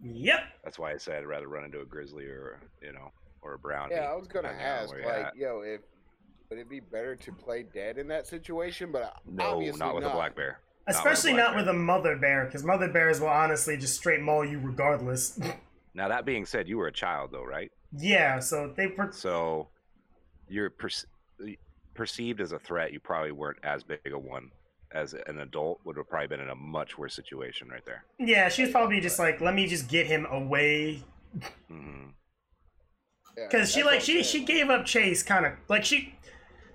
Yep. 0.03 0.39
That's 0.63 0.77
why 0.77 0.91
I 0.91 0.97
said 0.97 1.19
I'd 1.19 1.25
rather 1.25 1.47
run 1.47 1.63
into 1.63 1.79
a 1.81 1.85
grizzly 1.85 2.25
or 2.25 2.59
you 2.81 2.91
know 2.93 3.11
or 3.41 3.53
a 3.53 3.59
brown. 3.59 3.89
Yeah, 3.91 4.11
I 4.11 4.15
was 4.15 4.27
gonna 4.27 4.49
ask, 4.49 4.91
like, 4.93 5.05
at. 5.05 5.35
yo, 5.37 5.61
if 5.61 5.81
would 6.49 6.59
it 6.59 6.69
be 6.69 6.79
better 6.79 7.15
to 7.15 7.31
play 7.31 7.63
dead 7.73 7.97
in 7.97 8.07
that 8.09 8.27
situation? 8.27 8.91
But 8.91 9.03
uh, 9.03 9.09
no, 9.25 9.51
obviously 9.55 9.79
not 9.79 9.95
with 9.95 10.03
a 10.05 10.09
black 10.09 10.35
bear. 10.35 10.59
Not 10.87 10.87
with 10.87 10.95
a 10.95 10.99
Especially 10.99 11.33
black 11.33 11.43
not 11.45 11.49
bear. 11.53 11.59
with 11.61 11.67
a 11.69 11.73
mother 11.73 12.15
bear, 12.17 12.45
because 12.45 12.63
mother 12.63 12.87
bears 12.89 13.19
will 13.21 13.29
honestly 13.29 13.77
just 13.77 13.95
straight 13.95 14.21
maul 14.21 14.43
you 14.45 14.59
regardless. 14.59 15.39
Now 15.97 16.09
that 16.09 16.25
being 16.25 16.45
said, 16.45 16.67
you 16.67 16.77
were 16.77 16.87
a 16.87 16.91
child 16.91 17.29
though, 17.31 17.45
right? 17.45 17.71
yeah, 17.97 18.39
so 18.39 18.73
they. 18.75 18.89
Per- 18.89 19.13
So 19.13 19.69
you're 20.49 20.69
perce- 20.69 21.05
perceived 21.95 22.41
as 22.41 22.51
a 22.51 22.59
threat. 22.59 22.93
You 22.93 22.99
probably 22.99 23.31
weren't 23.31 23.59
as 23.63 23.83
big 23.83 23.99
a 24.13 24.19
one 24.19 24.51
as 24.91 25.13
an 25.13 25.39
adult 25.39 25.81
would 25.85 25.97
have 25.97 26.09
probably 26.09 26.27
been 26.27 26.39
in 26.41 26.49
a 26.49 26.55
much 26.55 26.97
worse 26.97 27.15
situation 27.15 27.69
right 27.69 27.85
there. 27.85 28.05
yeah, 28.19 28.49
she 28.49 28.61
was 28.63 28.71
probably 28.71 29.01
just 29.01 29.19
like, 29.19 29.41
let 29.41 29.53
me 29.53 29.67
just 29.67 29.87
get 29.87 30.07
him 30.07 30.25
away 30.29 31.03
hmm 31.69 32.15
Yeah, 33.37 33.49
because 33.49 33.71
she 33.71 33.83
like 33.83 34.01
she 34.01 34.23
saying. 34.23 34.23
she 34.23 34.45
gave 34.45 34.69
up 34.69 34.85
chase 34.85 35.23
kind 35.23 35.45
of 35.45 35.53
like 35.67 35.85
she 35.85 36.15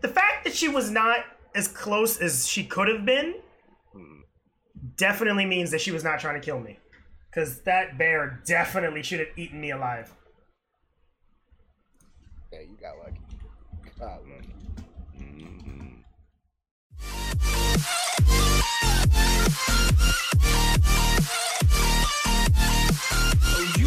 the 0.01 0.09
fact 0.09 0.45
that 0.45 0.55
she 0.55 0.69
was 0.69 0.91
not 0.91 1.25
as 1.55 1.69
close 1.69 2.19
as 2.21 2.47
she 2.49 2.65
could 2.65 2.89
have 2.89 3.05
been 3.05 3.35
hmm 3.93 4.21
definitely 4.97 5.47
means 5.47 5.71
that 5.71 5.81
she 5.81 5.91
was 5.93 6.05
not 6.05 6.21
trying 6.21 6.41
to 6.41 6.45
kill 6.45 6.61
me 6.61 6.79
because 7.31 7.61
that 7.63 7.99
bear 7.99 8.41
definitely 8.47 9.03
should 9.03 9.21
have 9.21 9.29
eaten 9.37 9.61
me 9.61 9.71
alive 9.71 10.13
Yeah, 12.53 12.61
you 12.61 12.77
got 12.81 12.99
lucky. 12.99 13.21
Got 13.99 14.23
lucky. 14.29 14.60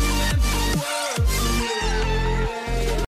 World 0.04 0.53